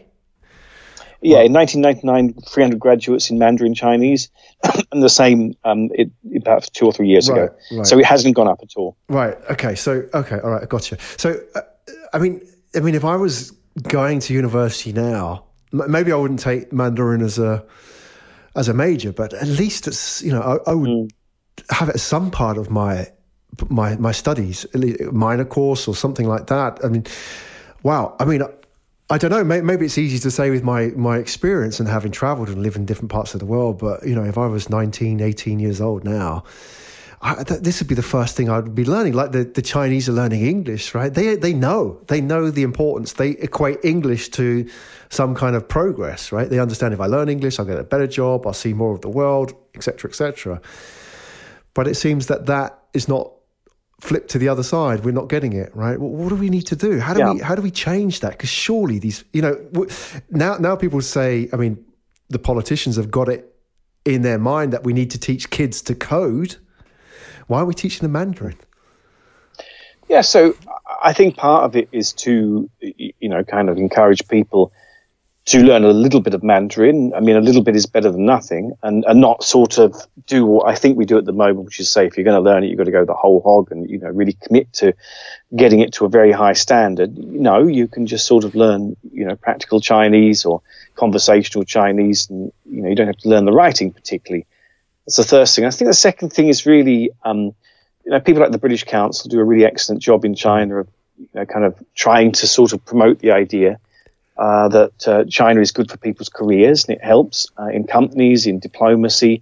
Yeah, 1.25 1.39
in 1.39 1.53
1999, 1.53 2.43
300 2.49 2.79
graduates 2.79 3.29
in 3.29 3.39
Mandarin 3.39 3.73
Chinese, 3.73 4.29
and 4.91 5.01
the 5.01 5.07
same 5.07 5.55
um, 5.63 5.89
it, 5.93 6.11
about 6.35 6.69
two 6.73 6.85
or 6.85 6.91
three 6.91 7.07
years 7.07 7.29
right, 7.29 7.43
ago. 7.43 7.55
Right. 7.71 7.87
So 7.87 7.97
it 7.97 8.03
hasn't 8.03 8.35
gone 8.35 8.49
up 8.49 8.59
at 8.61 8.71
all. 8.75 8.97
Right. 9.07 9.37
Okay. 9.51 9.75
So 9.75 10.03
okay. 10.13 10.39
All 10.39 10.49
right. 10.49 10.63
I 10.63 10.65
gotcha. 10.65 10.97
So, 11.15 11.39
uh, 11.55 11.61
I 12.11 12.19
mean, 12.19 12.45
I 12.75 12.81
mean, 12.81 12.93
if 12.93 13.05
I 13.05 13.15
was 13.15 13.51
going 13.83 14.19
to 14.19 14.33
university 14.33 14.91
now, 14.91 15.45
maybe 15.71 16.11
I 16.11 16.17
wouldn't 16.17 16.41
take 16.41 16.73
Mandarin 16.73 17.21
as 17.21 17.39
a 17.39 17.65
as 18.55 18.67
a 18.67 18.73
major, 18.73 19.11
but 19.11 19.33
at 19.33 19.47
least 19.47 19.87
it's 19.87 20.21
you 20.21 20.31
know 20.31 20.41
I, 20.41 20.71
I 20.71 20.73
would 20.73 20.89
mm. 20.89 21.11
have 21.69 21.89
it 21.89 21.95
as 21.95 22.01
some 22.01 22.31
part 22.31 22.57
of 22.57 22.69
my 22.69 23.07
my 23.69 23.95
my 23.97 24.11
studies, 24.11 24.65
minor 25.11 25.45
course 25.45 25.87
or 25.87 25.95
something 25.95 26.27
like 26.27 26.47
that. 26.47 26.79
I 26.83 26.89
mean, 26.89 27.05
wow. 27.83 28.15
I 28.19 28.25
mean, 28.25 28.43
I 29.09 29.17
don't 29.17 29.31
know. 29.31 29.43
Maybe 29.43 29.85
it's 29.85 29.97
easy 29.97 30.19
to 30.19 30.31
say 30.31 30.49
with 30.49 30.63
my 30.63 30.87
my 30.95 31.17
experience 31.17 31.79
and 31.79 31.89
having 31.89 32.11
travelled 32.11 32.49
and 32.49 32.63
lived 32.63 32.77
in 32.77 32.85
different 32.85 33.11
parts 33.11 33.33
of 33.33 33.39
the 33.39 33.45
world. 33.45 33.79
But 33.79 34.07
you 34.07 34.15
know, 34.15 34.23
if 34.23 34.37
I 34.37 34.47
was 34.47 34.69
19, 34.69 35.21
18 35.21 35.59
years 35.59 35.81
old 35.81 36.03
now. 36.03 36.43
I, 37.25 37.43
th- 37.43 37.61
this 37.61 37.79
would 37.79 37.87
be 37.87 37.95
the 37.95 38.01
first 38.03 38.35
thing 38.35 38.49
I'd 38.49 38.75
be 38.75 38.83
learning. 38.83 39.13
Like 39.13 39.31
the, 39.31 39.45
the 39.45 39.61
Chinese 39.61 40.09
are 40.09 40.11
learning 40.11 40.45
English, 40.45 40.93
right? 40.93 41.13
They 41.13 41.35
they 41.37 41.53
know 41.53 42.01
they 42.07 42.19
know 42.19 42.51
the 42.51 42.63
importance. 42.63 43.13
They 43.13 43.29
equate 43.29 43.79
English 43.83 44.29
to 44.31 44.69
some 45.09 45.33
kind 45.33 45.55
of 45.55 45.67
progress, 45.67 46.33
right? 46.33 46.49
They 46.49 46.59
understand 46.59 46.93
if 46.93 46.99
I 46.99 47.05
learn 47.05 47.29
English, 47.29 47.59
I'll 47.59 47.65
get 47.65 47.79
a 47.79 47.83
better 47.83 48.07
job, 48.07 48.45
I'll 48.45 48.53
see 48.53 48.73
more 48.73 48.93
of 48.93 49.01
the 49.01 49.09
world, 49.09 49.53
etc., 49.73 50.09
etc. 50.09 50.61
But 51.73 51.87
it 51.87 51.95
seems 51.95 52.27
that 52.27 52.45
that 52.47 52.83
is 52.93 53.07
not 53.07 53.31
flipped 54.01 54.29
to 54.31 54.37
the 54.37 54.49
other 54.49 54.63
side. 54.63 55.05
We're 55.05 55.11
not 55.11 55.29
getting 55.29 55.53
it 55.53 55.73
right. 55.73 55.97
Well, 55.97 56.09
what 56.09 56.29
do 56.29 56.35
we 56.35 56.49
need 56.49 56.67
to 56.67 56.75
do? 56.75 56.99
How 56.99 57.13
do 57.13 57.21
yeah. 57.21 57.33
we 57.33 57.39
how 57.39 57.55
do 57.55 57.61
we 57.61 57.71
change 57.71 58.19
that? 58.19 58.31
Because 58.31 58.49
surely 58.49 58.99
these, 58.99 59.23
you 59.31 59.41
know, 59.41 59.55
now 60.29 60.57
now 60.57 60.75
people 60.75 60.99
say, 60.99 61.47
I 61.53 61.55
mean, 61.55 61.83
the 62.27 62.39
politicians 62.39 62.97
have 62.97 63.09
got 63.09 63.29
it 63.29 63.55
in 64.03 64.23
their 64.23 64.39
mind 64.39 64.73
that 64.73 64.83
we 64.83 64.91
need 64.91 65.11
to 65.11 65.19
teach 65.19 65.49
kids 65.49 65.81
to 65.83 65.95
code. 65.95 66.57
Why 67.47 67.59
are 67.59 67.65
we 67.65 67.73
teaching 67.73 68.01
them 68.01 68.13
Mandarin? 68.13 68.57
Yeah, 70.09 70.21
so 70.21 70.55
I 71.01 71.13
think 71.13 71.37
part 71.37 71.63
of 71.63 71.75
it 71.75 71.89
is 71.91 72.13
to, 72.13 72.69
you 72.79 73.29
know, 73.29 73.43
kind 73.43 73.69
of 73.69 73.77
encourage 73.77 74.27
people 74.27 74.71
to 75.45 75.59
learn 75.59 75.83
a 75.83 75.89
little 75.89 76.21
bit 76.21 76.33
of 76.33 76.41
Mandarin. 76.41 77.13
I 77.13 77.19
mean, 77.19 77.35
a 77.35 77.41
little 77.41 77.63
bit 77.63 77.75
is 77.75 77.85
better 77.85 78.09
than 78.09 78.25
nothing, 78.25 78.73
and, 78.81 79.03
and 79.05 79.19
not 79.19 79.43
sort 79.43 79.77
of 79.77 80.07
do 80.25 80.45
what 80.45 80.67
I 80.67 80.75
think 80.75 80.97
we 80.97 81.05
do 81.05 81.17
at 81.17 81.25
the 81.25 81.33
moment, 81.33 81.65
which 81.65 81.79
is 81.81 81.91
say 81.91 82.05
if 82.05 82.17
you're 82.17 82.23
going 82.23 82.41
to 82.41 82.49
learn 82.49 82.63
it, 82.63 82.67
you've 82.67 82.77
got 82.77 82.85
to 82.85 82.91
go 82.91 83.03
the 83.03 83.13
whole 83.13 83.41
hog 83.41 83.71
and 83.71 83.89
you 83.89 83.99
know 83.99 84.09
really 84.09 84.33
commit 84.33 84.71
to 84.73 84.93
getting 85.53 85.81
it 85.81 85.93
to 85.93 86.05
a 86.05 86.09
very 86.09 86.31
high 86.31 86.53
standard. 86.53 87.17
No, 87.17 87.67
you 87.67 87.87
can 87.87 88.07
just 88.07 88.25
sort 88.25 88.45
of 88.45 88.55
learn 88.55 88.95
you 89.11 89.25
know 89.25 89.35
practical 89.35 89.81
Chinese 89.81 90.45
or 90.45 90.61
conversational 90.95 91.65
Chinese, 91.65 92.29
and 92.29 92.53
you 92.65 92.81
know 92.81 92.89
you 92.89 92.95
don't 92.95 93.07
have 93.07 93.17
to 93.17 93.29
learn 93.29 93.43
the 93.43 93.51
writing 93.51 93.91
particularly. 93.91 94.45
That's 95.05 95.17
the 95.17 95.23
first 95.23 95.55
thing. 95.55 95.65
I 95.65 95.71
think 95.71 95.89
the 95.89 95.93
second 95.93 96.31
thing 96.31 96.47
is 96.47 96.65
really 96.65 97.11
um, 97.23 97.53
you 98.05 98.11
know 98.11 98.19
people 98.19 98.41
like 98.41 98.51
the 98.51 98.57
British 98.57 98.83
Council 98.83 99.29
do 99.29 99.39
a 99.39 99.43
really 99.43 99.65
excellent 99.65 100.01
job 100.01 100.25
in 100.25 100.35
China 100.35 100.81
of 100.81 100.87
you 101.17 101.27
know 101.33 101.45
kind 101.45 101.65
of 101.65 101.75
trying 101.95 102.31
to 102.33 102.47
sort 102.47 102.73
of 102.73 102.85
promote 102.85 103.19
the 103.19 103.31
idea 103.31 103.79
uh, 104.37 104.67
that 104.69 105.07
uh, 105.07 105.23
China 105.25 105.61
is 105.61 105.71
good 105.71 105.89
for 105.89 105.97
people's 105.97 106.29
careers 106.29 106.85
and 106.85 106.97
it 106.97 107.03
helps 107.03 107.47
uh, 107.59 107.67
in 107.67 107.85
companies, 107.85 108.47
in 108.47 108.59
diplomacy, 108.59 109.41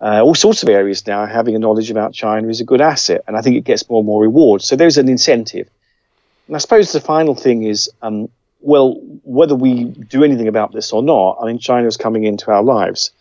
uh, 0.00 0.20
all 0.22 0.34
sorts 0.34 0.62
of 0.62 0.68
areas 0.68 1.06
now. 1.06 1.26
Having 1.26 1.56
a 1.56 1.58
knowledge 1.58 1.90
about 1.90 2.14
China 2.14 2.48
is 2.48 2.60
a 2.60 2.64
good 2.64 2.80
asset, 2.80 3.22
and 3.26 3.36
I 3.36 3.42
think 3.42 3.56
it 3.56 3.64
gets 3.64 3.88
more 3.88 4.00
and 4.00 4.06
more 4.06 4.22
reward. 4.22 4.62
So 4.62 4.76
there's 4.76 4.98
an 4.98 5.08
incentive. 5.08 5.68
And 6.46 6.56
I 6.56 6.58
suppose 6.58 6.92
the 6.92 7.00
final 7.00 7.34
thing 7.34 7.62
is, 7.64 7.90
um, 8.02 8.28
well, 8.60 8.94
whether 9.24 9.54
we 9.54 9.84
do 9.84 10.24
anything 10.24 10.48
about 10.48 10.72
this 10.72 10.92
or 10.92 11.02
not, 11.02 11.38
I 11.40 11.46
mean, 11.46 11.58
China 11.58 11.86
is 11.86 11.96
coming 11.96 12.24
into 12.24 12.50
our 12.50 12.62
lives. 12.62 13.12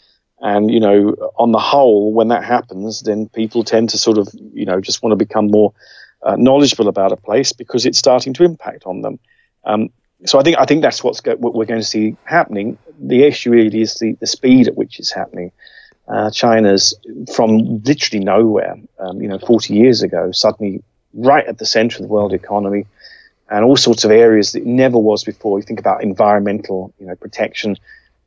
And, 0.42 0.72
you 0.72 0.80
know, 0.80 1.16
on 1.38 1.52
the 1.52 1.60
whole, 1.60 2.12
when 2.14 2.30
that 2.30 2.44
happens, 2.44 3.02
then 3.02 3.30
people 3.30 3.64
tend 3.64 3.90
to 3.90 3.98
sort 3.98 4.18
of, 4.18 4.28
you 4.54 4.66
know, 4.66 4.82
just 4.82 5.04
want 5.04 5.12
to 5.12 5.16
become 5.16 5.48
more 5.52 5.74
uh, 6.24 6.36
knowledgeable 6.36 6.88
about 6.88 7.12
a 7.12 7.18
place 7.18 7.54
because 7.54 7.86
it's 7.86 8.00
starting 8.00 8.34
to 8.34 8.44
impact 8.44 8.86
on 8.86 9.02
them. 9.02 9.20
Um, 9.64 9.90
so 10.26 10.40
I 10.40 10.44
think 10.44 10.58
I 10.60 10.66
think 10.66 10.82
that's 10.82 11.04
what's 11.04 11.22
go, 11.22 11.36
what 11.36 11.54
we're 11.54 11.66
going 11.66 11.80
to 11.80 11.86
see 11.86 12.16
happening. 12.24 12.78
The 13.00 13.24
issue 13.24 13.52
really 13.52 13.82
is 13.82 13.96
the, 13.96 14.14
the 14.20 14.28
speed 14.28 14.68
at 14.68 14.76
which 14.76 15.00
it's 15.00 15.12
happening. 15.12 15.52
Uh, 16.08 16.30
China's 16.30 16.94
from 17.34 17.82
literally 17.84 18.24
nowhere, 18.24 18.76
um, 19.00 19.22
you 19.22 19.28
know, 19.28 19.40
40 19.40 19.74
years 19.74 20.02
ago, 20.02 20.32
suddenly 20.32 20.84
right 21.14 21.46
at 21.46 21.58
the 21.58 21.66
center 21.66 21.98
of 21.98 22.02
the 22.02 22.08
world 22.08 22.34
economy, 22.34 22.86
and 23.50 23.66
all 23.66 23.78
sorts 23.78 24.04
of 24.04 24.12
areas 24.12 24.52
that 24.52 24.62
it 24.62 24.68
never 24.68 24.98
was 24.98 25.24
before. 25.24 25.60
You 25.60 25.64
think 25.64 25.80
about 25.80 26.04
environmental, 26.04 26.94
you 27.00 27.06
know, 27.06 27.16
protection. 27.16 27.78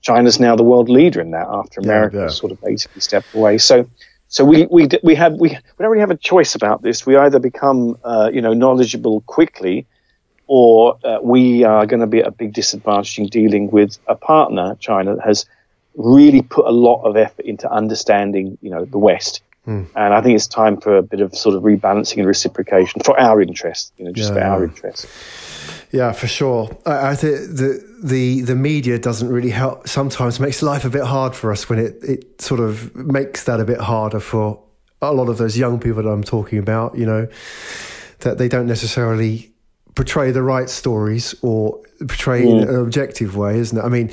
China's 0.05 0.39
now 0.39 0.55
the 0.55 0.63
world 0.63 0.89
leader 0.89 1.21
in 1.21 1.31
that 1.33 1.49
after 1.49 1.81
America 1.81 2.17
yeah, 2.17 2.23
yeah. 2.25 2.29
sort 2.29 2.53
of 2.53 2.61
basically 2.61 3.01
stepped 3.01 3.35
away. 3.35 3.59
So, 3.59 3.89
so 4.29 4.45
we 4.45 4.67
we 4.67 4.89
we 5.03 5.15
have 5.15 5.33
we 5.33 5.49
we 5.49 5.57
don't 5.79 5.91
really 5.91 6.01
have 6.01 6.11
a 6.11 6.17
choice 6.17 6.55
about 6.55 6.83
this. 6.83 7.07
We 7.07 7.17
either 7.17 7.39
become 7.39 7.99
uh, 8.05 8.31
you 8.33 8.43
know 8.43 8.53
knowledgeable 8.53 9.23
quickly 9.23 9.87
or 10.47 10.99
uh, 11.03 11.19
we 11.23 11.65
are 11.65 11.87
going 11.87 12.01
to 12.01 12.07
be 12.07 12.21
at 12.21 12.27
a 12.27 12.31
big 12.31 12.53
disadvantage 12.53 13.19
in 13.19 13.27
dealing 13.27 13.71
with 13.71 13.99
a 14.07 14.15
partner, 14.15 14.77
China, 14.79 15.17
that 15.17 15.25
has 15.25 15.47
really 15.97 16.43
put 16.43 16.67
a 16.67 16.71
lot 16.71 17.03
of 17.05 17.17
effort 17.17 17.47
into 17.47 17.71
understanding, 17.71 18.59
you 18.61 18.71
know, 18.71 18.85
the 18.85 18.99
West. 18.99 19.43
Mm. 19.67 19.87
And 19.97 20.13
I 20.13 20.21
think 20.21 20.37
it's 20.37 20.47
time 20.47 20.81
for 20.81 20.99
a 20.99 21.03
bit 21.03 21.21
of 21.21 21.35
sort 21.35 21.55
of 21.55 21.63
rebalancing 21.63 22.19
and 22.19 22.27
reciprocation 22.27 23.01
for 23.03 23.19
our 23.19 23.41
interest, 23.41 23.93
you 23.97 24.05
know, 24.05 24.13
just 24.13 24.35
yeah. 24.35 24.35
for 24.35 24.45
our 24.45 24.65
interest. 24.65 25.07
Yeah, 25.91 26.13
for 26.13 26.27
sure. 26.27 26.77
I, 26.85 27.11
I 27.11 27.15
think 27.15 27.37
the 27.57 27.94
the 28.05 28.43
the 28.43 28.55
media 28.55 28.99
doesn't 28.99 29.29
really 29.29 29.51
help. 29.51 29.89
Sometimes 29.89 30.39
makes 30.39 30.63
life 30.63 30.85
a 30.85 30.91
bit 30.91 31.05
hard 31.05 31.35
for 31.35 31.51
us 31.51 31.71
when 31.71 31.79
it 31.79 31.97
it 32.05 32.41
sort 32.41 32.61
of 32.61 32.95
makes 32.95 33.45
that 33.45 33.61
a 33.61 33.65
bit 33.65 33.81
harder 33.81 34.21
for 34.21 34.63
a 35.01 35.13
lot 35.13 35.29
of 35.31 35.39
those 35.39 35.57
young 35.57 35.81
people 35.81 36.03
that 36.03 36.09
I'm 36.09 36.23
talking 36.23 36.59
about. 36.59 36.99
You 36.99 37.07
know, 37.07 37.29
that 38.21 38.37
they 38.37 38.47
don't 38.47 38.67
necessarily 38.67 39.51
portray 39.95 40.33
the 40.33 40.43
right 40.43 40.69
stories 40.69 41.35
or 41.41 41.81
portray 42.01 42.43
mm. 42.43 42.63
in 42.63 42.69
an 42.69 42.77
objective 42.77 43.37
way, 43.37 43.59
isn't 43.59 43.79
it? 43.79 43.83
I 43.83 43.89
mean, 43.89 44.11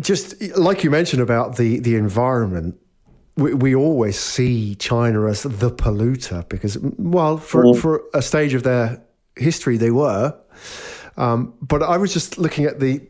just 0.00 0.40
like 0.56 0.82
you 0.82 0.90
mentioned 0.90 1.22
about 1.22 1.56
the 1.56 1.78
the 1.78 1.94
environment, 1.94 2.74
we, 3.36 3.54
we 3.54 3.74
always 3.76 4.18
see 4.18 4.74
China 4.74 5.26
as 5.28 5.44
the 5.44 5.70
polluter 5.70 6.48
because, 6.48 6.78
well, 6.98 7.38
for 7.38 7.62
mm. 7.62 7.80
for 7.80 8.02
a 8.12 8.22
stage 8.22 8.54
of 8.54 8.64
their 8.64 9.00
history, 9.36 9.76
they 9.76 9.92
were. 9.92 10.36
Um, 11.16 11.52
but 11.60 11.82
I 11.82 11.98
was 11.98 12.12
just 12.12 12.38
looking 12.38 12.64
at 12.64 12.80
the, 12.80 13.00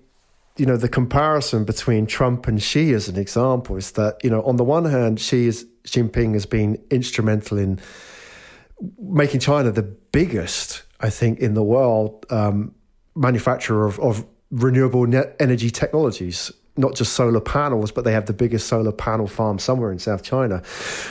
you 0.57 0.67
know, 0.67 0.77
the 0.77 0.89
comparison 0.89 1.65
between 1.65 2.07
Trump 2.07 2.47
and 2.47 2.63
Xi 2.63 2.93
as 2.93 3.09
an 3.09 3.19
example 3.19 3.77
is 3.77 3.93
that 3.93 4.19
you 4.23 4.31
know, 4.31 4.43
on 4.43 4.57
the 4.57 4.65
one 4.65 4.85
hand, 4.85 5.21
Xi 5.21 5.47
is 5.47 5.67
Jinping 5.85 6.35
has 6.35 6.47
been 6.47 6.83
instrumental 6.91 7.59
in 7.59 7.81
making 8.99 9.41
China 9.41 9.71
the 9.71 9.83
biggest 9.83 10.83
I 11.01 11.11
think, 11.11 11.39
in 11.41 11.55
the 11.55 11.63
world 11.63 12.27
um, 12.31 12.75
manufacturer 13.15 13.87
of, 13.87 13.99
of 14.01 14.25
renewable 14.51 15.05
energy 15.41 15.71
technologies 15.71 16.53
not 16.77 16.95
just 16.95 17.13
solar 17.13 17.41
panels, 17.41 17.91
but 17.91 18.05
they 18.05 18.13
have 18.13 18.25
the 18.25 18.33
biggest 18.33 18.67
solar 18.67 18.93
panel 18.93 19.27
farm 19.27 19.59
somewhere 19.59 19.93
in 19.93 19.99
South 19.99 20.23
China. 20.23 20.63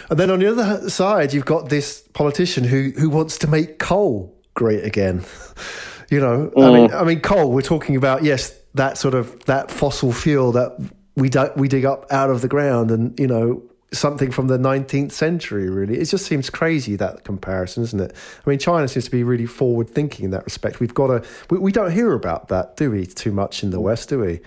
And 0.09 0.17
then 0.17 0.31
on 0.31 0.39
the 0.39 0.49
other 0.49 0.89
side, 0.89 1.31
you've 1.31 1.45
got 1.45 1.69
this 1.69 2.01
politician 2.13 2.63
who 2.63 2.91
who 2.97 3.09
wants 3.09 3.37
to 3.39 3.47
make 3.47 3.77
coal 3.77 4.35
great 4.55 4.83
again. 4.83 5.23
you 6.09 6.19
know, 6.19 6.51
mm. 6.55 6.65
I 6.65 6.73
mean, 6.73 6.93
I 6.93 7.03
mean, 7.03 7.19
coal. 7.19 7.51
We're 7.51 7.61
talking 7.61 7.95
about 7.97 8.23
yes, 8.23 8.57
that 8.75 8.97
sort 8.97 9.13
of 9.13 9.45
that 9.45 9.71
fossil 9.71 10.11
fuel 10.11 10.51
that 10.53 10.77
we 11.15 11.29
do, 11.29 11.49
we 11.55 11.67
dig 11.67 11.85
up 11.85 12.05
out 12.11 12.29
of 12.29 12.41
the 12.41 12.47
ground, 12.47 12.91
and 12.91 13.19
you 13.19 13.27
know, 13.27 13.63
something 13.91 14.31
from 14.31 14.47
the 14.47 14.57
19th 14.57 15.11
century, 15.11 15.69
really. 15.69 15.97
It 15.97 16.05
just 16.05 16.25
seems 16.25 16.49
crazy, 16.49 16.95
that 16.97 17.23
comparison, 17.23 17.83
isn't 17.83 17.99
it? 17.99 18.15
I 18.45 18.49
mean, 18.49 18.59
China 18.59 18.87
seems 18.87 19.05
to 19.05 19.11
be 19.11 19.23
really 19.23 19.45
forward 19.45 19.89
thinking 19.89 20.25
in 20.25 20.31
that 20.31 20.45
respect. 20.45 20.79
We've 20.79 20.93
got 20.93 21.07
to, 21.07 21.29
we, 21.49 21.57
we 21.57 21.71
don't 21.71 21.91
hear 21.91 22.13
about 22.13 22.49
that, 22.49 22.77
do 22.77 22.91
we, 22.91 23.05
too 23.05 23.31
much 23.31 23.63
in 23.63 23.71
the 23.71 23.79
West, 23.79 24.09
do 24.09 24.19
we? 24.19 24.41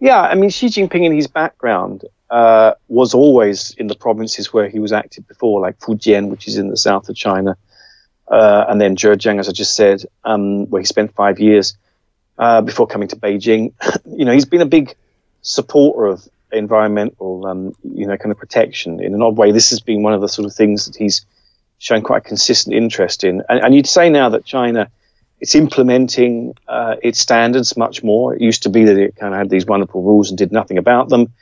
Yeah, 0.00 0.20
I 0.20 0.34
mean, 0.34 0.50
Xi 0.50 0.66
Jinping 0.66 1.04
in 1.04 1.14
his 1.14 1.26
background 1.26 2.04
uh, 2.30 2.72
was 2.88 3.14
always 3.14 3.72
in 3.72 3.86
the 3.86 3.94
provinces 3.94 4.52
where 4.52 4.68
he 4.68 4.78
was 4.78 4.92
active 4.92 5.28
before, 5.28 5.60
like 5.60 5.78
Fujian, 5.78 6.28
which 6.28 6.48
is 6.48 6.56
in 6.56 6.68
the 6.68 6.76
south 6.76 7.08
of 7.08 7.16
China, 7.16 7.56
uh, 8.28 8.64
and 8.68 8.80
then 8.80 8.96
Zhejiang, 8.96 9.38
as 9.38 9.48
I 9.48 9.52
just 9.52 9.76
said, 9.76 10.04
um, 10.24 10.68
where 10.70 10.80
he 10.80 10.86
spent 10.86 11.14
five 11.14 11.38
years 11.38 11.76
uh, 12.38 12.62
before 12.62 12.86
coming 12.86 13.08
to 13.08 13.16
Beijing. 13.16 13.72
you 14.06 14.24
know, 14.24 14.32
he's 14.32 14.44
been 14.44 14.60
a 14.60 14.66
big 14.66 14.94
supporter 15.42 16.06
of 16.06 16.26
environmental, 16.52 17.46
um, 17.46 17.74
you 17.82 18.06
know, 18.06 18.16
kind 18.16 18.32
of 18.32 18.38
protection. 18.38 19.00
In 19.00 19.14
an 19.14 19.22
odd 19.22 19.36
way, 19.36 19.52
this 19.52 19.70
has 19.70 19.80
been 19.80 20.02
one 20.02 20.14
of 20.14 20.20
the 20.20 20.28
sort 20.28 20.46
of 20.46 20.54
things 20.54 20.86
that 20.86 20.96
he's 20.96 21.26
shown 21.78 22.02
quite 22.02 22.18
a 22.18 22.28
consistent 22.28 22.74
interest 22.74 23.24
in. 23.24 23.42
And, 23.48 23.64
and 23.64 23.74
you'd 23.74 23.86
say 23.86 24.08
now 24.08 24.30
that 24.30 24.44
China, 24.44 24.90
it's 25.40 25.54
implementing 25.54 26.54
uh, 26.66 26.96
its 27.02 27.18
standards 27.18 27.76
much 27.76 28.02
more. 28.02 28.34
It 28.34 28.40
used 28.40 28.62
to 28.62 28.70
be 28.70 28.84
that 28.84 28.96
it 28.96 29.16
kind 29.16 29.34
of 29.34 29.38
had 29.38 29.50
these 29.50 29.66
wonderful 29.66 30.02
rules 30.02 30.30
and 30.30 30.38
did 30.38 30.52
nothing 30.52 30.78
about 30.78 31.08
them, 31.08 31.32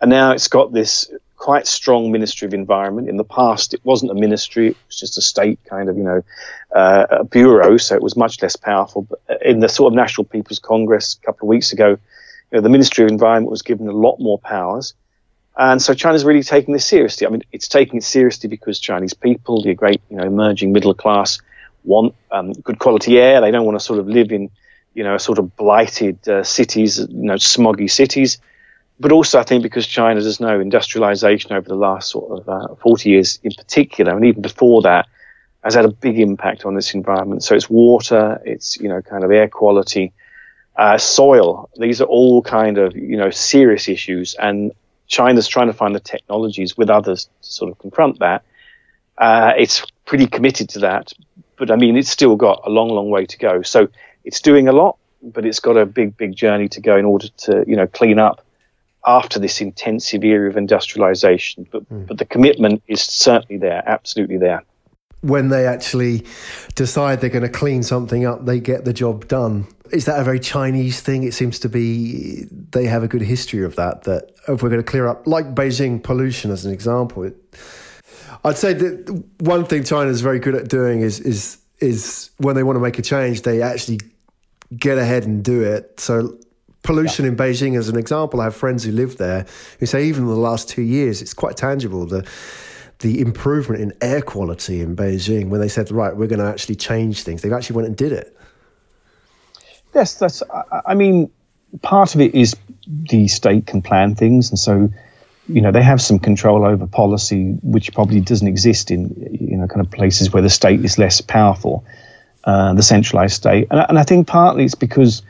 and 0.00 0.10
now 0.10 0.32
it's 0.32 0.48
got 0.48 0.72
this 0.72 1.10
quite 1.38 1.66
strong 1.66 2.12
Ministry 2.12 2.46
of 2.46 2.52
Environment. 2.52 3.08
In 3.08 3.16
the 3.16 3.24
past, 3.24 3.72
it 3.72 3.80
wasn't 3.84 4.10
a 4.10 4.14
ministry; 4.14 4.68
it 4.68 4.76
was 4.86 4.98
just 4.98 5.16
a 5.16 5.22
state 5.22 5.58
kind 5.64 5.88
of, 5.88 5.96
you 5.96 6.02
know, 6.02 6.22
uh, 6.74 7.22
bureau, 7.24 7.76
so 7.76 7.94
it 7.94 8.02
was 8.02 8.16
much 8.16 8.42
less 8.42 8.56
powerful. 8.56 9.02
But 9.02 9.42
in 9.42 9.60
the 9.60 9.68
sort 9.68 9.92
of 9.92 9.96
National 9.96 10.24
People's 10.24 10.58
Congress 10.58 11.16
a 11.22 11.24
couple 11.24 11.46
of 11.46 11.48
weeks 11.48 11.72
ago, 11.72 11.90
you 11.90 11.98
know, 12.52 12.60
the 12.60 12.68
Ministry 12.68 13.04
of 13.04 13.10
Environment 13.10 13.50
was 13.50 13.62
given 13.62 13.88
a 13.88 13.92
lot 13.92 14.18
more 14.18 14.38
powers. 14.38 14.94
And 15.56 15.82
so 15.82 15.92
China's 15.92 16.24
really 16.24 16.44
taking 16.44 16.72
this 16.72 16.86
seriously. 16.86 17.26
I 17.26 17.30
mean, 17.30 17.42
it's 17.50 17.66
taking 17.66 17.98
it 17.98 18.04
seriously 18.04 18.48
because 18.48 18.78
Chinese 18.78 19.14
people, 19.14 19.62
the 19.62 19.74
great, 19.74 20.00
you 20.08 20.16
know, 20.16 20.22
emerging 20.22 20.72
middle 20.72 20.94
class, 20.94 21.40
want 21.84 22.14
um, 22.30 22.52
good 22.52 22.78
quality 22.78 23.18
air. 23.18 23.40
They 23.40 23.50
don't 23.50 23.64
want 23.64 23.78
to 23.78 23.84
sort 23.84 23.98
of 23.98 24.06
live 24.06 24.30
in, 24.30 24.50
you 24.94 25.02
know, 25.02 25.18
sort 25.18 25.38
of 25.38 25.56
blighted 25.56 26.28
uh, 26.28 26.44
cities, 26.44 26.98
you 26.98 27.06
know, 27.08 27.34
smoggy 27.34 27.90
cities. 27.90 28.38
But 29.00 29.12
also, 29.12 29.38
I 29.38 29.44
think 29.44 29.62
because 29.62 29.86
China 29.86 30.20
does 30.20 30.40
know 30.40 30.58
industrialization 30.58 31.52
over 31.52 31.68
the 31.68 31.76
last 31.76 32.10
sort 32.10 32.40
of 32.40 32.48
uh, 32.48 32.74
40 32.76 33.10
years 33.10 33.38
in 33.42 33.52
particular, 33.52 34.16
and 34.16 34.24
even 34.24 34.42
before 34.42 34.82
that, 34.82 35.06
has 35.62 35.74
had 35.74 35.84
a 35.84 35.90
big 35.90 36.18
impact 36.18 36.64
on 36.64 36.74
this 36.74 36.94
environment. 36.94 37.42
So 37.44 37.54
it's 37.54 37.68
water, 37.68 38.40
it's, 38.44 38.76
you 38.78 38.88
know, 38.88 39.02
kind 39.02 39.24
of 39.24 39.30
air 39.30 39.48
quality, 39.48 40.12
uh, 40.78 40.96
soil. 40.96 41.68
These 41.76 42.00
are 42.00 42.06
all 42.06 42.40
kind 42.40 42.78
of 42.78 42.96
you 42.96 43.16
know 43.16 43.30
serious 43.30 43.88
issues, 43.88 44.34
and 44.34 44.72
China's 45.08 45.48
trying 45.48 45.66
to 45.66 45.72
find 45.72 45.94
the 45.94 46.00
technologies 46.00 46.76
with 46.76 46.88
others 46.88 47.28
to 47.42 47.52
sort 47.52 47.72
of 47.72 47.78
confront 47.78 48.20
that. 48.20 48.44
Uh, 49.18 49.52
it's 49.58 49.84
pretty 50.06 50.28
committed 50.28 50.68
to 50.70 50.78
that, 50.80 51.12
but 51.56 51.70
I 51.70 51.76
mean 51.76 51.96
it's 51.96 52.10
still 52.10 52.36
got 52.36 52.62
a 52.64 52.70
long, 52.70 52.88
long 52.90 53.10
way 53.10 53.26
to 53.26 53.38
go. 53.38 53.62
So 53.62 53.88
it's 54.24 54.40
doing 54.40 54.68
a 54.68 54.72
lot, 54.72 54.96
but 55.20 55.44
it's 55.44 55.58
got 55.58 55.76
a 55.76 55.84
big, 55.84 56.16
big 56.16 56.36
journey 56.36 56.68
to 56.68 56.80
go 56.80 56.96
in 56.96 57.04
order 57.04 57.28
to 57.28 57.64
you 57.66 57.74
know 57.74 57.88
clean 57.88 58.20
up 58.20 58.44
after 59.08 59.40
this 59.40 59.60
intensive 59.60 60.22
era 60.22 60.48
of 60.48 60.56
industrialization. 60.56 61.66
But 61.72 61.88
mm. 61.88 62.06
but 62.06 62.18
the 62.18 62.26
commitment 62.26 62.82
is 62.86 63.00
certainly 63.00 63.58
there, 63.58 63.82
absolutely 63.84 64.38
there 64.38 64.62
when 65.20 65.48
they 65.48 65.66
actually 65.66 66.24
decide 66.74 67.20
they're 67.20 67.30
going 67.30 67.42
to 67.42 67.48
clean 67.48 67.82
something 67.82 68.24
up, 68.24 68.44
they 68.44 68.60
get 68.60 68.84
the 68.84 68.92
job 68.92 69.26
done. 69.28 69.66
Is 69.90 70.04
that 70.04 70.20
a 70.20 70.24
very 70.24 70.38
Chinese 70.38 71.00
thing? 71.00 71.24
It 71.24 71.34
seems 71.34 71.58
to 71.60 71.68
be 71.68 72.44
they 72.50 72.84
have 72.84 73.02
a 73.02 73.08
good 73.08 73.22
history 73.22 73.64
of 73.64 73.76
that. 73.76 74.04
That 74.04 74.30
if 74.46 74.62
we're 74.62 74.68
going 74.68 74.82
to 74.82 74.88
clear 74.88 75.06
up, 75.06 75.26
like 75.26 75.54
Beijing 75.54 76.02
pollution 76.02 76.50
as 76.50 76.64
an 76.66 76.72
example, 76.72 77.24
it, 77.24 77.34
I'd 78.44 78.58
say 78.58 78.74
that 78.74 79.24
one 79.40 79.64
thing 79.64 79.84
China 79.84 80.10
is 80.10 80.20
very 80.20 80.38
good 80.38 80.54
at 80.54 80.68
doing 80.68 81.00
is 81.00 81.20
is 81.20 81.58
is 81.80 82.30
when 82.36 82.54
they 82.54 82.62
want 82.62 82.76
to 82.76 82.80
make 82.80 82.98
a 82.98 83.02
change, 83.02 83.42
they 83.42 83.62
actually 83.62 83.98
get 84.76 84.98
ahead 84.98 85.24
and 85.24 85.42
do 85.42 85.62
it. 85.62 85.98
So 85.98 86.38
pollution 86.88 87.26
yeah. 87.26 87.32
in 87.32 87.36
Beijing, 87.36 87.78
as 87.78 87.90
an 87.90 87.98
example, 87.98 88.40
I 88.40 88.44
have 88.44 88.56
friends 88.56 88.82
who 88.82 88.92
live 88.92 89.18
there 89.18 89.44
who 89.78 89.84
say 89.84 90.06
even 90.06 90.22
in 90.22 90.30
the 90.30 90.36
last 90.36 90.70
two 90.70 90.82
years, 90.82 91.20
it's 91.20 91.34
quite 91.34 91.56
tangible. 91.56 92.06
The 92.06 92.26
the 93.00 93.20
improvement 93.20 93.82
in 93.82 93.92
air 94.00 94.22
quality 94.22 94.80
in 94.80 94.96
Beijing 94.96 95.50
when 95.50 95.60
they 95.60 95.68
said, 95.68 95.92
right, 95.92 96.16
we're 96.16 96.26
going 96.26 96.40
to 96.40 96.46
actually 96.46 96.74
change 96.74 97.22
things. 97.22 97.42
They've 97.42 97.52
actually 97.52 97.76
went 97.76 97.88
and 97.88 97.96
did 97.96 98.12
it. 98.12 98.36
Yes, 99.94 100.14
that's. 100.14 100.42
I 100.86 100.94
mean, 100.94 101.30
part 101.82 102.14
of 102.14 102.22
it 102.22 102.34
is 102.34 102.56
the 102.86 103.28
state 103.28 103.66
can 103.66 103.82
plan 103.82 104.14
things, 104.14 104.48
and 104.48 104.58
so 104.58 104.88
you 105.46 105.60
know 105.60 105.70
they 105.70 105.82
have 105.82 106.00
some 106.00 106.18
control 106.18 106.64
over 106.64 106.86
policy, 106.86 107.58
which 107.62 107.92
probably 107.92 108.20
doesn't 108.20 108.48
exist 108.48 108.90
in 108.90 109.38
you 109.38 109.58
know 109.58 109.66
kind 109.66 109.82
of 109.82 109.90
places 109.90 110.32
where 110.32 110.42
the 110.42 110.50
state 110.50 110.82
is 110.82 110.98
less 110.98 111.20
powerful, 111.20 111.84
uh, 112.44 112.72
the 112.72 112.82
centralized 112.82 113.34
state. 113.34 113.68
And, 113.70 113.84
and 113.90 113.98
I 113.98 114.04
think 114.04 114.26
partly 114.26 114.64
it's 114.64 114.74
because 114.74 115.22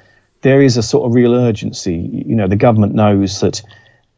there 0.43 0.62
is 0.62 0.76
a 0.76 0.82
sort 0.82 1.07
of 1.07 1.14
real 1.14 1.34
urgency. 1.34 1.97
You 1.97 2.36
know, 2.36 2.49
the 2.49 2.57
government 2.57 2.95
knows 2.95 3.41
that 3.41 3.62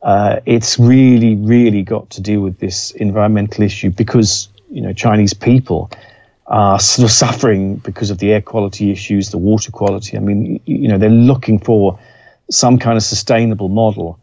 uh, 0.03 0.41
it's 0.47 0.79
really, 0.79 1.37
really 1.37 1.83
got 1.83 2.11
to 2.11 2.21
deal 2.21 2.41
with 2.41 2.59
this 2.59 2.91
environmental 2.93 3.65
issue 3.65 3.91
because 3.91 4.49
you 4.71 4.83
know 4.83 4.93
Chinese 4.93 5.35
people 5.35 5.91
are 6.47 6.81
sort 6.81 7.05
of 7.05 7.13
suffering 7.13 7.77
because 7.77 8.11
of 8.11 8.19
the 8.19 8.33
air 8.33 8.43
quality 8.43 8.91
issues, 8.91 9.31
the 9.31 9.39
water 9.39 9.71
quality. 9.71 10.17
I 10.17 10.21
mean, 10.21 10.61
you 10.65 10.89
know, 10.89 10.99
they're 10.99 11.09
looking 11.11 11.59
for 11.59 11.99
some 12.51 12.79
kind 12.79 12.97
of 12.97 13.03
sustainable 13.03 13.69
model. 13.69 14.19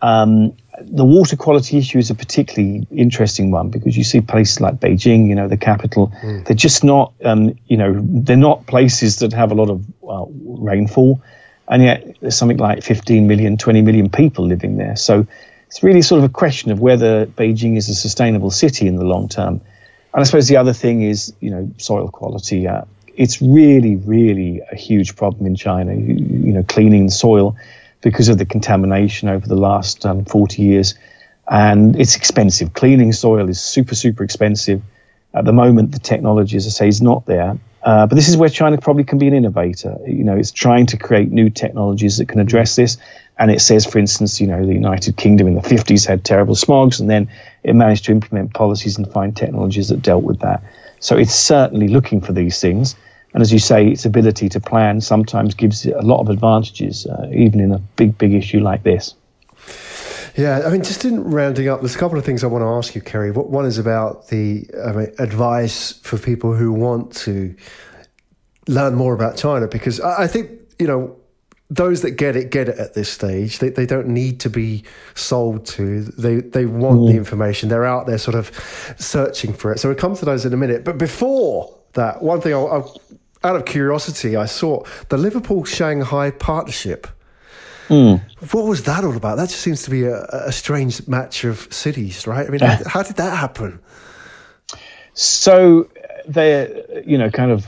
Um, 0.00 0.56
the 0.82 1.04
water 1.04 1.36
quality 1.36 1.78
issue 1.78 1.98
is 1.98 2.10
a 2.10 2.14
particularly 2.14 2.86
interesting 2.90 3.50
one 3.50 3.70
because 3.70 3.96
you 3.96 4.04
see 4.04 4.20
places 4.20 4.60
like 4.60 4.76
Beijing, 4.76 5.28
you 5.28 5.34
know, 5.34 5.48
the 5.48 5.56
capital, 5.56 6.12
mm. 6.22 6.44
they're 6.44 6.56
just 6.56 6.84
not, 6.84 7.12
um, 7.24 7.58
you 7.66 7.76
know, 7.76 8.00
they're 8.00 8.36
not 8.36 8.66
places 8.66 9.18
that 9.20 9.32
have 9.32 9.50
a 9.50 9.54
lot 9.54 9.70
of 9.70 9.84
uh, 10.08 10.24
rainfall 10.44 11.22
and 11.68 11.82
yet 11.82 12.16
there's 12.20 12.36
something 12.36 12.56
like 12.56 12.82
15 12.82 13.26
million, 13.26 13.56
20 13.56 13.82
million 13.82 14.10
people 14.10 14.46
living 14.46 14.76
there. 14.76 14.96
So 14.96 15.26
it's 15.66 15.82
really 15.82 16.02
sort 16.02 16.20
of 16.20 16.30
a 16.30 16.32
question 16.32 16.70
of 16.70 16.80
whether 16.80 17.26
Beijing 17.26 17.76
is 17.76 17.88
a 17.88 17.94
sustainable 17.94 18.50
city 18.50 18.86
in 18.86 18.96
the 18.96 19.04
long 19.04 19.28
term. 19.28 19.60
And 20.14 20.20
I 20.20 20.22
suppose 20.22 20.48
the 20.48 20.56
other 20.56 20.72
thing 20.72 21.02
is, 21.02 21.34
you 21.40 21.50
know, 21.50 21.70
soil 21.76 22.08
quality. 22.08 22.66
Uh, 22.66 22.84
it's 23.14 23.42
really, 23.42 23.96
really 23.96 24.62
a 24.72 24.76
huge 24.76 25.14
problem 25.16 25.46
in 25.46 25.56
China. 25.56 25.94
You, 25.94 26.14
you, 26.14 26.52
know, 26.52 26.62
cleaning 26.62 27.06
the 27.06 27.12
soil 27.12 27.56
because 28.00 28.28
of 28.28 28.38
the 28.38 28.46
contamination 28.46 29.28
over 29.28 29.46
the 29.46 29.56
last 29.56 30.06
um, 30.06 30.24
40 30.24 30.62
years, 30.62 30.94
and 31.50 31.98
it's 31.98 32.16
expensive. 32.16 32.74
Cleaning 32.74 33.12
soil 33.12 33.48
is 33.48 33.60
super, 33.60 33.94
super 33.94 34.22
expensive. 34.22 34.82
At 35.34 35.44
the 35.44 35.52
moment, 35.52 35.92
the 35.92 35.98
technology, 35.98 36.56
as 36.56 36.66
I 36.66 36.70
say, 36.70 36.88
is 36.88 37.02
not 37.02 37.26
there. 37.26 37.58
Uh, 37.82 38.06
but 38.06 38.16
this 38.16 38.28
is 38.28 38.36
where 38.36 38.48
China 38.48 38.76
probably 38.76 39.04
can 39.04 39.18
be 39.18 39.28
an 39.28 39.34
innovator. 39.34 39.96
You 40.06 40.24
know, 40.24 40.36
it's 40.36 40.50
trying 40.50 40.86
to 40.86 40.96
create 40.96 41.30
new 41.30 41.48
technologies 41.48 42.18
that 42.18 42.28
can 42.28 42.40
address 42.40 42.76
this. 42.76 42.98
And 43.38 43.50
it 43.50 43.60
says, 43.60 43.86
for 43.86 43.98
instance, 43.98 44.40
you 44.40 44.46
know, 44.46 44.66
the 44.66 44.74
United 44.74 45.16
Kingdom 45.16 45.46
in 45.46 45.54
the 45.54 45.60
50s 45.60 46.06
had 46.06 46.24
terrible 46.24 46.54
smogs, 46.54 46.98
and 46.98 47.08
then 47.08 47.30
it 47.62 47.74
managed 47.74 48.04
to 48.06 48.12
implement 48.12 48.52
policies 48.52 48.98
and 48.98 49.10
find 49.12 49.36
technologies 49.36 49.88
that 49.88 50.02
dealt 50.02 50.24
with 50.24 50.40
that. 50.40 50.62
So 51.00 51.16
it's 51.16 51.34
certainly 51.34 51.88
looking 51.88 52.20
for 52.20 52.32
these 52.32 52.60
things. 52.60 52.96
And 53.34 53.42
as 53.42 53.52
you 53.52 53.58
say, 53.58 53.88
its 53.88 54.04
ability 54.04 54.48
to 54.50 54.60
plan 54.60 55.00
sometimes 55.00 55.54
gives 55.54 55.84
it 55.84 55.94
a 55.94 56.02
lot 56.02 56.20
of 56.20 56.28
advantages, 56.30 57.06
uh, 57.06 57.28
even 57.32 57.60
in 57.60 57.72
a 57.72 57.78
big, 57.78 58.16
big 58.16 58.32
issue 58.32 58.60
like 58.60 58.82
this. 58.82 59.14
Yeah, 60.36 60.62
I 60.64 60.70
mean, 60.70 60.82
just 60.82 61.04
in 61.04 61.24
rounding 61.24 61.68
up, 61.68 61.80
there's 61.80 61.96
a 61.96 61.98
couple 61.98 62.16
of 62.16 62.24
things 62.24 62.44
I 62.44 62.46
want 62.46 62.62
to 62.62 62.68
ask 62.68 62.94
you, 62.94 63.00
Kerry. 63.00 63.32
One 63.32 63.66
is 63.66 63.78
about 63.78 64.28
the 64.28 64.66
I 64.84 64.92
mean, 64.92 65.12
advice 65.18 65.92
for 66.02 66.16
people 66.16 66.54
who 66.54 66.72
want 66.72 67.14
to 67.16 67.54
learn 68.68 68.94
more 68.94 69.14
about 69.14 69.36
China, 69.36 69.66
because 69.66 70.00
I 70.00 70.26
think, 70.26 70.50
you 70.78 70.86
know, 70.86 71.16
those 71.70 72.02
that 72.02 72.12
get 72.12 72.34
it 72.34 72.50
get 72.50 72.68
it 72.68 72.78
at 72.78 72.94
this 72.94 73.10
stage. 73.10 73.58
They, 73.58 73.68
they 73.68 73.84
don't 73.84 74.08
need 74.08 74.40
to 74.40 74.50
be 74.50 74.84
sold 75.14 75.66
to. 75.66 76.02
They 76.02 76.36
they 76.36 76.64
want 76.64 77.00
mm. 77.00 77.12
the 77.12 77.16
information. 77.16 77.68
They're 77.68 77.84
out 77.84 78.06
there 78.06 78.18
sort 78.18 78.36
of 78.36 78.50
searching 78.96 79.52
for 79.52 79.72
it. 79.72 79.78
So 79.78 79.88
we'll 79.88 79.98
come 79.98 80.16
to 80.16 80.24
those 80.24 80.46
in 80.46 80.52
a 80.52 80.56
minute. 80.56 80.84
But 80.84 80.98
before 80.98 81.76
that, 81.92 82.22
one 82.22 82.40
thing, 82.40 82.54
I, 82.54 82.58
I, 82.58 82.82
out 83.44 83.56
of 83.56 83.64
curiosity, 83.64 84.36
I 84.36 84.46
saw 84.46 84.84
the 85.08 85.16
Liverpool 85.16 85.64
Shanghai 85.64 86.30
partnership. 86.30 87.06
Mm. 87.88 88.20
What 88.52 88.66
was 88.66 88.82
that 88.84 89.04
all 89.04 89.16
about? 89.16 89.36
That 89.36 89.48
just 89.48 89.62
seems 89.62 89.82
to 89.84 89.90
be 89.90 90.04
a, 90.04 90.24
a 90.24 90.52
strange 90.52 91.06
match 91.08 91.44
of 91.44 91.72
cities, 91.72 92.26
right? 92.26 92.46
I 92.46 92.50
mean, 92.50 92.60
how, 92.60 92.78
how 92.86 93.02
did 93.02 93.16
that 93.16 93.36
happen? 93.36 93.80
So 95.14 95.88
their 96.28 96.68
you 97.04 97.16
know 97.16 97.30
kind 97.30 97.50
of 97.50 97.66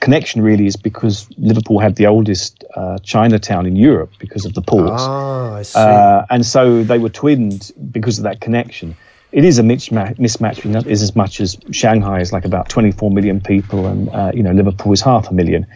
connection 0.00 0.40
really 0.40 0.66
is 0.66 0.76
because 0.76 1.28
Liverpool 1.36 1.80
had 1.80 1.96
the 1.96 2.06
oldest 2.06 2.64
uh, 2.74 2.98
Chinatown 2.98 3.66
in 3.66 3.76
Europe 3.76 4.10
because 4.18 4.44
of 4.44 4.54
the 4.54 4.62
ports. 4.62 5.02
Ah, 5.02 5.54
I 5.54 5.62
see. 5.62 5.78
Uh, 5.78 6.24
and 6.30 6.46
so 6.46 6.84
they 6.84 6.98
were 6.98 7.08
twinned 7.08 7.72
because 7.90 8.18
of 8.18 8.24
that 8.24 8.40
connection. 8.40 8.96
It 9.32 9.44
is 9.44 9.58
a 9.58 9.62
mismatch, 9.62 10.18
mismatch 10.18 10.86
is 10.86 11.02
as 11.02 11.16
much 11.16 11.40
as 11.40 11.56
Shanghai 11.70 12.20
is 12.20 12.32
like 12.32 12.44
about 12.44 12.68
24 12.68 13.10
million 13.10 13.40
people, 13.40 13.86
and 13.86 14.08
uh, 14.10 14.30
you 14.34 14.42
know 14.42 14.52
Liverpool 14.52 14.92
is 14.92 15.00
half 15.00 15.28
a 15.28 15.34
million. 15.34 15.66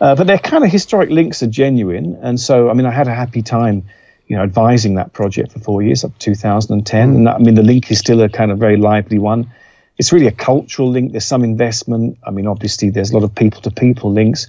Uh, 0.00 0.14
but 0.14 0.26
their 0.26 0.38
kind 0.38 0.64
of 0.64 0.70
historic 0.70 1.10
links 1.10 1.42
are 1.42 1.48
genuine, 1.48 2.16
and 2.22 2.40
so 2.40 2.70
I 2.70 2.74
mean 2.74 2.86
I 2.86 2.92
had 2.92 3.08
a 3.08 3.14
happy 3.14 3.42
time, 3.42 3.84
you 4.28 4.36
know, 4.36 4.42
advising 4.42 4.94
that 4.94 5.12
project 5.12 5.52
for 5.52 5.58
four 5.58 5.82
years 5.82 6.04
up 6.04 6.16
to 6.18 6.30
2010, 6.30 7.12
mm. 7.12 7.16
and 7.16 7.26
that, 7.26 7.36
I 7.36 7.38
mean 7.38 7.54
the 7.54 7.62
link 7.62 7.90
is 7.90 7.98
still 7.98 8.22
a 8.22 8.28
kind 8.28 8.50
of 8.50 8.58
very 8.58 8.76
lively 8.76 9.18
one 9.18 9.50
it's 9.98 10.12
really 10.12 10.26
a 10.26 10.32
cultural 10.32 10.90
link. 10.90 11.12
There's 11.12 11.24
some 11.24 11.44
investment. 11.44 12.18
I 12.26 12.30
mean, 12.30 12.46
obviously, 12.46 12.90
there's 12.90 13.10
a 13.10 13.14
lot 13.14 13.24
of 13.24 13.34
people 13.34 13.60
to 13.62 13.70
people 13.70 14.12
links, 14.12 14.48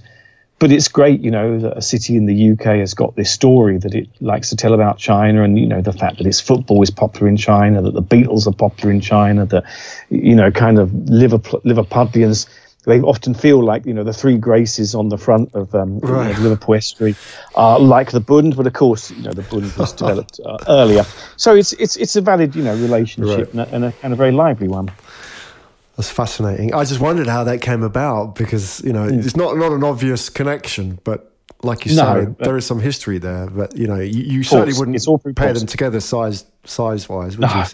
but 0.58 0.70
it's 0.70 0.88
great, 0.88 1.20
you 1.20 1.30
know, 1.30 1.58
that 1.58 1.76
a 1.76 1.82
city 1.82 2.16
in 2.16 2.26
the 2.26 2.52
UK 2.52 2.78
has 2.78 2.94
got 2.94 3.16
this 3.16 3.30
story 3.30 3.78
that 3.78 3.94
it 3.94 4.08
likes 4.20 4.50
to 4.50 4.56
tell 4.56 4.72
about 4.72 4.98
China, 4.98 5.42
and 5.42 5.58
you 5.58 5.66
know, 5.66 5.82
the 5.82 5.92
fact 5.92 6.18
that 6.18 6.26
its 6.26 6.40
football 6.40 6.82
is 6.82 6.90
popular 6.90 7.28
in 7.28 7.36
China, 7.36 7.82
that 7.82 7.92
the 7.92 8.02
Beatles 8.02 8.46
are 8.46 8.54
popular 8.54 8.92
in 8.92 9.00
China, 9.00 9.46
that 9.46 9.64
you 10.10 10.34
know, 10.34 10.50
kind 10.50 10.78
of 10.78 10.92
Liverpool, 10.94 11.60
Liverpudlians. 11.64 12.48
They 12.86 13.00
often 13.00 13.32
feel 13.32 13.64
like 13.64 13.86
you 13.86 13.94
know 13.94 14.04
the 14.04 14.12
three 14.12 14.36
graces 14.36 14.94
on 14.94 15.08
the 15.08 15.16
front 15.16 15.54
of 15.54 15.74
um, 15.74 16.00
right. 16.00 16.28
you 16.28 16.34
know, 16.34 16.40
Liverpool 16.50 16.74
estuary 16.74 17.16
are 17.54 17.80
like 17.80 18.10
the 18.10 18.20
Bund, 18.20 18.56
but 18.56 18.66
of 18.66 18.74
course 18.74 19.10
you 19.10 19.22
know 19.22 19.32
the 19.32 19.42
Bund 19.42 19.74
was 19.76 19.92
developed 20.02 20.38
uh, 20.44 20.58
earlier. 20.68 21.04
So 21.36 21.54
it's 21.54 21.72
it's 21.72 21.96
it's 21.96 22.14
a 22.16 22.20
valid 22.20 22.54
you 22.54 22.62
know 22.62 22.74
relationship 22.74 23.54
right. 23.54 23.54
and, 23.54 23.60
a, 23.60 23.74
and, 23.74 23.84
a, 23.86 23.94
and 24.02 24.12
a 24.12 24.16
very 24.16 24.32
lively 24.32 24.68
one. 24.68 24.90
That's 25.96 26.10
fascinating. 26.10 26.74
I 26.74 26.84
just 26.84 27.00
wondered 27.00 27.28
how 27.28 27.44
that 27.44 27.60
came 27.60 27.82
about 27.82 28.34
because 28.34 28.82
you 28.82 28.92
know 28.92 29.06
mm. 29.06 29.24
it's 29.24 29.36
not 29.36 29.56
not 29.56 29.72
an 29.72 29.84
obvious 29.84 30.28
connection, 30.28 30.98
but 31.04 31.34
like 31.64 31.86
you 31.86 31.94
no, 31.96 32.24
say, 32.24 32.44
there 32.44 32.56
is 32.56 32.66
some 32.66 32.80
history 32.80 33.18
there. 33.18 33.46
But 33.46 33.76
you 33.76 33.86
know, 33.86 34.00
you, 34.00 34.22
you 34.22 34.42
certainly 34.42 34.78
wouldn't 34.78 34.96
it's 34.96 35.06
all 35.06 35.18
pair 35.18 35.52
them 35.52 35.66
together 35.66 36.00
size 36.00 36.44
size 36.64 37.08
wise, 37.08 37.38
would 37.38 37.48
no. 37.48 37.64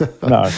you? 0.00 0.08
no. 0.28 0.50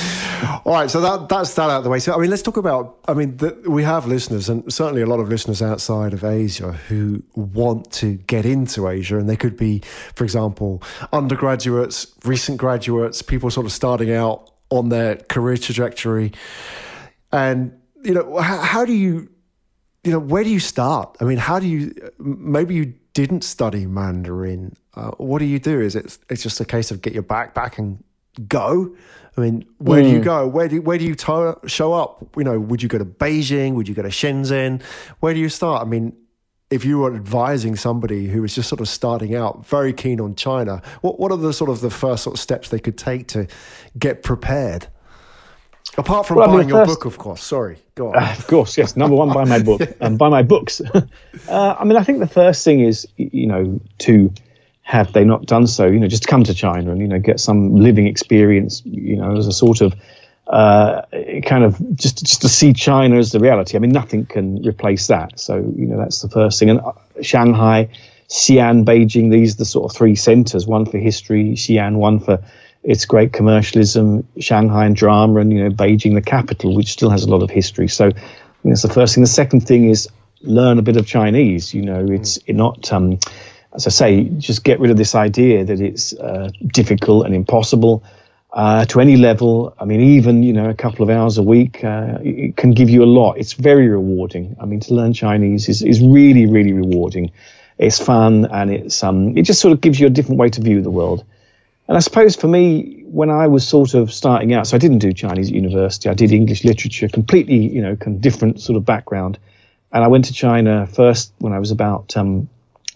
all 0.64 0.72
right, 0.72 0.90
so 0.90 1.00
that 1.00 1.28
that's 1.28 1.54
that 1.54 1.68
out 1.70 1.78
of 1.78 1.84
the 1.84 1.90
way. 1.90 1.98
So 1.98 2.14
I 2.14 2.18
mean, 2.18 2.30
let's 2.30 2.42
talk 2.42 2.56
about. 2.56 2.98
I 3.06 3.14
mean, 3.14 3.36
the, 3.36 3.60
we 3.66 3.82
have 3.82 4.06
listeners, 4.06 4.48
and 4.48 4.72
certainly 4.72 5.02
a 5.02 5.06
lot 5.06 5.20
of 5.20 5.28
listeners 5.28 5.62
outside 5.62 6.12
of 6.12 6.24
Asia 6.24 6.72
who 6.88 7.22
want 7.34 7.90
to 7.92 8.14
get 8.14 8.46
into 8.46 8.88
Asia, 8.88 9.18
and 9.18 9.28
they 9.28 9.36
could 9.36 9.56
be, 9.56 9.80
for 10.14 10.24
example, 10.24 10.82
undergraduates, 11.12 12.06
recent 12.24 12.58
graduates, 12.58 13.20
people 13.20 13.50
sort 13.50 13.66
of 13.66 13.72
starting 13.72 14.12
out 14.12 14.50
on 14.70 14.88
their 14.88 15.16
career 15.16 15.56
trajectory 15.56 16.32
and, 17.32 17.78
you 18.02 18.14
know, 18.14 18.38
how, 18.38 18.58
how 18.58 18.84
do 18.84 18.92
you, 18.92 19.30
you 20.04 20.12
know, 20.12 20.18
where 20.18 20.44
do 20.44 20.50
you 20.50 20.60
start? 20.60 21.16
I 21.20 21.24
mean, 21.24 21.38
how 21.38 21.58
do 21.58 21.66
you, 21.66 21.94
maybe 22.18 22.74
you 22.74 22.94
didn't 23.12 23.42
study 23.42 23.86
Mandarin. 23.86 24.76
Uh, 24.94 25.10
what 25.12 25.38
do 25.38 25.44
you 25.44 25.58
do? 25.58 25.80
Is 25.80 25.96
it, 25.96 26.18
it's 26.28 26.42
just 26.42 26.60
a 26.60 26.64
case 26.64 26.90
of 26.90 27.02
get 27.02 27.12
your 27.12 27.22
backpack 27.22 27.78
and 27.78 28.02
go? 28.48 28.94
I 29.36 29.40
mean, 29.40 29.66
where 29.78 30.02
mm. 30.02 30.04
do 30.04 30.10
you 30.10 30.18
hmm. 30.18 30.24
go? 30.24 30.48
Where 30.48 30.68
do 30.68 30.82
where 30.82 30.98
do 30.98 31.04
you 31.04 31.14
to- 31.14 31.58
show 31.66 31.92
up? 31.92 32.26
You 32.36 32.44
know, 32.44 32.58
would 32.58 32.82
you 32.82 32.88
go 32.88 32.98
to 32.98 33.04
Beijing? 33.04 33.74
Would 33.74 33.88
you 33.88 33.94
go 33.94 34.02
to 34.02 34.08
Shenzhen? 34.08 34.82
Where 35.20 35.32
do 35.34 35.40
you 35.40 35.48
start? 35.48 35.82
I 35.82 35.84
mean, 35.84 36.16
if 36.70 36.84
you 36.84 36.98
were 36.98 37.14
advising 37.14 37.76
somebody 37.76 38.26
who 38.26 38.42
was 38.42 38.54
just 38.54 38.68
sort 38.68 38.80
of 38.80 38.88
starting 38.88 39.34
out, 39.34 39.66
very 39.66 39.92
keen 39.92 40.20
on 40.20 40.34
China, 40.34 40.82
what 41.00 41.20
what 41.20 41.30
are 41.30 41.38
the 41.38 41.52
sort 41.52 41.70
of 41.70 41.80
the 41.80 41.90
first 41.90 42.24
sort 42.24 42.34
of 42.34 42.40
steps 42.40 42.68
they 42.70 42.80
could 42.80 42.98
take 42.98 43.28
to 43.28 43.46
get 43.98 44.22
prepared? 44.22 44.88
Apart 45.98 46.26
from 46.26 46.36
well, 46.36 46.46
buying 46.46 46.58
I 46.58 46.62
mean, 46.62 46.68
your 46.68 46.86
first, 46.86 47.00
book, 47.00 47.04
of 47.06 47.18
course. 47.18 47.42
Sorry, 47.42 47.78
go 47.94 48.10
on. 48.10 48.16
Uh, 48.16 48.34
of 48.38 48.46
course, 48.46 48.78
yes. 48.78 48.96
Number 48.96 49.16
one, 49.16 49.32
buy 49.32 49.44
my 49.44 49.58
book 49.58 49.80
and 50.00 50.02
um, 50.02 50.16
buy 50.16 50.28
my 50.28 50.42
books. 50.42 50.80
uh, 51.48 51.76
I 51.78 51.84
mean, 51.84 51.96
I 51.96 52.04
think 52.04 52.20
the 52.20 52.28
first 52.28 52.64
thing 52.64 52.80
is, 52.80 53.08
you 53.16 53.46
know, 53.46 53.80
to 53.98 54.32
have 54.82 55.12
they 55.12 55.24
not 55.24 55.46
done 55.46 55.66
so, 55.66 55.86
you 55.86 56.00
know, 56.00 56.08
just 56.08 56.26
come 56.26 56.44
to 56.44 56.54
China 56.54 56.90
and 56.92 57.00
you 57.00 57.08
know 57.08 57.18
get 57.18 57.40
some 57.40 57.74
living 57.74 58.06
experience, 58.06 58.82
you 58.84 59.16
know, 59.16 59.36
as 59.36 59.46
a 59.46 59.52
sort 59.52 59.80
of 59.80 59.94
uh, 60.46 61.02
kind 61.44 61.64
of 61.64 61.78
just 61.96 62.24
just 62.24 62.42
to 62.42 62.48
see 62.48 62.72
China 62.72 63.16
as 63.16 63.32
the 63.32 63.38
reality. 63.38 63.76
I 63.76 63.80
mean, 63.80 63.92
nothing 63.92 64.26
can 64.26 64.62
replace 64.64 65.06
that. 65.06 65.38
So 65.38 65.56
you 65.56 65.86
know, 65.86 65.96
that's 65.96 66.22
the 66.22 66.28
first 66.28 66.58
thing. 66.58 66.70
And 66.70 66.80
uh, 66.80 66.92
Shanghai, 67.22 67.88
Xi'an, 68.28 68.84
Beijing, 68.84 69.30
these 69.30 69.54
are 69.54 69.58
the 69.58 69.64
sort 69.64 69.90
of 69.90 69.96
three 69.96 70.16
centres. 70.16 70.66
One 70.66 70.86
for 70.86 70.98
history, 70.98 71.52
Xi'an, 71.52 71.96
one 71.96 72.18
for 72.18 72.42
its 72.82 73.04
great 73.04 73.32
commercialism, 73.32 74.26
Shanghai 74.38 74.86
and 74.86 74.96
drama, 74.96 75.40
and 75.40 75.52
you 75.52 75.64
know 75.64 75.70
Beijing, 75.70 76.14
the 76.14 76.22
capital, 76.22 76.74
which 76.74 76.92
still 76.92 77.10
has 77.10 77.24
a 77.24 77.30
lot 77.30 77.42
of 77.42 77.50
history. 77.50 77.88
So 77.88 78.10
that's 78.64 78.82
the 78.82 78.88
first 78.88 79.14
thing. 79.14 79.22
The 79.22 79.28
second 79.28 79.66
thing 79.66 79.88
is 79.88 80.08
learn 80.42 80.78
a 80.78 80.82
bit 80.82 80.96
of 80.96 81.06
Chinese. 81.06 81.74
You 81.74 81.82
know, 81.82 82.06
it's 82.08 82.38
not. 82.48 82.92
Um, 82.92 83.18
as 83.72 83.86
I 83.86 83.90
say, 83.90 84.24
just 84.24 84.64
get 84.64 84.80
rid 84.80 84.90
of 84.90 84.96
this 84.96 85.14
idea 85.14 85.64
that 85.64 85.80
it's 85.80 86.12
uh, 86.12 86.50
difficult 86.66 87.26
and 87.26 87.34
impossible 87.34 88.02
uh, 88.52 88.84
to 88.86 89.00
any 89.00 89.16
level. 89.16 89.74
I 89.78 89.84
mean, 89.84 90.00
even 90.00 90.42
you 90.42 90.52
know, 90.52 90.68
a 90.68 90.74
couple 90.74 91.04
of 91.04 91.10
hours 91.10 91.38
a 91.38 91.42
week, 91.42 91.84
uh, 91.84 92.18
it 92.20 92.56
can 92.56 92.72
give 92.72 92.90
you 92.90 93.04
a 93.04 93.06
lot. 93.06 93.38
It's 93.38 93.52
very 93.52 93.88
rewarding. 93.88 94.56
I 94.60 94.66
mean, 94.66 94.80
to 94.80 94.94
learn 94.94 95.12
Chinese 95.12 95.68
is, 95.68 95.82
is 95.82 96.00
really, 96.00 96.46
really 96.46 96.72
rewarding. 96.72 97.30
It's 97.78 97.98
fun 97.98 98.44
and 98.46 98.70
it's 98.70 99.02
um, 99.02 99.38
it 99.38 99.42
just 99.42 99.60
sort 99.60 99.72
of 99.72 99.80
gives 99.80 99.98
you 99.98 100.06
a 100.06 100.10
different 100.10 100.38
way 100.38 100.50
to 100.50 100.60
view 100.60 100.82
the 100.82 100.90
world. 100.90 101.24
And 101.90 101.96
I 101.96 102.00
suppose 102.00 102.36
for 102.36 102.46
me, 102.46 103.02
when 103.06 103.30
I 103.30 103.48
was 103.48 103.66
sort 103.66 103.94
of 103.94 104.12
starting 104.12 104.54
out, 104.54 104.68
so 104.68 104.76
I 104.76 104.78
didn't 104.78 104.98
do 104.98 105.12
Chinese 105.12 105.48
at 105.48 105.54
university. 105.56 106.08
I 106.08 106.14
did 106.14 106.30
English 106.30 106.62
literature, 106.62 107.08
completely, 107.08 107.56
you 107.56 107.82
know, 107.82 107.96
kind 107.96 108.14
of 108.14 108.20
different 108.22 108.60
sort 108.60 108.76
of 108.76 108.84
background. 108.86 109.40
And 109.90 110.04
I 110.04 110.06
went 110.06 110.26
to 110.26 110.32
China 110.32 110.86
first 110.86 111.32
when 111.38 111.52
I 111.52 111.58
was 111.58 111.72
about 111.72 112.16
um, 112.16 112.48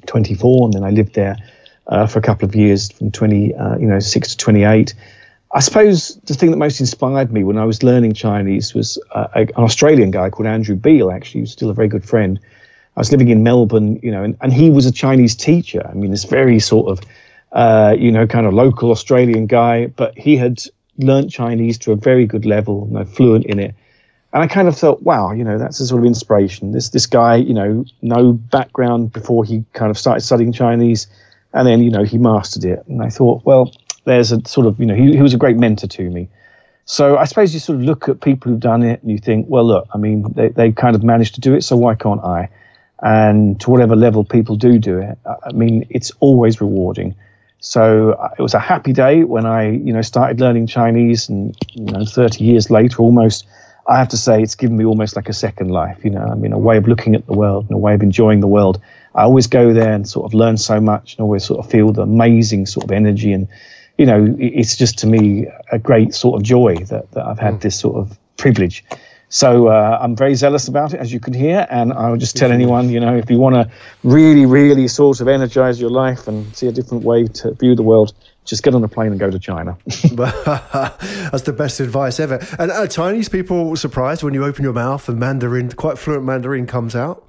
24, 0.07 0.67
and 0.67 0.75
then 0.75 0.85
I 0.85 0.91
lived 0.91 1.13
there 1.17 1.37
uh, 1.89 2.07
for 2.07 2.21
a 2.21 2.23
couple 2.23 2.49
of 2.49 2.55
years, 2.55 2.93
from 2.93 3.11
20, 3.11 3.57
uh, 3.57 3.79
you 3.79 3.89
know, 3.89 3.99
six 3.99 4.29
to 4.29 4.37
28. 4.37 4.95
I 5.53 5.59
suppose 5.59 6.15
the 6.27 6.35
thing 6.35 6.53
that 6.53 6.59
most 6.59 6.79
inspired 6.79 7.33
me 7.33 7.43
when 7.43 7.59
I 7.59 7.65
was 7.65 7.83
learning 7.83 8.13
Chinese 8.13 8.75
was 8.75 8.97
uh, 9.11 9.27
an 9.35 9.51
Australian 9.57 10.13
guy 10.13 10.31
called 10.31 10.47
Andrew 10.47 10.77
Beale. 10.77 11.11
Actually, 11.11 11.41
who's 11.41 11.51
still 11.51 11.71
a 11.71 11.75
very 11.75 11.89
good 11.89 12.05
friend. 12.05 12.39
I 12.97 13.01
was 13.01 13.11
living 13.11 13.31
in 13.31 13.43
Melbourne, 13.43 13.99
you 14.05 14.13
know, 14.13 14.23
and, 14.23 14.37
and 14.41 14.53
he 14.53 14.71
was 14.71 14.87
a 14.87 14.93
Chinese 14.93 15.35
teacher. 15.35 15.85
I 15.85 15.95
mean, 15.95 16.13
this 16.13 16.23
very 16.23 16.61
sort 16.61 16.87
of 16.87 17.05
uh, 17.55 17.95
you 17.97 18.11
know, 18.11 18.27
kind 18.27 18.47
of 18.47 18.53
local 18.53 18.91
Australian 18.91 19.47
guy, 19.47 19.87
but 19.87 20.19
he 20.19 20.37
had 20.37 20.61
learnt 20.99 21.31
Chinese 21.31 21.79
to 21.79 21.93
a 21.93 21.97
very 21.97 22.27
good 22.27 22.45
level, 22.45 22.87
you 22.89 22.99
know, 22.99 23.05
fluent 23.05 23.47
in 23.47 23.61
it. 23.61 23.75
And 24.33 24.43
I 24.43 24.49
kind 24.49 24.67
of 24.67 24.77
thought, 24.77 25.03
wow, 25.03 25.31
you 25.31 25.45
know, 25.45 25.57
that's 25.59 25.79
a 25.79 25.87
sort 25.87 26.01
of 26.01 26.07
inspiration. 26.07 26.73
This 26.73 26.89
this 26.89 27.07
guy, 27.07 27.37
you 27.37 27.55
know, 27.55 27.85
no 28.03 28.33
background 28.33 29.13
before 29.13 29.45
he 29.45 29.65
kind 29.73 29.91
of 29.91 29.97
started 29.97 30.23
studying 30.23 30.53
Chinese, 30.53 31.07
and 31.53 31.67
then 31.67 31.81
you 31.81 31.91
know 31.91 32.03
he 32.03 32.19
mastered 32.19 32.65
it. 32.65 32.85
And 32.89 33.01
I 33.01 33.09
thought, 33.09 33.45
well, 33.45 33.73
there's 34.05 34.33
a 34.33 34.41
sort 34.47 34.67
of, 34.67 34.81
you 34.81 34.87
know, 34.87 34.97
he, 34.97 35.13
he 35.13 35.23
was 35.23 35.35
a 35.35 35.39
great 35.39 35.57
mentor 35.57 35.87
to 35.87 36.11
me. 36.11 36.29
So 36.87 37.17
I 37.17 37.25
suppose 37.25 37.55
you 37.55 37.61
sort 37.61 37.79
of 37.79 37.85
look 37.85 38.09
at 38.09 38.21
people 38.21 38.51
who've 38.51 38.61
done 38.61 38.83
it 38.83 39.01
and 39.01 39.13
you 39.13 39.19
think, 39.19 39.47
well, 39.49 39.65
look, 39.65 39.87
I 39.95 39.99
mean, 39.99 40.25
they 40.35 40.49
they 40.49 40.73
kind 40.73 40.97
of 40.97 41.05
managed 41.05 41.37
to 41.37 41.41
do 41.41 41.55
it, 41.55 41.63
so 41.63 41.77
why 41.77 41.95
can't 41.95 42.23
I? 42.25 42.49
And 43.01 43.61
to 43.61 43.71
whatever 43.71 43.95
level 43.95 44.25
people 44.25 44.57
do 44.57 44.81
do 44.81 44.99
it, 44.99 45.17
I 45.25 45.53
mean, 45.53 45.87
it's 45.91 46.11
always 46.19 46.61
rewarding. 46.61 47.15
So 47.65 48.13
uh, 48.13 48.35
it 48.39 48.43
was 48.43 48.53
a 48.53 48.59
happy 48.59 48.93
day 48.93 49.25
when 49.25 49.47
I, 49.47 49.71
you 49.71 49.93
know, 49.95 50.03
started 50.03 50.39
learning 50.39 50.67
Chinese, 50.67 51.31
and 51.31 51.57
you 51.73 51.85
know, 51.85 52.05
30 52.05 52.45
years 52.45 52.71
later, 52.71 52.99
almost, 52.99 53.47
I 53.89 53.99
have 53.99 54.11
to 54.11 54.19
say 54.19 54.43
it's 54.43 54.55
given 54.55 54.77
me 54.77 54.85
almost 54.85 55.17
like 55.17 55.31
a 55.31 55.33
second 55.33 55.71
life. 55.71 56.05
You 56.05 56.11
know, 56.11 56.21
I 56.25 56.35
mean, 56.35 56.53
a 56.53 56.59
way 56.59 56.77
of 56.77 56.87
looking 56.87 57.15
at 57.15 57.27
the 57.27 57.33
world 57.33 57.65
and 57.65 57.75
a 57.75 57.79
way 57.79 57.95
of 57.95 58.03
enjoying 58.03 58.41
the 58.41 58.47
world. 58.47 58.83
I 59.15 59.23
always 59.23 59.47
go 59.47 59.73
there 59.73 59.95
and 59.95 60.07
sort 60.07 60.27
of 60.27 60.35
learn 60.35 60.59
so 60.59 60.79
much 60.79 61.15
and 61.15 61.23
always 61.23 61.45
sort 61.45 61.65
of 61.65 61.71
feel 61.71 61.91
the 61.91 62.03
amazing 62.03 62.67
sort 62.67 62.85
of 62.85 62.91
energy 62.93 63.33
and 63.33 63.49
you 63.97 64.07
know, 64.07 64.35
it's 64.39 64.77
just 64.77 64.99
to 64.99 65.07
me 65.07 65.47
a 65.71 65.79
great 65.79 66.15
sort 66.15 66.37
of 66.37 66.43
joy 66.43 66.77
that, 66.77 67.13
that 67.13 67.25
I've 67.25 67.39
had 67.39 67.55
mm. 67.55 67.61
this 67.61 67.79
sort 67.79 67.97
of 67.97 68.19
privilege. 68.37 68.85
So 69.35 69.67
uh, 69.67 69.99
I'm 70.01 70.15
very 70.15 70.37
zealous 70.37 70.69
about 70.69 70.95
it, 70.95 71.01
as 71.01 71.13
you 71.13 71.19
can 71.19 71.35
hear, 71.35 71.67
and 71.69 71.93
I 71.93 72.09
would 72.09 72.21
just 72.21 72.37
tell 72.37 72.53
anyone, 72.53 72.89
you 72.89 73.01
know, 73.01 73.17
if 73.17 73.29
you 73.29 73.37
want 73.37 73.57
to 73.57 73.69
really, 74.05 74.47
really 74.47 74.87
sort 74.87 75.21
of 75.21 75.27
energize 75.27 75.81
your 75.81 75.91
life 75.91 76.29
and 76.29 76.55
see 76.55 76.69
a 76.69 76.73
different 76.73 77.03
way 77.03 77.25
to 77.25 77.53
view 77.55 77.75
the 77.75 77.83
world, 77.83 78.13
just 78.45 78.63
get 78.63 78.77
on 78.77 78.85
a 78.85 78.89
plane 78.89 79.11
and 79.11 79.19
go 79.19 79.33
to 79.33 79.39
China. 79.41 79.77
That's 79.87 81.43
the 81.43 81.53
best 81.53 81.81
advice 81.81 82.21
ever. 82.21 82.39
And 82.61 82.71
are 82.71 82.87
Chinese 82.87 83.29
people 83.29 83.75
surprised 83.75 84.23
when 84.23 84.35
you 84.35 84.45
open 84.45 84.63
your 84.63 84.73
mouth 84.73 85.09
and 85.09 85.19
Mandarin, 85.19 85.73
quite 85.73 85.99
fluent 85.99 86.23
Mandarin, 86.23 86.69
comes 86.69 86.95
out? 86.95 87.27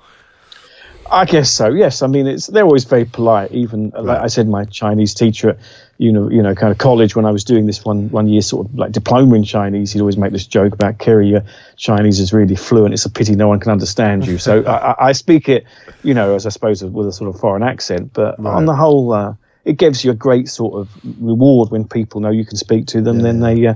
I 1.09 1.25
guess 1.25 1.51
so. 1.51 1.69
Yes, 1.69 2.03
I 2.03 2.07
mean 2.07 2.27
it's 2.27 2.47
they're 2.47 2.63
always 2.65 2.83
very 2.83 3.05
polite. 3.05 3.51
Even 3.51 3.89
right. 3.89 4.03
like 4.03 4.19
I 4.19 4.27
said, 4.27 4.47
my 4.47 4.65
Chinese 4.65 5.15
teacher 5.15 5.57
you 5.97 6.11
know 6.11 6.29
you 6.29 6.41
know 6.41 6.53
kind 6.55 6.71
of 6.71 6.77
college 6.77 7.15
when 7.15 7.25
I 7.25 7.31
was 7.31 7.43
doing 7.43 7.65
this 7.65 7.85
one 7.85 8.09
one 8.09 8.27
year 8.27 8.41
sort 8.41 8.67
of 8.67 8.75
like 8.75 8.91
diploma 8.91 9.35
in 9.35 9.43
Chinese, 9.43 9.93
he'd 9.93 10.01
always 10.01 10.17
make 10.17 10.31
this 10.31 10.45
joke 10.45 10.73
about 10.73 10.99
Kerry, 10.99 11.29
your 11.29 11.43
Chinese 11.77 12.19
is 12.19 12.33
really 12.33 12.55
fluent. 12.55 12.93
It's 12.93 13.05
a 13.05 13.09
pity 13.09 13.35
no 13.35 13.47
one 13.47 13.59
can 13.59 13.71
understand 13.71 14.25
you. 14.25 14.37
So 14.37 14.63
I, 14.65 15.07
I, 15.07 15.11
speak 15.13 15.47
it, 15.49 15.65
you 16.03 16.13
know, 16.13 16.35
as 16.35 16.45
I 16.45 16.49
suppose 16.49 16.83
with 16.83 17.07
a 17.07 17.11
sort 17.11 17.33
of 17.33 17.39
foreign 17.39 17.63
accent, 17.63 18.11
but 18.13 18.39
right. 18.39 18.53
on 18.53 18.65
the 18.65 18.75
whole, 18.75 19.13
uh, 19.13 19.35
it 19.63 19.77
gives 19.77 20.03
you 20.03 20.11
a 20.11 20.15
great 20.15 20.49
sort 20.49 20.75
of 20.75 20.89
reward 21.19 21.71
when 21.71 21.87
people 21.87 22.21
know 22.21 22.29
you 22.29 22.45
can 22.45 22.57
speak 22.57 22.87
to 22.87 23.01
them. 23.01 23.17
Yeah. 23.17 23.23
Then 23.23 23.39
they. 23.39 23.67
Uh, 23.67 23.75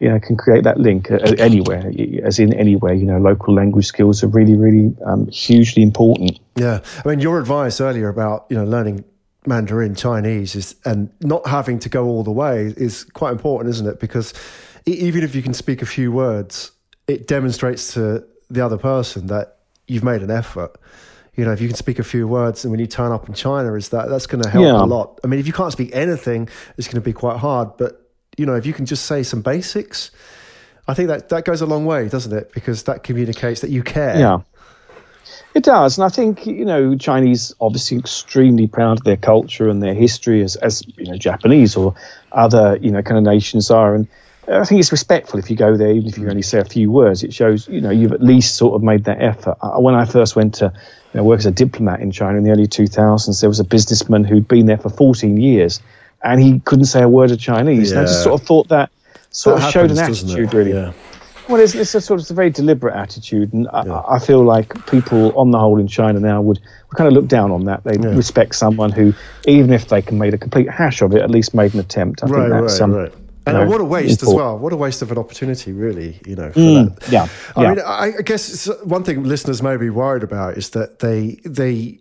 you 0.00 0.08
know, 0.08 0.18
can 0.18 0.36
create 0.36 0.64
that 0.64 0.76
link 0.76 1.10
uh, 1.10 1.18
anywhere, 1.38 1.90
as 2.24 2.40
in 2.40 2.52
anywhere. 2.52 2.92
You 2.92 3.06
know, 3.06 3.18
local 3.18 3.54
language 3.54 3.86
skills 3.86 4.24
are 4.24 4.26
really, 4.26 4.56
really 4.56 4.94
um, 5.06 5.28
hugely 5.28 5.84
important. 5.84 6.40
Yeah, 6.56 6.80
I 7.04 7.08
mean, 7.08 7.20
your 7.20 7.38
advice 7.38 7.80
earlier 7.80 8.08
about 8.08 8.46
you 8.50 8.56
know 8.56 8.64
learning 8.64 9.04
Mandarin 9.46 9.94
Chinese 9.94 10.54
is 10.54 10.74
and 10.84 11.10
not 11.20 11.46
having 11.46 11.78
to 11.80 11.88
go 11.88 12.06
all 12.06 12.22
the 12.22 12.32
way 12.32 12.72
is 12.76 13.04
quite 13.04 13.32
important, 13.32 13.70
isn't 13.70 13.86
it? 13.86 14.00
Because 14.00 14.32
even 14.86 15.22
if 15.22 15.34
you 15.34 15.42
can 15.42 15.54
speak 15.54 15.82
a 15.82 15.86
few 15.86 16.10
words, 16.12 16.72
it 17.06 17.26
demonstrates 17.26 17.92
to 17.94 18.24
the 18.50 18.64
other 18.64 18.78
person 18.78 19.26
that 19.28 19.58
you've 19.86 20.04
made 20.04 20.22
an 20.22 20.30
effort. 20.30 20.76
You 21.34 21.44
know, 21.44 21.52
if 21.52 21.60
you 21.60 21.68
can 21.68 21.76
speak 21.76 21.98
a 21.98 22.04
few 22.04 22.28
words 22.28 22.64
and 22.64 22.70
when 22.70 22.80
you 22.80 22.86
turn 22.86 23.10
up 23.10 23.28
in 23.28 23.34
China, 23.34 23.74
is 23.74 23.88
that 23.90 24.08
that's 24.08 24.26
going 24.26 24.42
to 24.42 24.48
help 24.48 24.64
yeah. 24.64 24.82
a 24.82 24.86
lot. 24.86 25.18
I 25.24 25.26
mean, 25.26 25.40
if 25.40 25.46
you 25.46 25.52
can't 25.52 25.72
speak 25.72 25.90
anything, 25.92 26.48
it's 26.78 26.86
going 26.86 26.94
to 26.94 27.00
be 27.00 27.12
quite 27.12 27.38
hard. 27.38 27.76
But 27.76 28.08
you 28.36 28.46
know, 28.46 28.54
if 28.54 28.66
you 28.66 28.72
can 28.72 28.86
just 28.86 29.06
say 29.06 29.22
some 29.22 29.42
basics, 29.42 30.10
I 30.86 30.94
think 30.94 31.08
that 31.08 31.28
that 31.30 31.44
goes 31.44 31.60
a 31.60 31.66
long 31.66 31.86
way, 31.86 32.08
doesn't 32.08 32.32
it? 32.32 32.52
Because 32.52 32.84
that 32.84 33.02
communicates 33.02 33.60
that 33.62 33.70
you 33.70 33.82
care. 33.82 34.18
Yeah. 34.18 34.40
It 35.54 35.62
does, 35.62 35.98
and 35.98 36.04
I 36.04 36.08
think 36.08 36.46
you 36.46 36.64
know 36.64 36.96
Chinese 36.96 37.54
obviously 37.60 37.98
extremely 37.98 38.66
proud 38.66 38.98
of 38.98 39.04
their 39.04 39.16
culture 39.16 39.68
and 39.68 39.82
their 39.82 39.94
history, 39.94 40.42
as 40.42 40.56
as 40.56 40.82
you 40.96 41.06
know 41.06 41.16
Japanese 41.16 41.76
or 41.76 41.94
other 42.32 42.76
you 42.80 42.90
know 42.90 43.02
kind 43.02 43.18
of 43.18 43.24
nations 43.24 43.70
are, 43.70 43.94
and 43.94 44.08
I 44.48 44.64
think 44.64 44.80
it's 44.80 44.90
respectful 44.90 45.38
if 45.38 45.48
you 45.50 45.56
go 45.56 45.76
there, 45.76 45.90
even 45.90 46.08
if 46.08 46.18
you 46.18 46.28
only 46.28 46.42
say 46.42 46.58
a 46.58 46.64
few 46.64 46.90
words. 46.90 47.22
It 47.22 47.32
shows 47.32 47.68
you 47.68 47.80
know 47.80 47.90
you've 47.90 48.12
at 48.12 48.22
least 48.22 48.56
sort 48.56 48.74
of 48.74 48.82
made 48.82 49.04
that 49.04 49.22
effort. 49.22 49.56
Uh, 49.62 49.78
when 49.78 49.94
I 49.94 50.06
first 50.06 50.34
went 50.34 50.54
to 50.56 50.72
you 51.12 51.20
know, 51.20 51.24
work 51.24 51.38
as 51.38 51.46
a 51.46 51.52
diplomat 51.52 52.00
in 52.00 52.10
China 52.10 52.36
in 52.36 52.42
the 52.42 52.50
early 52.50 52.66
2000s, 52.66 53.40
there 53.40 53.48
was 53.48 53.60
a 53.60 53.64
businessman 53.64 54.24
who'd 54.24 54.48
been 54.48 54.66
there 54.66 54.78
for 54.78 54.90
14 54.90 55.36
years 55.36 55.80
and 56.24 56.42
he 56.42 56.60
couldn't 56.60 56.86
say 56.86 57.02
a 57.02 57.08
word 57.08 57.30
of 57.30 57.38
Chinese. 57.38 57.92
Yeah. 57.92 57.98
And 57.98 58.06
I 58.06 58.10
just 58.10 58.24
sort 58.24 58.40
of 58.40 58.46
thought 58.46 58.68
that 58.68 58.90
sort 59.30 59.60
that 59.60 59.68
of 59.68 59.74
happens, 59.74 59.98
showed 59.98 60.04
an 60.04 60.12
attitude, 60.12 60.54
really. 60.54 60.72
Yeah. 60.72 60.92
Well, 61.48 61.60
it's, 61.60 61.74
it's, 61.74 61.94
a 61.94 62.00
sort 62.00 62.20
of 62.20 62.30
a 62.30 62.34
very 62.34 62.50
deliberate 62.50 62.94
attitude, 62.94 63.52
and 63.52 63.68
I, 63.72 63.84
yeah. 63.84 64.02
I, 64.08 64.18
feel 64.18 64.42
like 64.42 64.86
people, 64.86 65.38
on 65.38 65.50
the 65.50 65.58
whole, 65.58 65.78
in 65.78 65.88
China 65.88 66.20
now 66.20 66.40
would, 66.40 66.58
would 66.58 66.96
kind 66.96 67.08
of 67.08 67.12
look 67.12 67.26
down 67.26 67.50
on 67.50 67.64
that. 67.64 67.84
They 67.84 67.98
yeah. 67.98 68.14
respect 68.14 68.54
someone 68.54 68.92
who, 68.92 69.12
even 69.46 69.72
if 69.72 69.88
they 69.88 70.00
can 70.00 70.18
make 70.18 70.32
a 70.32 70.38
complete 70.38 70.70
hash 70.70 71.02
of 71.02 71.14
it, 71.14 71.22
at 71.22 71.30
least 71.30 71.54
made 71.54 71.74
an 71.74 71.80
attempt. 71.80 72.22
I 72.22 72.26
right, 72.26 72.50
think 72.50 72.66
that's 72.66 72.80
right, 72.80 72.84
um, 72.84 72.94
right. 72.94 73.12
And 73.46 73.68
what 73.68 73.80
a 73.80 73.84
waste 73.84 74.22
important. 74.22 74.28
as 74.28 74.34
well. 74.34 74.58
What 74.58 74.72
a 74.72 74.76
waste 74.76 75.02
of 75.02 75.12
an 75.12 75.18
opportunity, 75.18 75.72
really. 75.72 76.18
You 76.26 76.36
know, 76.36 76.50
mm, 76.50 77.12
yeah. 77.12 77.28
I 77.54 77.62
yeah. 77.62 77.68
mean, 77.68 77.80
I, 77.84 78.12
I 78.18 78.22
guess 78.22 78.66
one 78.84 79.04
thing 79.04 79.22
listeners 79.22 79.62
may 79.62 79.76
be 79.76 79.90
worried 79.90 80.22
about 80.22 80.56
is 80.56 80.70
that 80.70 81.00
they 81.00 81.38
they 81.44 82.00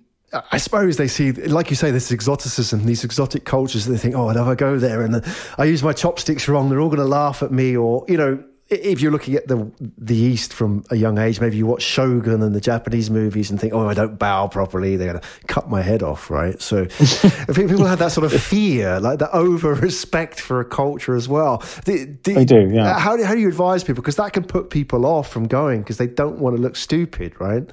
I 0.49 0.57
suppose 0.57 0.97
they 0.97 1.07
see, 1.07 1.31
like 1.31 1.69
you 1.69 1.75
say, 1.75 1.91
this 1.91 2.11
exoticism, 2.11 2.85
these 2.85 3.03
exotic 3.03 3.45
cultures. 3.45 3.85
They 3.85 3.97
think, 3.97 4.15
oh, 4.15 4.29
if 4.29 4.37
I 4.37 4.55
go 4.55 4.79
there 4.79 5.01
and 5.01 5.23
I 5.57 5.65
use 5.65 5.83
my 5.83 5.93
chopsticks 5.93 6.47
wrong, 6.47 6.69
they're 6.69 6.79
all 6.79 6.89
going 6.89 6.99
to 6.99 7.05
laugh 7.05 7.43
at 7.43 7.51
me. 7.51 7.75
Or 7.75 8.05
you 8.07 8.17
know, 8.17 8.43
if 8.69 9.01
you're 9.01 9.11
looking 9.11 9.35
at 9.35 9.47
the 9.47 9.71
the 9.97 10.15
East 10.15 10.53
from 10.53 10.83
a 10.89 10.95
young 10.95 11.17
age, 11.17 11.39
maybe 11.39 11.57
you 11.57 11.65
watch 11.65 11.83
Shogun 11.83 12.41
and 12.41 12.55
the 12.55 12.61
Japanese 12.61 13.09
movies 13.09 13.51
and 13.51 13.59
think, 13.59 13.73
oh, 13.73 13.87
I 13.87 13.93
don't 13.93 14.17
bow 14.17 14.47
properly, 14.47 14.95
they're 14.95 15.11
going 15.11 15.21
to 15.21 15.27
cut 15.47 15.69
my 15.69 15.81
head 15.81 16.01
off, 16.01 16.29
right? 16.29 16.59
So 16.61 16.85
people 17.53 17.85
have 17.85 17.99
that 17.99 18.11
sort 18.11 18.31
of 18.31 18.41
fear, 18.41 18.99
like 18.99 19.19
that 19.19 19.31
over 19.33 19.73
respect 19.73 20.39
for 20.39 20.59
a 20.59 20.65
culture 20.65 21.15
as 21.15 21.27
well. 21.27 21.63
Do, 21.85 22.05
do, 22.05 22.33
they 22.33 22.45
do, 22.45 22.69
yeah. 22.69 22.91
Uh, 22.91 22.99
how, 22.99 23.23
how 23.23 23.35
do 23.35 23.41
you 23.41 23.49
advise 23.49 23.83
people? 23.83 24.01
Because 24.01 24.15
that 24.15 24.33
can 24.33 24.43
put 24.43 24.69
people 24.69 25.05
off 25.05 25.29
from 25.29 25.47
going 25.47 25.81
because 25.81 25.97
they 25.97 26.07
don't 26.07 26.39
want 26.39 26.55
to 26.55 26.61
look 26.61 26.75
stupid, 26.75 27.39
right? 27.39 27.69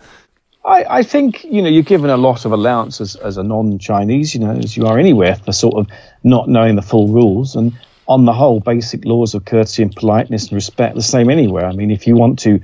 I, 0.64 0.84
I, 0.98 1.02
think 1.04 1.44
you 1.44 1.62
know 1.62 1.70
you're 1.70 1.82
given 1.82 2.10
a 2.10 2.18
lot 2.18 2.44
of 2.44 2.52
allowance 2.52 3.00
as, 3.00 3.16
as 3.16 3.38
a 3.38 3.42
non-Chinese, 3.42 4.34
you 4.34 4.40
know, 4.40 4.50
as 4.50 4.76
you 4.76 4.86
are 4.86 4.98
anywhere 4.98 5.36
for 5.36 5.52
sort 5.52 5.76
of 5.76 5.86
not 6.22 6.48
knowing 6.48 6.76
the 6.76 6.82
full 6.82 7.08
rules. 7.08 7.56
And 7.56 7.72
on 8.10 8.24
the 8.24 8.32
whole, 8.32 8.58
basic 8.58 9.04
laws 9.04 9.34
of 9.34 9.44
courtesy 9.44 9.84
and 9.84 9.94
politeness 9.94 10.46
and 10.46 10.54
respect 10.54 10.96
the 10.96 11.02
same 11.02 11.30
anywhere. 11.30 11.64
I 11.64 11.72
mean, 11.72 11.92
if 11.92 12.08
you 12.08 12.16
want 12.16 12.40
to, 12.40 12.58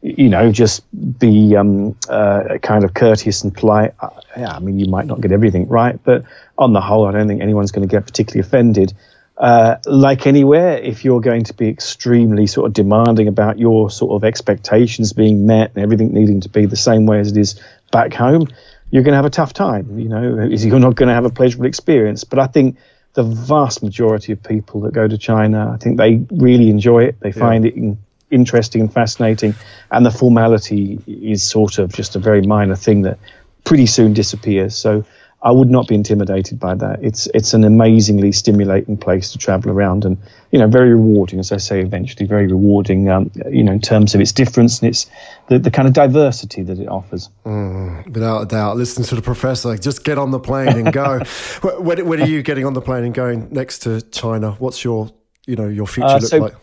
you 0.00 0.28
know, 0.28 0.52
just 0.52 0.84
be 1.18 1.56
um, 1.56 1.96
uh, 2.08 2.58
kind 2.62 2.84
of 2.84 2.94
courteous 2.94 3.42
and 3.42 3.52
polite, 3.52 3.94
uh, 3.98 4.10
yeah, 4.36 4.54
I 4.54 4.60
mean, 4.60 4.78
you 4.78 4.86
might 4.86 5.06
not 5.06 5.20
get 5.20 5.32
everything 5.32 5.66
right, 5.66 5.98
but 6.04 6.24
on 6.56 6.72
the 6.72 6.80
whole, 6.80 7.04
I 7.04 7.10
don't 7.10 7.26
think 7.26 7.42
anyone's 7.42 7.72
going 7.72 7.86
to 7.86 7.90
get 7.90 8.06
particularly 8.06 8.46
offended. 8.46 8.94
Uh, 9.36 9.78
like 9.86 10.28
anywhere, 10.28 10.78
if 10.78 11.04
you're 11.04 11.20
going 11.20 11.42
to 11.44 11.54
be 11.54 11.68
extremely 11.68 12.46
sort 12.46 12.68
of 12.68 12.72
demanding 12.72 13.26
about 13.26 13.58
your 13.58 13.90
sort 13.90 14.12
of 14.12 14.22
expectations 14.22 15.12
being 15.12 15.46
met 15.46 15.72
and 15.74 15.82
everything 15.82 16.12
needing 16.12 16.42
to 16.42 16.48
be 16.48 16.66
the 16.66 16.76
same 16.76 17.06
way 17.06 17.18
as 17.18 17.32
it 17.32 17.36
is 17.36 17.60
back 17.90 18.14
home, 18.14 18.46
you're 18.92 19.02
going 19.02 19.14
to 19.14 19.16
have 19.16 19.24
a 19.24 19.30
tough 19.30 19.52
time. 19.52 19.98
You 19.98 20.08
know, 20.08 20.44
you're 20.44 20.78
not 20.78 20.94
going 20.94 21.08
to 21.08 21.14
have 21.14 21.24
a 21.24 21.30
pleasurable 21.30 21.66
experience. 21.66 22.22
But 22.22 22.38
I 22.38 22.46
think 22.46 22.76
the 23.14 23.22
vast 23.22 23.82
majority 23.82 24.32
of 24.32 24.42
people 24.42 24.80
that 24.82 24.92
go 24.92 25.06
to 25.06 25.18
China, 25.18 25.70
I 25.72 25.76
think 25.76 25.98
they 25.98 26.24
really 26.30 26.70
enjoy 26.70 27.04
it. 27.04 27.20
They 27.20 27.28
yeah. 27.28 27.34
find 27.34 27.66
it 27.66 27.74
in, 27.74 27.98
interesting 28.30 28.80
and 28.80 28.92
fascinating, 28.92 29.54
and 29.90 30.04
the 30.06 30.10
formality 30.10 30.98
is 31.06 31.42
sort 31.42 31.78
of 31.78 31.92
just 31.92 32.16
a 32.16 32.18
very 32.18 32.42
minor 32.42 32.76
thing 32.76 33.02
that 33.02 33.18
pretty 33.64 33.86
soon 33.86 34.14
disappears. 34.14 34.76
So 34.76 35.04
I 35.44 35.50
would 35.50 35.68
not 35.68 35.88
be 35.88 35.96
intimidated 35.96 36.60
by 36.60 36.74
that. 36.76 37.02
It's 37.02 37.26
it's 37.34 37.52
an 37.52 37.64
amazingly 37.64 38.30
stimulating 38.30 38.96
place 38.96 39.32
to 39.32 39.38
travel 39.38 39.72
around, 39.72 40.04
and 40.04 40.16
you 40.52 40.58
know, 40.60 40.68
very 40.68 40.90
rewarding, 40.90 41.40
as 41.40 41.50
I 41.50 41.56
say, 41.56 41.80
eventually 41.80 42.26
very 42.26 42.46
rewarding. 42.46 43.08
Um, 43.08 43.32
you 43.50 43.64
know, 43.64 43.72
in 43.72 43.80
terms 43.80 44.14
of 44.14 44.20
its 44.20 44.30
difference 44.30 44.80
and 44.80 44.90
its 44.90 45.10
the, 45.48 45.58
the 45.58 45.70
kind 45.72 45.88
of 45.88 45.94
diversity 45.94 46.62
that 46.62 46.78
it 46.78 46.88
offers. 46.88 47.28
Mm, 47.44 48.14
without 48.14 48.42
a 48.42 48.46
doubt. 48.46 48.76
Listen 48.76 49.02
to 49.02 49.16
the 49.16 49.22
professor. 49.22 49.76
Just 49.76 50.04
get 50.04 50.16
on 50.16 50.30
the 50.30 50.38
plane 50.38 50.68
and 50.68 50.92
go. 50.92 51.18
when, 51.80 52.06
when, 52.06 52.22
are 52.22 52.26
you 52.26 52.42
getting 52.42 52.64
on 52.64 52.74
the 52.74 52.80
plane 52.80 53.02
and 53.02 53.14
going 53.14 53.48
next 53.50 53.80
to 53.80 54.00
China? 54.00 54.52
What's 54.52 54.84
your 54.84 55.10
you 55.46 55.56
know 55.56 55.68
your 55.68 55.88
future 55.88 56.06
uh, 56.06 56.18
look 56.18 56.30
so 56.30 56.38
like? 56.38 56.54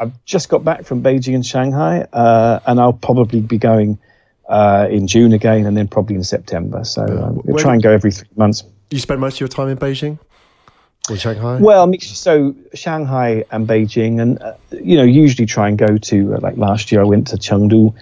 I've 0.00 0.24
just 0.24 0.48
got 0.48 0.64
back 0.64 0.86
from 0.86 1.02
Beijing 1.02 1.34
and 1.34 1.44
Shanghai, 1.44 2.06
uh, 2.10 2.60
and 2.66 2.80
I'll 2.80 2.94
probably 2.94 3.40
be 3.40 3.58
going 3.58 3.98
uh, 4.48 4.88
in 4.90 5.06
June 5.06 5.32
again, 5.32 5.66
and 5.66 5.76
then 5.76 5.88
probably 5.88 6.16
in 6.16 6.24
September. 6.24 6.84
So 6.84 7.02
um, 7.02 7.40
we'll 7.44 7.62
try 7.62 7.74
and 7.74 7.82
go 7.82 7.90
every 7.90 8.12
three 8.12 8.28
months. 8.36 8.64
You 8.90 8.98
spend 8.98 9.20
most 9.20 9.36
of 9.36 9.40
your 9.40 9.48
time 9.48 9.68
in 9.68 9.78
Beijing 9.78 10.18
or 11.10 11.16
Shanghai? 11.16 11.58
Well, 11.60 11.92
so 12.00 12.54
Shanghai 12.74 13.44
and 13.50 13.66
Beijing, 13.66 14.20
and 14.20 14.40
uh, 14.42 14.54
you 14.70 14.96
know, 14.96 15.04
usually 15.04 15.46
try 15.46 15.68
and 15.68 15.78
go 15.78 15.98
to 15.98 16.34
uh, 16.34 16.40
like 16.40 16.56
last 16.56 16.92
year 16.92 17.00
I 17.00 17.04
went 17.04 17.28
to 17.28 17.36
Chengdu, 17.36 17.94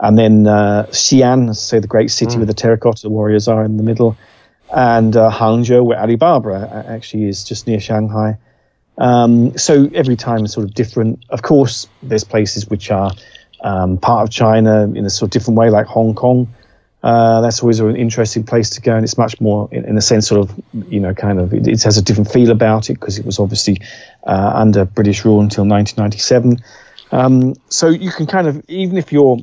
and 0.00 0.18
then 0.18 0.46
uh, 0.46 0.86
Xi'an, 0.90 1.54
say 1.54 1.78
the 1.78 1.88
great 1.88 2.10
city 2.10 2.34
mm. 2.34 2.38
where 2.38 2.46
the 2.46 2.54
terracotta 2.54 3.08
warriors 3.08 3.48
are 3.48 3.64
in 3.64 3.76
the 3.76 3.82
middle, 3.82 4.16
and 4.74 5.16
uh, 5.16 5.30
Hangzhou 5.30 5.84
where 5.84 5.98
Alibaba 5.98 6.50
uh, 6.50 6.84
actually 6.88 7.28
is 7.28 7.44
just 7.44 7.66
near 7.66 7.80
Shanghai. 7.80 8.38
Um, 8.98 9.56
so 9.56 9.88
every 9.94 10.16
time 10.16 10.44
is 10.44 10.52
sort 10.52 10.66
of 10.66 10.74
different. 10.74 11.24
Of 11.30 11.42
course, 11.42 11.86
there's 12.02 12.24
places 12.24 12.68
which 12.68 12.90
are 12.90 13.12
um, 13.60 13.98
part 13.98 14.28
of 14.28 14.30
China 14.30 14.84
in 14.84 15.04
a 15.04 15.10
sort 15.10 15.28
of 15.28 15.32
different 15.32 15.58
way, 15.58 15.70
like 15.70 15.86
Hong 15.86 16.14
Kong. 16.14 16.48
Uh, 17.02 17.40
that's 17.42 17.60
always 17.60 17.78
an 17.78 17.96
interesting 17.96 18.42
place 18.42 18.70
to 18.70 18.80
go, 18.80 18.94
and 18.94 19.04
it's 19.04 19.16
much 19.16 19.40
more, 19.40 19.68
in, 19.70 19.84
in 19.84 19.96
a 19.96 20.00
sense, 20.00 20.26
sort 20.28 20.40
of, 20.40 20.64
you 20.90 20.98
know, 20.98 21.14
kind 21.14 21.38
of, 21.38 21.54
it, 21.54 21.66
it 21.68 21.82
has 21.82 21.96
a 21.96 22.02
different 22.02 22.30
feel 22.30 22.50
about 22.50 22.90
it 22.90 22.94
because 22.94 23.18
it 23.18 23.24
was 23.24 23.38
obviously 23.38 23.80
uh, 24.26 24.52
under 24.54 24.84
British 24.84 25.24
rule 25.24 25.40
until 25.40 25.64
1997. 25.64 26.58
Um, 27.12 27.54
so 27.68 27.88
you 27.88 28.10
can 28.10 28.26
kind 28.26 28.48
of, 28.48 28.64
even 28.68 28.98
if 28.98 29.12
you're 29.12 29.38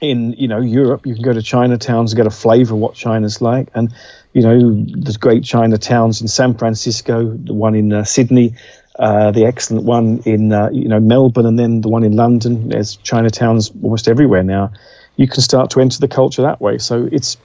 in, 0.00 0.32
you 0.32 0.48
know, 0.48 0.60
Europe, 0.60 1.06
you 1.06 1.14
can 1.14 1.22
go 1.22 1.32
to 1.32 1.40
Chinatowns 1.40 2.10
and 2.10 2.16
get 2.16 2.26
a 2.26 2.30
flavour 2.30 2.74
of 2.74 2.80
what 2.80 2.94
China's 2.94 3.40
like, 3.40 3.68
and 3.74 3.94
you 4.32 4.42
know, 4.42 4.84
there's 4.86 5.16
great 5.16 5.44
Chinatowns 5.44 6.20
in 6.20 6.28
San 6.28 6.58
Francisco, 6.58 7.32
the 7.32 7.54
one 7.54 7.74
in 7.74 7.90
uh, 7.90 8.04
Sydney, 8.04 8.54
uh, 8.98 9.30
the 9.30 9.44
excellent 9.44 9.84
one 9.84 10.22
in 10.24 10.52
uh, 10.52 10.70
you 10.72 10.88
know 10.88 11.00
Melbourne, 11.00 11.46
and 11.46 11.58
then 11.58 11.80
the 11.80 11.88
one 11.88 12.04
in 12.04 12.16
London. 12.16 12.68
There's 12.68 12.96
Chinatowns 12.98 13.72
almost 13.82 14.08
everywhere 14.08 14.42
now. 14.42 14.72
You 15.16 15.28
can 15.28 15.40
start 15.42 15.70
to 15.70 15.80
enter 15.80 15.98
the 15.98 16.08
culture 16.08 16.42
that 16.42 16.60
way. 16.60 16.78
So 16.78 17.08
it's 17.10 17.36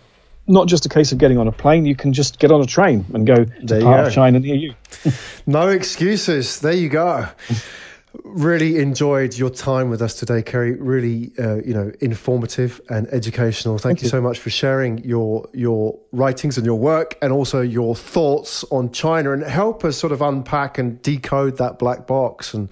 not 0.47 0.67
just 0.67 0.85
a 0.85 0.89
case 0.89 1.11
of 1.11 1.17
getting 1.17 1.37
on 1.37 1.47
a 1.47 1.51
plane. 1.51 1.85
You 1.85 1.95
can 1.95 2.13
just 2.13 2.39
get 2.39 2.51
on 2.51 2.61
a 2.61 2.65
train 2.65 3.05
and 3.13 3.25
go 3.25 3.45
to 3.45 3.81
part 3.81 3.81
go. 3.81 4.05
of 4.07 4.13
China 4.13 4.39
near 4.39 4.55
you. 4.55 4.73
no 5.45 5.69
excuses. 5.69 6.59
There 6.59 6.73
you 6.73 6.89
go. 6.89 7.27
Really 8.13 8.77
enjoyed 8.77 9.37
your 9.37 9.49
time 9.49 9.89
with 9.89 10.01
us 10.01 10.15
today, 10.15 10.41
Kerry. 10.41 10.75
Really, 10.75 11.31
uh, 11.39 11.57
you 11.57 11.73
know, 11.73 11.93
informative 12.01 12.81
and 12.89 13.07
educational. 13.07 13.77
Thank, 13.77 13.99
Thank 13.99 14.01
you, 14.01 14.05
you, 14.07 14.09
so 14.09 14.21
much 14.21 14.39
for 14.39 14.49
sharing 14.49 14.97
your 14.99 15.47
your 15.53 15.97
writings 16.11 16.57
and 16.57 16.65
your 16.65 16.77
work, 16.77 17.17
and 17.21 17.31
also 17.31 17.61
your 17.61 17.95
thoughts 17.95 18.65
on 18.65 18.91
China, 18.91 19.31
and 19.31 19.43
help 19.43 19.85
us 19.85 19.97
sort 19.97 20.11
of 20.11 20.21
unpack 20.21 20.77
and 20.77 21.01
decode 21.01 21.57
that 21.57 21.79
black 21.79 22.05
box. 22.05 22.53
And 22.53 22.69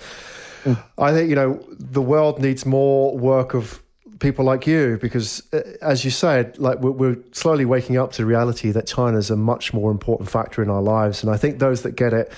mm. 0.66 0.78
I 0.98 1.14
think 1.14 1.30
you 1.30 1.36
know 1.36 1.66
the 1.72 2.02
world 2.02 2.42
needs 2.42 2.66
more 2.66 3.18
work 3.18 3.54
of 3.54 3.82
people 4.20 4.44
like 4.44 4.68
you 4.68 4.98
because 5.02 5.42
uh, 5.54 5.62
as 5.82 6.04
you 6.04 6.12
said 6.12 6.58
like 6.60 6.80
we're, 6.80 6.92
we're, 6.92 7.18
slowly 7.32 7.64
waking 7.64 7.98
up 7.98 8.12
to 8.12 8.22
the 8.22 8.26
reality 8.26 8.70
that 8.70 8.86
china 8.86 9.18
is 9.18 9.32
a 9.32 9.36
much 9.38 9.74
more 9.74 9.92
important 9.92 10.30
factor 10.30 10.62
in 10.62 10.70
our 10.70 10.82
lives 10.82 11.24
and 11.24 11.32
i 11.32 11.38
think 11.38 11.60
those 11.60 11.84
that 11.84 11.96
get 11.96 12.14
it 12.14 12.30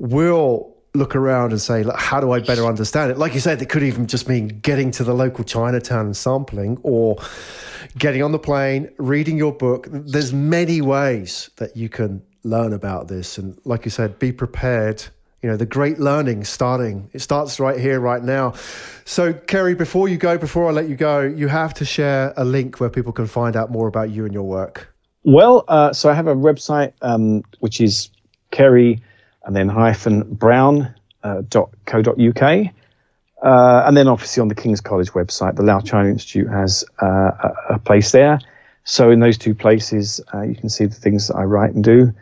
will 0.00 0.71
look 0.94 1.16
around 1.16 1.52
and 1.52 1.60
say 1.60 1.84
how 1.96 2.20
do 2.20 2.32
i 2.32 2.40
better 2.40 2.66
understand 2.66 3.10
it? 3.10 3.18
Like 3.18 3.34
you 3.34 3.40
said 3.40 3.62
it 3.62 3.68
could 3.68 3.82
even 3.82 4.06
just 4.06 4.28
mean 4.28 4.48
getting 4.48 4.90
to 4.92 5.04
the 5.04 5.14
local 5.14 5.44
chinatown 5.44 6.06
and 6.06 6.16
sampling 6.16 6.78
or 6.82 7.16
getting 7.96 8.22
on 8.22 8.32
the 8.32 8.38
plane 8.38 8.90
reading 8.98 9.38
your 9.38 9.52
book. 9.52 9.86
There's 9.90 10.32
many 10.32 10.80
ways 10.80 11.50
that 11.56 11.76
you 11.76 11.88
can 11.88 12.22
learn 12.44 12.72
about 12.72 13.08
this. 13.08 13.38
And 13.38 13.58
like 13.64 13.84
you 13.84 13.90
said 13.90 14.18
be 14.18 14.32
prepared. 14.32 15.02
You 15.42 15.48
know 15.50 15.56
the 15.56 15.66
great 15.66 15.98
learning 15.98 16.44
starting 16.44 17.10
it 17.12 17.20
starts 17.20 17.58
right 17.58 17.80
here 17.80 17.98
right 17.98 18.22
now. 18.22 18.52
So 19.04 19.32
kerry 19.32 19.74
before 19.74 20.08
you 20.08 20.18
go 20.18 20.36
before 20.36 20.68
i 20.68 20.72
let 20.72 20.88
you 20.88 20.96
go 20.96 21.20
you 21.22 21.48
have 21.48 21.72
to 21.74 21.84
share 21.84 22.34
a 22.36 22.44
link 22.44 22.80
where 22.80 22.90
people 22.90 23.12
can 23.12 23.26
find 23.26 23.56
out 23.56 23.70
more 23.70 23.88
about 23.88 24.10
you 24.10 24.24
and 24.24 24.34
your 24.34 24.44
work. 24.44 24.94
Well 25.24 25.64
uh, 25.68 25.94
so 25.94 26.10
i 26.10 26.14
have 26.14 26.26
a 26.26 26.34
website 26.34 26.92
um, 27.00 27.42
which 27.60 27.80
is 27.80 28.10
kerry 28.50 29.00
and 29.44 29.54
then 29.56 29.68
hyphen 29.68 30.22
brown 30.34 30.94
uh, 31.22 31.42
dot 31.48 31.70
co 31.86 32.02
dot 32.02 32.20
uk 32.20 32.42
uh, 32.42 33.82
and 33.86 33.96
then 33.96 34.06
obviously 34.08 34.40
on 34.40 34.48
the 34.48 34.54
king's 34.54 34.80
college 34.80 35.10
website 35.12 35.56
the 35.56 35.62
lau 35.62 35.80
china 35.80 36.08
institute 36.08 36.48
has 36.48 36.84
uh, 37.02 37.06
a, 37.06 37.54
a, 37.70 37.78
place 37.78 38.12
there 38.12 38.38
so 38.84 39.10
in 39.10 39.20
those 39.20 39.38
two 39.38 39.54
places 39.54 40.20
uh, 40.34 40.42
you 40.42 40.54
can 40.54 40.68
see 40.68 40.84
the 40.84 40.94
things 40.94 41.28
that 41.28 41.36
i 41.36 41.42
write 41.42 41.74
and 41.74 41.84
do 41.84 42.12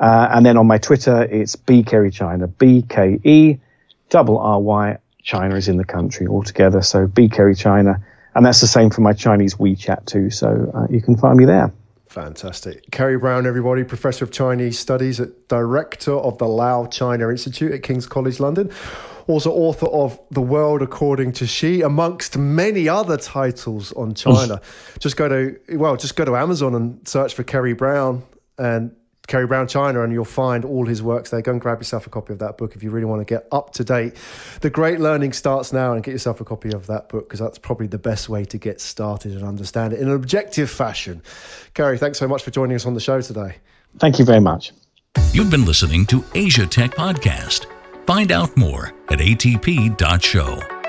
uh, 0.00 0.28
and 0.32 0.46
then 0.46 0.56
on 0.56 0.66
my 0.66 0.78
Twitter, 0.78 1.22
it's 1.24 1.56
B 1.56 1.82
Kerry 1.82 2.10
China, 2.10 2.48
B 2.48 2.82
K 2.88 3.20
E 3.22 3.58
double 4.08 4.38
R 4.38 4.58
Y. 4.58 4.96
China 5.22 5.54
is 5.54 5.68
in 5.68 5.76
the 5.76 5.84
country 5.84 6.26
altogether. 6.26 6.80
So 6.80 7.06
B 7.06 7.28
Kerry 7.28 7.54
China. 7.54 8.02
And 8.34 8.46
that's 8.46 8.60
the 8.60 8.66
same 8.66 8.90
for 8.90 9.02
my 9.02 9.12
Chinese 9.12 9.56
WeChat 9.56 10.06
too. 10.06 10.30
So 10.30 10.72
uh, 10.74 10.86
you 10.90 11.02
can 11.02 11.16
find 11.16 11.36
me 11.36 11.44
there. 11.44 11.72
Fantastic. 12.10 12.90
Kerry 12.90 13.16
Brown, 13.16 13.46
everybody, 13.46 13.84
Professor 13.84 14.24
of 14.24 14.32
Chinese 14.32 14.76
Studies 14.76 15.20
at 15.20 15.46
Director 15.46 16.12
of 16.12 16.38
the 16.38 16.48
Lau 16.48 16.86
China 16.86 17.30
Institute 17.30 17.70
at 17.70 17.84
King's 17.84 18.08
College 18.08 18.40
London. 18.40 18.68
Also, 19.28 19.52
author 19.52 19.86
of 19.86 20.18
The 20.32 20.40
World 20.40 20.82
According 20.82 21.30
to 21.34 21.46
Xi, 21.46 21.82
amongst 21.82 22.36
many 22.36 22.88
other 22.88 23.16
titles 23.16 23.92
on 23.92 24.14
China. 24.14 24.60
just 24.98 25.16
go 25.16 25.28
to, 25.28 25.56
well, 25.78 25.96
just 25.96 26.16
go 26.16 26.24
to 26.24 26.34
Amazon 26.34 26.74
and 26.74 27.06
search 27.06 27.32
for 27.32 27.44
Kerry 27.44 27.74
Brown 27.74 28.24
and 28.58 28.90
Kerry 29.30 29.46
Brown 29.46 29.68
China, 29.68 30.02
and 30.02 30.12
you'll 30.12 30.24
find 30.24 30.64
all 30.64 30.84
his 30.84 31.04
works 31.04 31.30
there. 31.30 31.40
Go 31.40 31.52
and 31.52 31.60
grab 31.60 31.78
yourself 31.78 32.04
a 32.04 32.10
copy 32.10 32.32
of 32.32 32.40
that 32.40 32.58
book 32.58 32.74
if 32.74 32.82
you 32.82 32.90
really 32.90 33.06
want 33.06 33.20
to 33.20 33.24
get 33.24 33.46
up 33.52 33.72
to 33.74 33.84
date. 33.84 34.16
The 34.60 34.70
great 34.70 34.98
learning 34.98 35.34
starts 35.34 35.72
now, 35.72 35.92
and 35.92 36.02
get 36.02 36.10
yourself 36.10 36.40
a 36.40 36.44
copy 36.44 36.72
of 36.72 36.88
that 36.88 37.08
book 37.08 37.28
because 37.28 37.38
that's 37.38 37.56
probably 37.56 37.86
the 37.86 37.98
best 37.98 38.28
way 38.28 38.44
to 38.46 38.58
get 38.58 38.80
started 38.80 39.32
and 39.32 39.44
understand 39.44 39.92
it 39.92 40.00
in 40.00 40.08
an 40.08 40.14
objective 40.14 40.68
fashion. 40.68 41.22
Kerry, 41.74 41.96
thanks 41.96 42.18
so 42.18 42.26
much 42.26 42.42
for 42.42 42.50
joining 42.50 42.74
us 42.74 42.86
on 42.86 42.94
the 42.94 43.00
show 43.00 43.20
today. 43.20 43.56
Thank 43.98 44.18
you 44.18 44.24
very 44.24 44.40
much. 44.40 44.72
You've 45.32 45.50
been 45.50 45.64
listening 45.64 46.06
to 46.06 46.24
Asia 46.34 46.66
Tech 46.66 46.90
Podcast. 46.90 47.66
Find 48.06 48.32
out 48.32 48.56
more 48.56 48.92
at 49.10 49.20
atp.show. 49.20 50.79